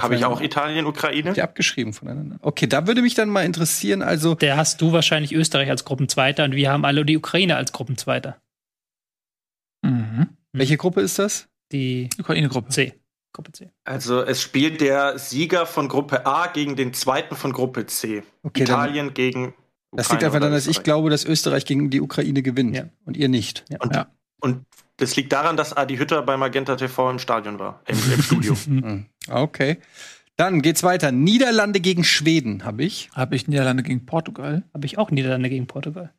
[0.00, 1.32] Habe ich auch Italien, Ukraine?
[1.32, 2.38] Die abgeschrieben voneinander.
[2.42, 6.44] Okay, da würde mich dann mal interessieren, also Der hast du wahrscheinlich Österreich als Gruppenzweiter
[6.44, 8.38] und wir haben alle die Ukraine als Gruppenzweiter.
[9.84, 10.28] Mhm.
[10.52, 11.48] welche Gruppe ist das?
[11.72, 12.68] Die Ukraine-Gruppe.
[12.68, 12.94] C.
[13.32, 13.70] Gruppe C.
[13.84, 18.22] Also es spielt der Sieger von Gruppe A gegen den zweiten von Gruppe C.
[18.42, 19.54] Okay, dann, Italien gegen
[19.90, 22.84] das Ukraine liegt einfach daran, dass ich glaube, dass Österreich gegen die Ukraine gewinnt Ja.
[23.04, 23.64] und ihr nicht.
[23.80, 24.10] Und, Ja.
[24.42, 24.66] Und
[24.98, 28.54] das liegt daran, dass Adi Hütter bei Magenta TV im Stadion war, im, im Studio.
[28.64, 29.06] Hm.
[29.28, 29.78] Okay.
[30.36, 31.12] Dann geht's weiter.
[31.12, 33.10] Niederlande gegen Schweden habe ich.
[33.12, 34.64] Habe ich Niederlande gegen Portugal.
[34.72, 36.12] Habe ich auch Niederlande gegen Portugal.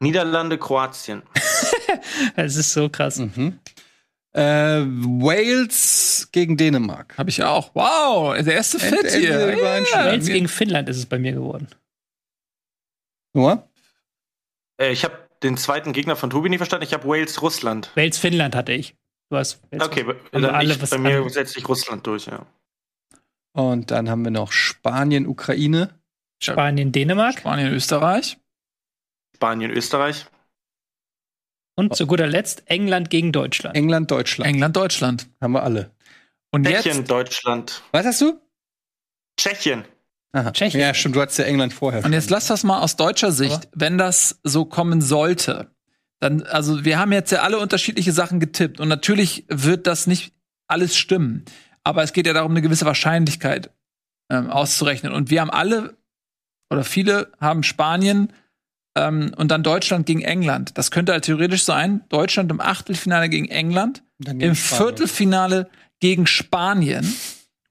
[0.00, 1.22] Niederlande, Kroatien.
[2.36, 3.18] Es ist so krass.
[3.18, 3.58] Mhm.
[4.32, 4.40] Äh,
[4.84, 7.16] Wales gegen Dänemark.
[7.16, 7.74] Habe ich auch.
[7.74, 9.40] Wow, der erste End- Fit hier.
[9.40, 10.06] Ende Übereinstimmung.
[10.06, 11.68] Wales gegen Finnland ist es bei mir geworden.
[13.34, 13.68] Noah?
[14.80, 16.84] Äh, ich habe den zweiten Gegner von Tobi nicht verstanden.
[16.84, 17.90] Ich habe Wales, Russland.
[17.94, 18.96] Wales, Finnland hatte ich.
[19.30, 22.26] Du hast Wales, Okay, dann wir alle ich, was bei mir setzt sich Russland durch,
[22.26, 22.46] ja.
[23.52, 25.98] Und dann haben wir noch Spanien, Ukraine.
[26.42, 27.40] Spanien, Dänemark.
[27.40, 28.38] Spanien, Österreich.
[29.34, 30.26] Spanien, Österreich.
[31.76, 33.76] Und zu guter Letzt England gegen Deutschland.
[33.76, 34.48] England, Deutschland.
[34.48, 35.28] England, Deutschland.
[35.40, 35.92] Haben wir alle.
[36.50, 37.82] Und Tschechien, jetzt, Deutschland.
[37.92, 38.40] Was hast du?
[39.38, 39.84] Tschechien.
[40.32, 40.50] Aha.
[40.52, 40.80] Tschechien.
[40.80, 42.04] Ja, stimmt, du hattest ja England vorher.
[42.04, 45.70] und jetzt lass das mal aus deutscher Sicht, wenn das so kommen sollte.
[46.20, 50.32] Dann, also wir haben jetzt ja alle unterschiedliche Sachen getippt und natürlich wird das nicht
[50.66, 51.44] alles stimmen.
[51.84, 53.70] Aber es geht ja darum, eine gewisse Wahrscheinlichkeit
[54.30, 55.12] ähm, auszurechnen.
[55.12, 55.96] Und wir haben alle
[56.70, 58.32] oder viele haben Spanien
[58.96, 60.76] ähm, und dann Deutschland gegen England.
[60.76, 64.54] Das könnte halt theoretisch sein, Deutschland im Achtelfinale gegen England, im Spanien.
[64.56, 67.14] Viertelfinale gegen Spanien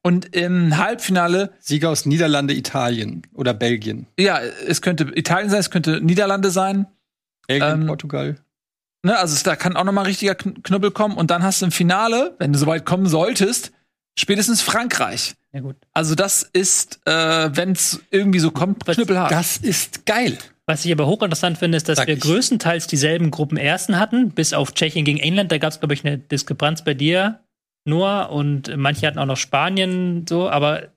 [0.07, 4.07] und im Halbfinale Sieger aus Niederlande, Italien oder Belgien.
[4.19, 6.87] ja, es könnte Italien sein, es könnte Niederlande sein.
[7.47, 8.37] Belgien, Ähm, Portugal.
[9.03, 11.15] Ne, also es, da kann auch noch mal richtiger Kn- Knüppel kommen.
[11.17, 13.71] Und dann hast du im Finale, wenn du soweit kommen solltest,
[14.19, 15.35] spätestens Frankreich.
[15.53, 15.75] Ja, gut.
[15.93, 19.31] Also das ist, äh, wenn es irgendwie so kommt, knüppelhart.
[19.31, 20.37] Das ist geil.
[20.65, 22.19] Was ich aber hochinteressant finde, ist, dass Sag wir ich.
[22.21, 25.51] größtenteils dieselben Gruppenersten hatten, bis auf Tschechien gegen England.
[25.51, 27.39] Da gab es, glaube ich, eine Diskrepanz bei dir,
[27.87, 30.89] Noah, und manche hatten auch noch Spanien so, aber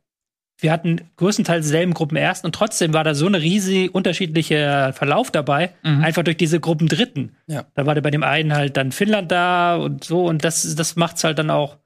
[0.59, 5.71] wir hatten größtenteils dieselben Gruppenersten und trotzdem war da so eine riesig unterschiedliche Verlauf dabei,
[5.83, 7.35] einfach durch diese Gruppendritten.
[7.47, 7.65] Ja.
[7.75, 11.25] Da war bei dem einen halt dann Finnland da und so und das, das macht's
[11.25, 11.79] halt dann auch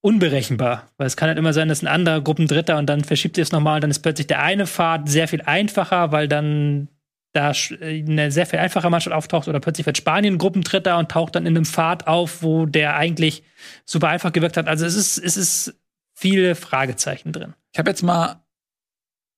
[0.00, 0.88] unberechenbar.
[0.98, 3.52] Weil es kann halt immer sein, dass ein anderer Gruppendritter und dann verschiebt sich es
[3.52, 6.88] nochmal und dann ist plötzlich der eine Pfad sehr viel einfacher, weil dann
[7.34, 7.50] da
[7.80, 11.46] äh, eine sehr viel einfache Mannschaft auftaucht oder plötzlich wird Spanien Gruppendritter und taucht dann
[11.46, 13.42] in einem Pfad auf, wo der eigentlich
[13.84, 14.68] super einfach gewirkt hat.
[14.68, 15.74] Also es ist, es ist
[16.14, 17.54] viele Fragezeichen drin.
[17.72, 18.40] Ich habe jetzt mal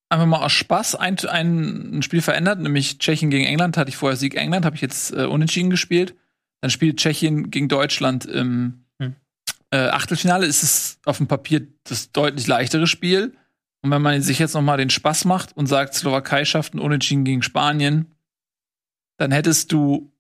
[0.09, 3.77] einfach mal aus Spaß ein, ein, ein Spiel verändert, nämlich Tschechien gegen England.
[3.77, 6.15] Hatte ich vorher Sieg England, habe ich jetzt äh, unentschieden gespielt.
[6.61, 9.17] Dann spielt Tschechien gegen Deutschland im Hm.
[9.71, 10.47] äh, Achtelfinale.
[10.47, 13.35] Ist es auf dem Papier das deutlich leichtere Spiel.
[13.87, 16.81] Und wenn man sich jetzt noch mal den Spaß macht und sagt, Slowakei schafft ein
[16.81, 18.17] Unentschieden gegen Spanien,
[19.17, 20.13] dann hättest du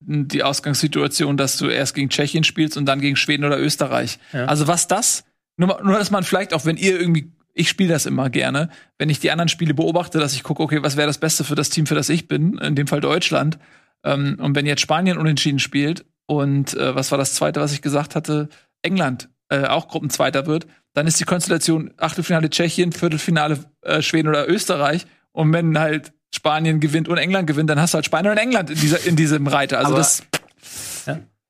[0.00, 4.18] die Ausgangssituation, dass du erst gegen Tschechien spielst und dann gegen Schweden oder Österreich.
[4.34, 4.44] Ja.
[4.44, 5.24] Also was das?
[5.56, 8.68] Nur, nur dass man vielleicht auch, wenn ihr irgendwie, ich spiele das immer gerne,
[8.98, 11.54] wenn ich die anderen Spiele beobachte, dass ich gucke, okay, was wäre das Beste für
[11.54, 13.58] das Team, für das ich bin, in dem Fall Deutschland.
[14.04, 17.80] Ähm, und wenn jetzt Spanien unentschieden spielt und äh, was war das Zweite, was ich
[17.80, 18.50] gesagt hatte,
[18.82, 24.48] England äh, auch Gruppenzweiter wird, dann ist die Konstellation Achtelfinale Tschechien, Viertelfinale äh, Schweden oder
[24.48, 25.06] Österreich.
[25.32, 28.70] Und wenn halt Spanien gewinnt und England gewinnt, dann hast du halt Spanien und England
[28.70, 29.78] in, dieser, in diesem Reiter.
[29.78, 30.22] Also Aber- das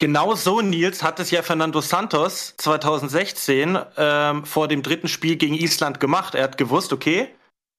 [0.00, 5.54] Genau so, Nils, hat es ja Fernando Santos 2016 ähm, vor dem dritten Spiel gegen
[5.54, 6.34] Island gemacht.
[6.34, 7.28] Er hat gewusst, okay,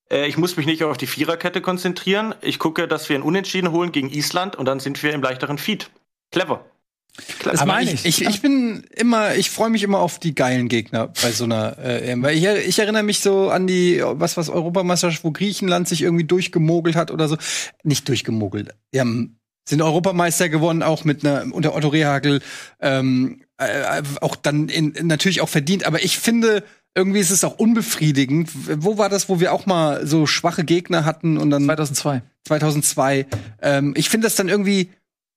[0.10, 2.34] äh, ich muss mich nicht auf die Viererkette konzentrieren.
[2.42, 5.58] Ich gucke, dass wir ein Unentschieden holen gegen Island und dann sind wir im leichteren
[5.58, 5.92] Feed.
[6.32, 6.66] Clever.
[7.44, 8.22] Das Aber meine ich, ich.
[8.22, 11.78] ich, ich bin immer, ich freue mich immer auf die geilen Gegner bei so einer
[11.80, 12.24] äh, EM.
[12.24, 16.26] Weil ich, ich erinnere mich so an die, was was Europameisterschaft, wo Griechenland sich irgendwie
[16.26, 17.38] durchgemogelt hat oder so.
[17.84, 18.76] Nicht durchgemogelt.
[18.94, 22.42] Die haben, sind Europameister gewonnen, auch mit einer, unter Otto Rehagel,
[22.82, 25.86] ähm, äh, auch dann in, natürlich auch verdient.
[25.86, 26.64] Aber ich finde,
[26.96, 28.50] irgendwie ist es auch unbefriedigend.
[28.84, 32.22] Wo war das, wo wir auch mal so schwache Gegner hatten und dann 2002.
[32.46, 33.26] 2002.
[33.62, 34.90] Ähm, ich finde das dann irgendwie,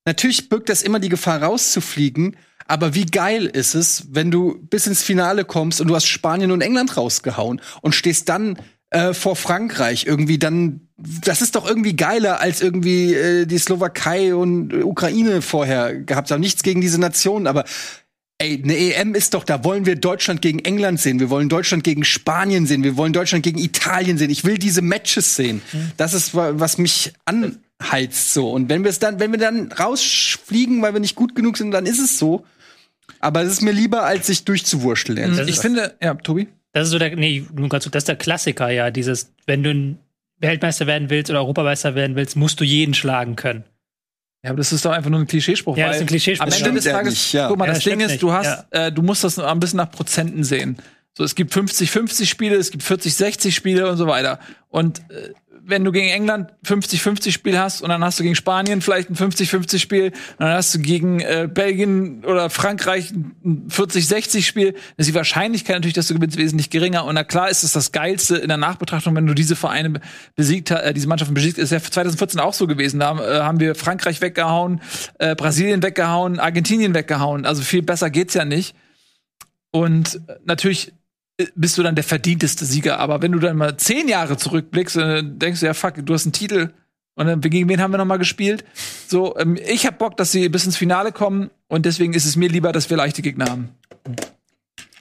[0.08, 2.36] natürlich birgt das immer die Gefahr rauszufliegen,
[2.66, 6.50] aber wie geil ist es, wenn du bis ins Finale kommst und du hast Spanien
[6.50, 8.58] und England rausgehauen und stehst dann
[8.90, 14.34] äh, vor Frankreich irgendwie dann das ist doch irgendwie geiler als irgendwie äh, die Slowakei
[14.34, 16.40] und äh, Ukraine vorher gehabt haben.
[16.40, 17.64] Nichts gegen diese Nationen, aber
[18.40, 21.82] Ey, eine EM ist doch, da wollen wir Deutschland gegen England sehen, wir wollen Deutschland
[21.82, 24.30] gegen Spanien sehen, wir wollen Deutschland gegen Italien sehen.
[24.30, 25.60] Ich will diese Matches sehen.
[25.96, 27.12] Das ist wa- was mich
[27.78, 28.50] anheizt so.
[28.50, 31.70] Und wenn wir es dann, wenn wir dann rausfliegen, weil wir nicht gut genug sind,
[31.70, 32.44] dann ist es so.
[33.20, 35.36] Aber es ist mir lieber, als sich durchzuwurschteln.
[35.36, 36.48] Das Ich finde, ja, Tobi.
[36.72, 39.62] Das ist so der, nee, nur ganz kurz, das ist der Klassiker, ja, dieses, wenn
[39.62, 39.98] du ein
[40.38, 43.64] Weltmeister werden willst oder Europameister werden willst, musst du jeden schlagen können.
[44.44, 45.76] Ja, aber das ist doch einfach nur ein Klischeespruch.
[45.76, 46.44] Ja, das ist ein Klischeespruch.
[46.44, 47.48] Am Das Ende des ja Tages, nicht, ja.
[47.48, 49.58] guck mal, Ja, das das Ding ist, du nicht, hast, äh, du musst das ein
[49.58, 50.76] bisschen nach Prozenten sehen.
[51.16, 54.38] So, es gibt 50-50 Spiele, es gibt 40-60 Spiele und so weiter.
[54.68, 55.32] Und äh,
[55.68, 59.16] wenn du gegen England 50-50 Spiel hast und dann hast du gegen Spanien vielleicht ein
[59.16, 65.08] 50-50 Spiel, dann hast du gegen äh, Belgien oder Frankreich ein 40-60 Spiel, dann ist
[65.08, 67.04] die Wahrscheinlichkeit natürlich, dass du gewinnst, wesentlich geringer.
[67.04, 70.00] Und na klar ist es das Geilste in der Nachbetrachtung, wenn du diese Vereine be-
[70.34, 73.00] besiegt äh, diese Mannschaften besiegt, ist ja 2014 auch so gewesen.
[73.00, 74.80] Da haben, äh, haben wir Frankreich weggehauen,
[75.18, 77.44] äh, Brasilien weggehauen, Argentinien weggehauen.
[77.44, 78.74] Also viel besser geht's ja nicht.
[79.70, 80.94] Und natürlich
[81.54, 82.98] bist du dann der verdienteste Sieger.
[82.98, 86.26] Aber wenn du dann mal zehn Jahre zurückblickst, dann denkst du ja, fuck, du hast
[86.26, 86.70] einen Titel.
[87.14, 88.64] Und dann gegen wen haben wir noch mal gespielt?
[89.08, 91.50] So, ähm, ich hab Bock, dass sie bis ins Finale kommen.
[91.68, 93.70] Und deswegen ist es mir lieber, dass wir leichte Gegner haben.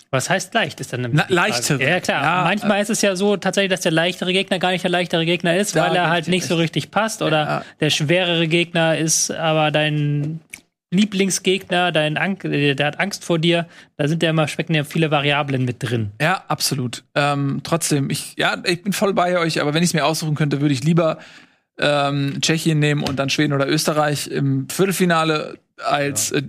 [0.10, 1.84] Was heißt leicht, ist dann nämlich Na, leichtere.
[1.84, 2.24] Ja, klar.
[2.24, 5.26] Ja, Manchmal ist es ja so tatsächlich, dass der leichtere Gegner gar nicht der leichtere
[5.26, 7.22] Gegner ist, weil er halt nicht so richtig passt.
[7.22, 7.64] Oder Ja.
[7.82, 10.40] der schwerere Gegner ist aber dein
[10.92, 13.68] Lieblingsgegner, dein Ang äh, der hat Angst vor dir.
[13.98, 16.12] Da sind ja immer, stecken ja viele Variablen mit drin.
[16.22, 17.04] Ja, absolut.
[17.16, 20.36] Ähm, trotzdem, ich, ja, ich bin voll bei euch, aber wenn ich es mir aussuchen
[20.36, 21.18] könnte, würde ich lieber
[21.78, 26.44] ähm, Tschechien nehmen und dann Schweden oder Österreich im Viertelfinale als äh,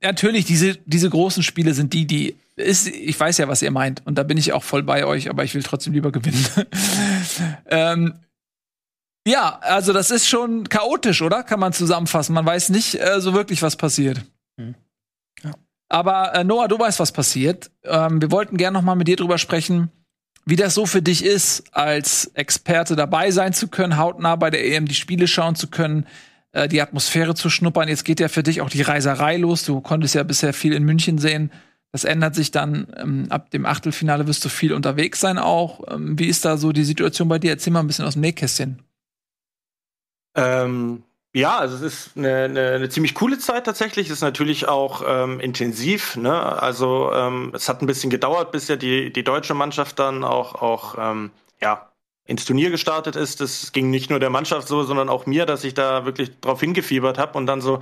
[0.00, 4.02] natürlich diese diese großen Spiele sind die, die ist, ich weiß ja, was ihr meint
[4.06, 6.46] und da bin ich auch voll bei euch, aber ich will trotzdem lieber gewinnen.
[7.70, 8.14] ähm,
[9.26, 11.42] ja, also das ist schon chaotisch, oder?
[11.42, 12.34] Kann man zusammenfassen.
[12.34, 14.22] Man weiß nicht äh, so wirklich, was passiert.
[15.92, 17.70] Aber äh, Noah, du weißt, was passiert.
[17.84, 19.90] Ähm, wir wollten gerne noch mal mit dir drüber sprechen,
[20.46, 24.64] wie das so für dich ist, als Experte dabei sein zu können, hautnah bei der
[24.64, 26.06] EM die Spiele schauen zu können,
[26.52, 27.88] äh, die Atmosphäre zu schnuppern.
[27.88, 29.64] Jetzt geht ja für dich auch die Reiserei los.
[29.64, 31.52] Du konntest ja bisher viel in München sehen.
[31.92, 32.86] Das ändert sich dann.
[32.96, 35.92] Ähm, ab dem Achtelfinale wirst du viel unterwegs sein auch.
[35.92, 37.50] Ähm, wie ist da so die Situation bei dir?
[37.50, 38.82] Erzähl mal ein bisschen aus dem Nähkästchen.
[40.34, 41.04] Ähm,
[41.34, 44.08] ja, also es ist eine, eine, eine ziemlich coole Zeit tatsächlich.
[44.08, 46.16] Es ist natürlich auch ähm, intensiv.
[46.16, 46.32] Ne?
[46.34, 50.56] Also ähm, es hat ein bisschen gedauert, bis ja die, die deutsche Mannschaft dann auch,
[50.56, 51.30] auch ähm,
[51.60, 51.90] ja,
[52.26, 53.40] ins Turnier gestartet ist.
[53.40, 56.60] Das ging nicht nur der Mannschaft so, sondern auch mir, dass ich da wirklich drauf
[56.60, 57.80] hingefiebert habe und dann so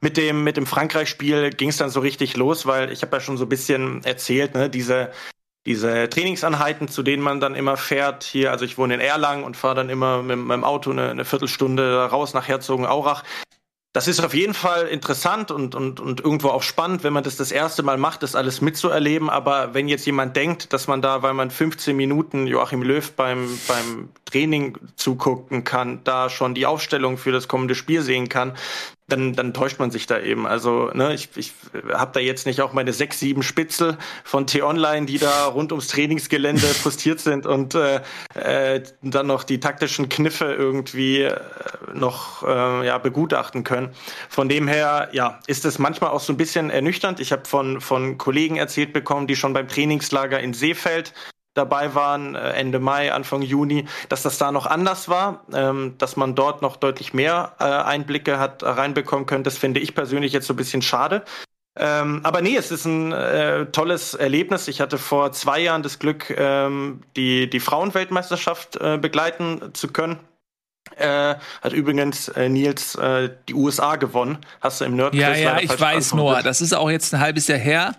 [0.00, 3.20] mit dem mit dem Frankreich-Spiel ging es dann so richtig los, weil ich habe ja
[3.20, 5.10] schon so ein bisschen erzählt, ne, diese
[5.66, 9.56] diese Trainingsanheiten, zu denen man dann immer fährt, hier, also ich wohne in Erlangen und
[9.56, 13.22] fahre dann immer mit meinem Auto eine, eine Viertelstunde raus nach Herzogenaurach.
[13.94, 17.36] Das ist auf jeden Fall interessant und, und, und irgendwo auch spannend, wenn man das
[17.36, 19.28] das erste Mal macht, das alles mitzuerleben.
[19.28, 23.46] Aber wenn jetzt jemand denkt, dass man da, weil man 15 Minuten Joachim Löw beim,
[23.68, 28.54] beim Training zugucken kann, da schon die Aufstellung für das kommende Spiel sehen kann,
[29.12, 30.46] dann, dann täuscht man sich da eben.
[30.46, 31.52] Also, ne, ich, ich
[31.92, 35.88] habe da jetzt nicht auch meine sechs, sieben Spitzel von T-Online, die da rund ums
[35.88, 38.00] Trainingsgelände postiert sind und äh,
[38.34, 41.38] äh, dann noch die taktischen Kniffe irgendwie äh,
[41.92, 43.90] noch äh, ja, begutachten können.
[44.28, 47.20] Von dem her, ja, ist es manchmal auch so ein bisschen ernüchternd.
[47.20, 51.12] Ich habe von, von Kollegen erzählt bekommen, die schon beim Trainingslager in Seefeld
[51.54, 56.16] dabei waren, äh, Ende Mai, Anfang Juni, dass das da noch anders war, ähm, dass
[56.16, 59.44] man dort noch deutlich mehr äh, Einblicke hat reinbekommen können.
[59.44, 61.24] Das finde ich persönlich jetzt so ein bisschen schade.
[61.74, 64.68] Ähm, aber nee, es ist ein äh, tolles Erlebnis.
[64.68, 70.18] Ich hatte vor zwei Jahren das Glück, ähm, die, die Frauenweltmeisterschaft äh, begleiten zu können.
[70.96, 74.38] Äh, hat übrigens äh, Nils äh, die USA gewonnen.
[74.60, 76.14] Hast du im Nerdquiz Ja, ja, ich weiß.
[76.14, 76.42] Noah.
[76.42, 77.94] Das ist auch jetzt ein halbes Jahr her.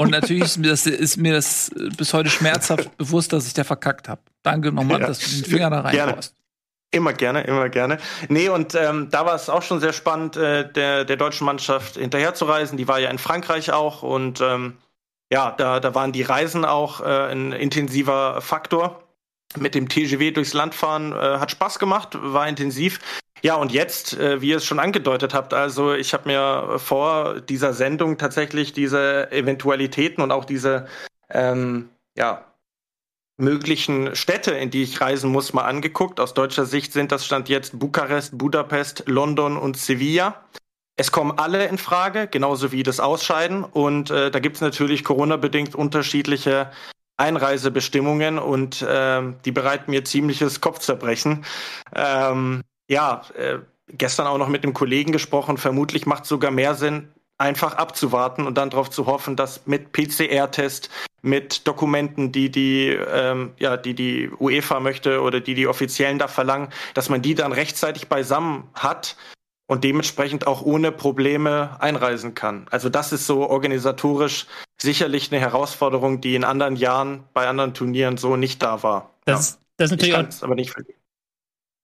[0.00, 3.64] Und natürlich ist mir das, ist mir das bis heute schmerzhaft bewusst, dass ich da
[3.64, 4.20] verkackt habe.
[4.42, 5.08] Danke nochmal, Ja.
[5.08, 6.12] dass du den Finger da Gerne.
[6.12, 6.34] reinhaust.
[6.90, 7.98] Immer gerne, immer gerne.
[8.28, 11.96] Nee, und ähm, da war es auch schon sehr spannend, äh, der, der deutschen Mannschaft
[11.96, 12.78] hinterherzureisen.
[12.78, 14.78] Die war ja in Frankreich auch und ähm,
[15.30, 19.02] ja, da, da waren die Reisen auch äh, ein intensiver Faktor.
[19.56, 23.00] Mit dem TGW durchs Land fahren äh, hat Spaß gemacht, war intensiv.
[23.42, 27.40] Ja, und jetzt, äh, wie ihr es schon angedeutet habt, also ich habe mir vor
[27.40, 30.86] dieser Sendung tatsächlich diese Eventualitäten und auch diese
[31.30, 32.44] ähm, ja,
[33.36, 36.20] möglichen Städte, in die ich reisen muss, mal angeguckt.
[36.20, 40.44] Aus deutscher Sicht sind das Stand jetzt Bukarest, Budapest, London und Sevilla.
[40.96, 43.62] Es kommen alle in Frage, genauso wie das Ausscheiden.
[43.62, 46.72] Und äh, da gibt es natürlich Corona-bedingt unterschiedliche
[47.18, 51.44] Einreisebestimmungen und ähm, die bereiten mir ziemliches Kopfzerbrechen.
[51.94, 53.58] Ähm, ja, äh,
[53.88, 55.58] gestern auch noch mit einem Kollegen gesprochen.
[55.58, 59.92] Vermutlich macht es sogar mehr Sinn, einfach abzuwarten und dann darauf zu hoffen, dass mit
[59.92, 60.90] PCR-Test,
[61.20, 66.28] mit Dokumenten, die die, ähm, ja, die die UEFA möchte oder die die Offiziellen da
[66.28, 69.16] verlangen, dass man die dann rechtzeitig beisammen hat
[69.68, 72.66] und dementsprechend auch ohne Probleme einreisen kann.
[72.70, 74.46] Also das ist so organisatorisch
[74.78, 79.14] sicherlich eine Herausforderung, die in anderen Jahren bei anderen Turnieren so nicht da war.
[79.26, 80.96] Das, das ist Ich natürlich auch aber nicht verstehen.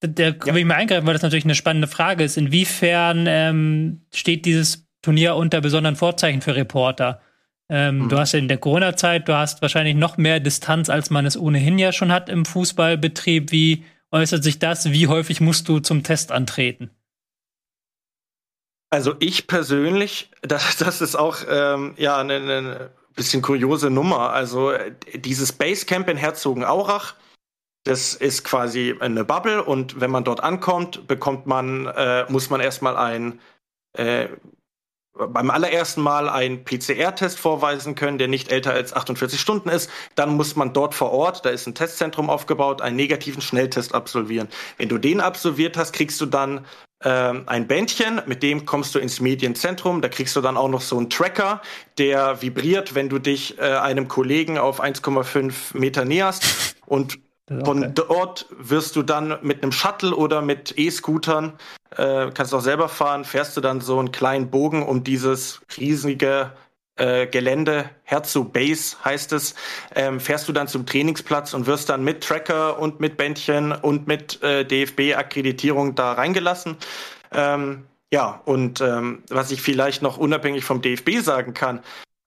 [0.00, 2.36] Da will ich mal eingreifen, weil das natürlich eine spannende Frage ist.
[2.36, 7.20] Inwiefern ähm, steht dieses Turnier unter besonderen Vorzeichen für Reporter?
[7.68, 8.08] Ähm, Mhm.
[8.08, 11.36] Du hast ja in der Corona-Zeit, du hast wahrscheinlich noch mehr Distanz, als man es
[11.38, 13.52] ohnehin ja schon hat im Fußballbetrieb.
[13.52, 14.90] Wie äußert sich das?
[14.90, 16.90] Wie häufig musst du zum Test antreten?
[18.94, 24.30] Also ich persönlich, das, das ist auch ähm, ja eine, eine bisschen kuriose Nummer.
[24.30, 27.14] Also äh, dieses Basecamp in Herzogenaurach,
[27.82, 32.60] das ist quasi eine Bubble und wenn man dort ankommt, bekommt man, äh, muss man
[32.60, 33.40] erstmal ein
[33.98, 34.28] äh,
[35.16, 39.90] beim allerersten Mal einen PCR-Test vorweisen können, der nicht älter als 48 Stunden ist.
[40.14, 44.48] Dann muss man dort vor Ort, da ist ein Testzentrum aufgebaut, einen negativen Schnelltest absolvieren.
[44.76, 46.66] Wenn du den absolviert hast, kriegst du dann
[47.08, 50.00] ein Bändchen, mit dem kommst du ins Medienzentrum.
[50.00, 51.60] Da kriegst du dann auch noch so einen Tracker,
[51.98, 56.76] der vibriert, wenn du dich äh, einem Kollegen auf 1,5 Meter näherst.
[56.86, 57.18] Und
[57.64, 61.52] von dort wirst du dann mit einem Shuttle oder mit E-Scootern,
[61.96, 66.52] äh, kannst auch selber fahren, fährst du dann so einen kleinen Bogen um dieses riesige
[66.96, 69.54] äh, Gelände, Herzog Base heißt es,
[69.94, 74.06] ähm, fährst du dann zum Trainingsplatz und wirst dann mit Tracker und mit Bändchen und
[74.06, 76.76] mit äh, DFB-Akkreditierung da reingelassen.
[77.32, 81.80] Ähm, ja, und ähm, was ich vielleicht noch unabhängig vom DFB sagen kann,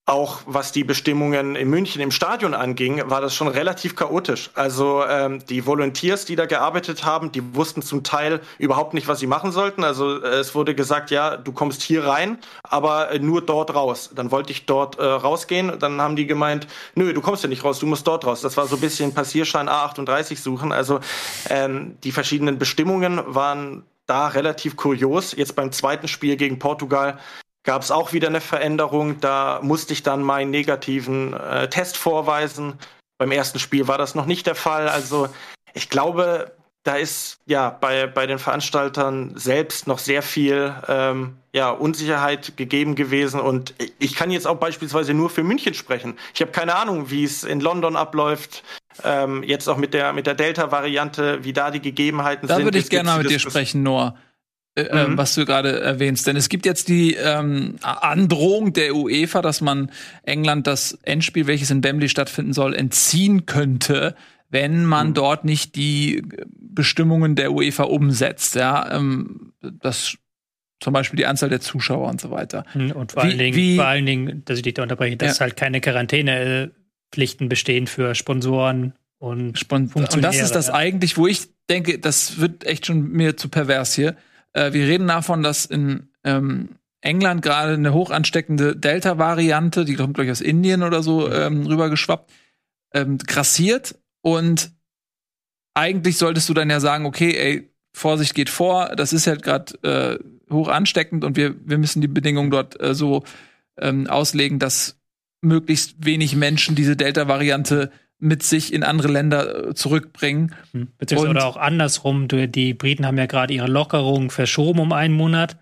[0.08, 4.50] auch was die Bestimmungen in München im Stadion anging, war das schon relativ chaotisch.
[4.56, 9.20] Also ähm, die Volunteers, die da gearbeitet haben, die wussten zum Teil überhaupt nicht, was
[9.20, 9.84] sie machen sollten.
[9.84, 14.10] Also äh, es wurde gesagt, ja, du kommst hier rein, aber äh, nur dort raus.
[14.16, 17.66] Dann wollte ich dort äh, rausgehen, dann haben die gemeint, nö, du kommst ja nicht
[17.66, 18.40] raus, du musst dort raus.
[18.40, 20.72] Das war so ein bisschen Passierschein A38 suchen.
[20.72, 21.02] Also
[21.50, 25.36] ähm, die verschiedenen Bestimmungen waren da relativ kurios.
[25.36, 27.20] Jetzt beim zweiten Spiel gegen Portugal
[27.68, 29.19] gab es auch wieder eine Veränderung.
[29.19, 32.80] Da musste ich dann meinen negativen äh, Test vorweisen.
[33.19, 34.88] Beim ersten Spiel war das noch nicht der Fall.
[34.88, 35.27] Also
[35.73, 36.53] ich glaube,
[36.84, 42.95] da ist ja bei, bei den Veranstaltern selbst noch sehr viel ähm, ja, Unsicherheit gegeben
[42.95, 43.41] gewesen.
[43.41, 46.18] Und ich kann jetzt auch beispielsweise nur für München sprechen.
[46.34, 48.64] Ich habe keine Ahnung, wie es in London abläuft.
[49.03, 52.64] Ähm, jetzt auch mit der, mit der Delta-Variante, wie da die Gegebenheiten da sind.
[52.64, 54.15] Da würde ich gerne mal mit dir sprechen, Noah.
[54.78, 55.18] Äh, äh, Mhm.
[55.18, 56.28] was du gerade erwähnst.
[56.28, 59.90] Denn es gibt jetzt die ähm, Androhung der UEFA, dass man
[60.24, 64.16] England das Endspiel, welches in Wembley stattfinden soll, entziehen könnte,
[64.49, 66.22] wenn man dort nicht die
[66.60, 68.54] Bestimmungen der UEFA umsetzt.
[68.56, 70.16] Ja, ähm, das
[70.80, 72.64] zum Beispiel die Anzahl der Zuschauer und so weiter.
[72.74, 75.18] Hm, Und vor Wie- allen Dingen, wie- vor allen Dingen, dass ich dich da unterbreche,
[75.18, 75.45] dass Ja.
[75.45, 81.48] halt keine Quarantänepflichten bestehen für Sponsoren und Spon- Und das ist das eigentlich, wo ich
[81.70, 84.16] denke, das wird echt schon mir zu pervers hier.
[84.53, 86.69] Äh, wir reden davon, dass in ähm,
[87.02, 91.65] England gerade eine hoch ansteckende Delta-Variante, die kommt, glaube ich, aus Indien oder so ähm,
[91.65, 92.32] rübergeschwappt,
[92.94, 93.95] ähm, grassiert.
[94.22, 94.72] Und
[95.74, 99.74] eigentlich solltest du dann ja sagen, okay, ey, Vorsicht geht vor, das ist halt gerade
[99.84, 103.24] äh, hoch ansteckend und wir, wir müssen die Bedingungen dort äh, so
[103.78, 104.99] ähm, auslegen, dass
[105.41, 110.56] möglichst wenig Menschen diese Delta-Variante mit sich in andere Länder äh, zurückbringen.
[110.72, 110.88] Hm.
[110.98, 112.27] Beziehungsweise Und- oder auch andersrum.
[112.27, 115.57] Die Briten haben ja gerade ihre Lockerung verschoben um einen Monat.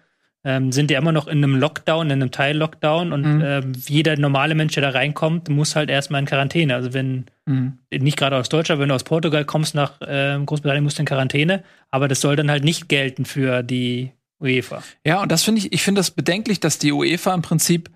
[0.48, 3.42] Ähm, sind ja immer noch in einem Lockdown, in einem Teil-Lockdown und Mhm.
[3.44, 6.76] ähm, jeder normale Mensch, der da reinkommt, muss halt erstmal in Quarantäne.
[6.76, 7.80] Also wenn, Mhm.
[7.92, 11.08] nicht gerade aus Deutschland, wenn du aus Portugal kommst nach ähm, Großbritannien, musst du in
[11.08, 14.84] Quarantäne, aber das soll dann halt nicht gelten für die UEFA.
[15.04, 17.90] Ja, und das finde ich, ich finde das bedenklich, dass die UEFA im Prinzip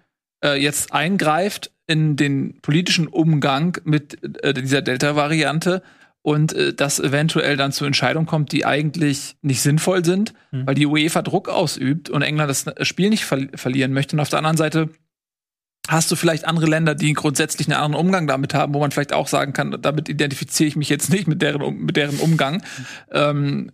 [0.43, 5.81] äh, jetzt eingreift in den politischen Umgang mit äh, dieser Delta-Variante
[6.21, 10.67] und äh, das eventuell dann zu Entscheidungen kommt, die eigentlich nicht sinnvoll sind, Mhm.
[10.67, 14.15] weil die UEFA Druck ausübt und England das Spiel nicht ver verlieren möchte.
[14.15, 14.89] Und auf der anderen Seite
[15.87, 19.13] hast du vielleicht andere Länder, die grundsätzlich einen anderen Umgang damit haben, wo man vielleicht
[19.13, 22.61] auch sagen kann, damit identifiziere ich mich jetzt nicht mit deren, mit deren Umgang.
[23.11, 23.71] Ähm,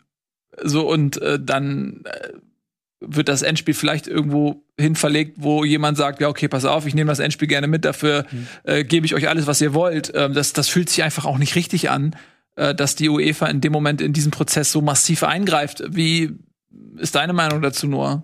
[0.63, 2.29] so und äh, dann äh,
[3.07, 6.95] wird das Endspiel vielleicht irgendwo hin verlegt, wo jemand sagt, ja, okay, pass auf, ich
[6.95, 8.25] nehme das Endspiel gerne mit, dafür
[8.63, 10.11] äh, gebe ich euch alles, was ihr wollt.
[10.15, 12.15] Ähm, das, das fühlt sich einfach auch nicht richtig an,
[12.55, 15.83] äh, dass die UEFA in dem Moment in diesen Prozess so massiv eingreift.
[15.87, 16.37] Wie
[16.97, 18.23] ist deine Meinung dazu, Noah?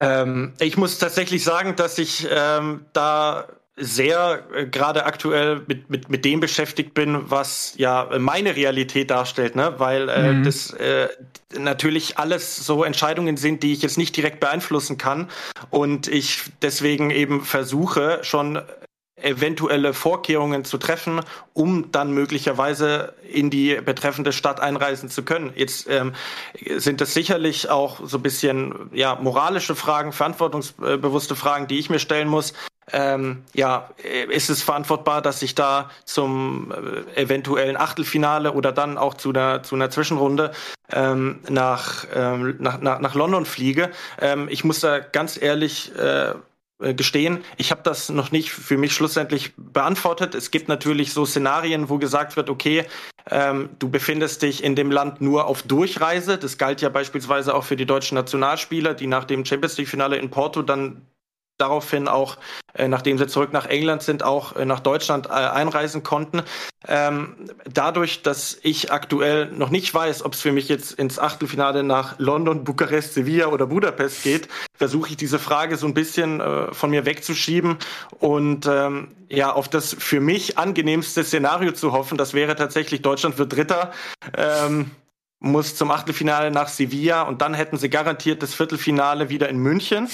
[0.00, 6.08] Ähm, ich muss tatsächlich sagen, dass ich ähm, da sehr äh, gerade aktuell mit, mit,
[6.08, 9.74] mit dem beschäftigt bin, was ja meine Realität darstellt, ne?
[9.78, 10.42] weil äh, Mhm.
[10.44, 11.08] das äh,
[11.58, 15.28] natürlich alles so Entscheidungen sind, die ich jetzt nicht direkt beeinflussen kann
[15.70, 18.62] und ich deswegen eben versuche schon
[19.16, 21.20] eventuelle Vorkehrungen zu treffen,
[21.54, 25.52] um dann möglicherweise in die betreffende Stadt einreisen zu können.
[25.56, 26.12] Jetzt ähm,
[26.76, 31.98] sind das sicherlich auch so ein bisschen ja moralische Fragen, verantwortungsbewusste Fragen, die ich mir
[31.98, 32.52] stellen muss.
[32.92, 38.96] Ähm, ja, äh, ist es verantwortbar, dass ich da zum äh, eventuellen Achtelfinale oder dann
[38.96, 40.52] auch zu einer zu einer Zwischenrunde
[40.92, 43.90] ähm, nach, ähm, nach, nach nach London fliege?
[44.20, 46.34] Ähm, ich muss da ganz ehrlich äh,
[46.78, 50.34] gestehen, ich habe das noch nicht für mich schlussendlich beantwortet.
[50.34, 52.84] Es gibt natürlich so Szenarien, wo gesagt wird, okay,
[53.30, 56.36] ähm, du befindest dich in dem Land nur auf Durchreise.
[56.36, 60.30] Das galt ja beispielsweise auch für die deutschen Nationalspieler, die nach dem Champions League-Finale in
[60.30, 61.02] Porto dann
[61.58, 62.36] daraufhin auch,
[62.74, 66.42] äh, nachdem sie zurück nach England sind, auch äh, nach Deutschland äh, einreisen konnten.
[66.88, 71.82] Ähm, dadurch, dass ich aktuell noch nicht weiß, ob es für mich jetzt ins Achtelfinale
[71.82, 76.72] nach London, Bukarest, Sevilla oder Budapest geht, versuche ich diese Frage so ein bisschen äh,
[76.72, 77.78] von mir wegzuschieben
[78.20, 82.18] und ähm, ja auf das für mich angenehmste Szenario zu hoffen.
[82.18, 83.92] Das wäre tatsächlich Deutschland wird Dritter.
[84.36, 84.90] Ähm,
[85.38, 90.08] muss zum Achtelfinale nach Sevilla und dann hätten sie garantiert das Viertelfinale wieder in München.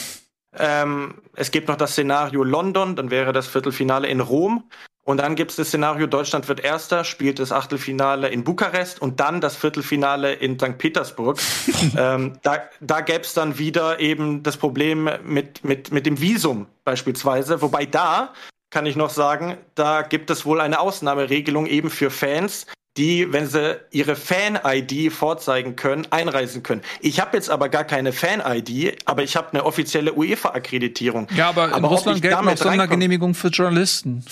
[0.59, 4.65] Ähm, es gibt noch das Szenario London, dann wäre das Viertelfinale in Rom.
[5.05, 9.19] Und dann gibt es das Szenario, Deutschland wird Erster, spielt das Achtelfinale in Bukarest und
[9.19, 10.79] dann das Viertelfinale in St.
[10.79, 11.41] Petersburg.
[11.97, 16.67] ähm, da da gäbe es dann wieder eben das Problem mit, mit, mit dem Visum
[16.85, 17.63] beispielsweise.
[17.63, 18.33] Wobei da
[18.71, 22.67] kann ich noch sagen, da gibt es wohl eine Ausnahmeregelung eben für Fans,
[22.97, 26.83] die, wenn sie ihre Fan-ID vorzeigen können, einreisen können.
[27.01, 31.29] Ich habe jetzt aber gar keine Fan-ID, aber ich habe eine offizielle UEFA-Akkreditierung.
[31.35, 34.25] Ja, aber in Aber ob Russland gelten auch Sondergenehmigungen für Journalisten.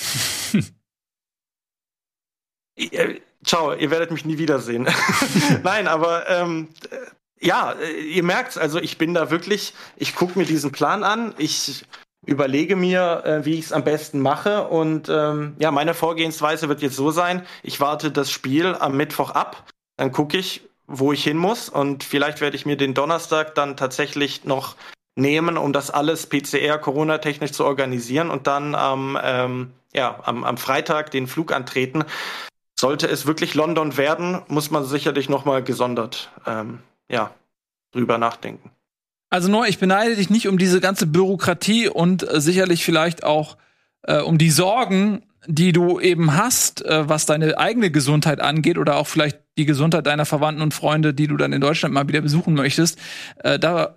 [2.77, 4.87] Äh, Ciao, ihr werdet mich nie wiedersehen.
[5.63, 10.39] Nein, aber ähm, äh, ja, äh, ihr merkt's, also ich bin da wirklich, ich gucke
[10.39, 11.85] mir diesen Plan an, ich
[12.27, 16.83] überlege mir, äh, wie ich es am besten mache und ähm, ja, meine Vorgehensweise wird
[16.83, 19.65] jetzt so sein, ich warte das Spiel am Mittwoch ab,
[19.97, 23.77] dann gucke ich, wo ich hin muss und vielleicht werde ich mir den Donnerstag dann
[23.77, 24.77] tatsächlich noch
[25.17, 30.57] nehmen, um das alles PCR Corona-technisch zu organisieren und dann am, ähm, ja, am, am
[30.57, 32.05] Freitag den Flug antreten.
[32.79, 36.81] Sollte es wirklich London werden, muss man sicherlich noch mal gesondert ähm,
[37.11, 37.35] ja,
[37.93, 38.71] drüber nachdenken.
[39.31, 43.57] Also Noah, ich beneide dich nicht um diese ganze Bürokratie und äh, sicherlich vielleicht auch
[44.03, 48.97] äh, um die Sorgen, die du eben hast, äh, was deine eigene Gesundheit angeht oder
[48.97, 52.21] auch vielleicht die Gesundheit deiner Verwandten und Freunde, die du dann in Deutschland mal wieder
[52.21, 52.99] besuchen möchtest.
[53.43, 53.95] Äh, da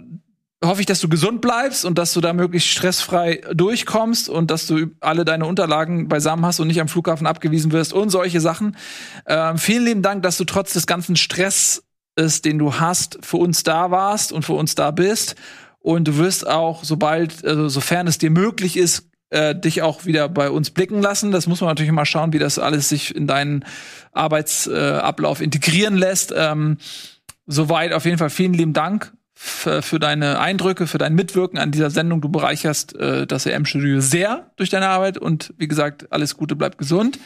[0.64, 4.68] hoffe ich, dass du gesund bleibst und dass du da möglichst stressfrei durchkommst und dass
[4.68, 8.78] du alle deine Unterlagen beisammen hast und nicht am Flughafen abgewiesen wirst und solche Sachen.
[9.26, 11.84] Ähm, vielen lieben Dank, dass du trotz des ganzen Stress
[12.16, 15.36] ist, den du hast, für uns da warst und für uns da bist.
[15.80, 20.30] Und du wirst auch, sobald, also sofern es dir möglich ist, äh, dich auch wieder
[20.30, 21.32] bei uns blicken lassen.
[21.32, 23.66] Das muss man natürlich mal schauen, wie das alles sich in deinen
[24.12, 26.34] Arbeitsablauf äh, integrieren lässt.
[26.36, 26.78] Ähm,
[27.48, 31.90] soweit auf jeden Fall vielen lieben Dank für, deine Eindrücke, für dein Mitwirken an dieser
[31.90, 32.22] Sendung.
[32.22, 36.78] Du bereicherst äh, das EM-Studio sehr durch deine Arbeit und wie gesagt, alles Gute, bleib
[36.78, 37.20] gesund.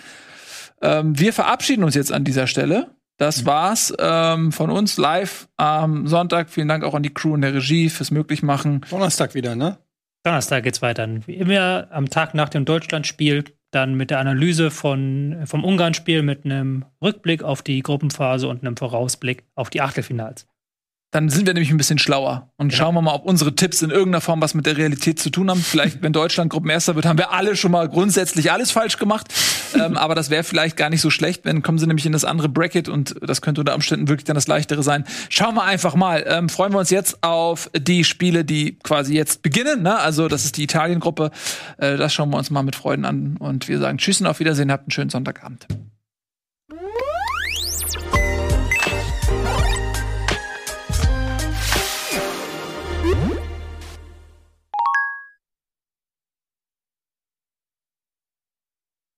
[0.81, 2.89] Ähm, wir verabschieden uns jetzt an dieser Stelle.
[3.17, 6.49] Das war's ähm, von uns live am Sonntag.
[6.49, 8.81] Vielen Dank auch an die Crew und der Regie fürs Möglichmachen.
[8.89, 9.79] Donnerstag wieder, ne?
[10.23, 11.07] Donnerstag geht's weiter.
[11.25, 16.45] Wie immer am Tag nach dem Deutschlandspiel, dann mit der Analyse von, vom Ungarn-Spiel mit
[16.45, 20.47] einem Rückblick auf die Gruppenphase und einem Vorausblick auf die Achtelfinals.
[21.11, 23.91] Dann sind wir nämlich ein bisschen schlauer und schauen wir mal, ob unsere Tipps in
[23.91, 25.61] irgendeiner Form was mit der Realität zu tun haben.
[25.61, 29.33] Vielleicht, wenn Deutschland Gruppenerster wird, haben wir alle schon mal grundsätzlich alles falsch gemacht.
[29.73, 32.25] ähm, aber das wäre vielleicht gar nicht so schlecht, wenn kommen sie nämlich in das
[32.25, 35.05] andere Bracket und das könnte unter Umständen wirklich dann das leichtere sein.
[35.29, 36.25] Schauen wir einfach mal.
[36.27, 39.83] Ähm, freuen wir uns jetzt auf die Spiele, die quasi jetzt beginnen.
[39.83, 39.97] Ne?
[39.97, 41.31] Also das ist die Italien-Gruppe.
[41.77, 44.41] Äh, das schauen wir uns mal mit Freuden an und wir sagen Tschüss und auf
[44.41, 44.73] Wiedersehen.
[44.73, 45.67] Habt einen schönen Sonntagabend.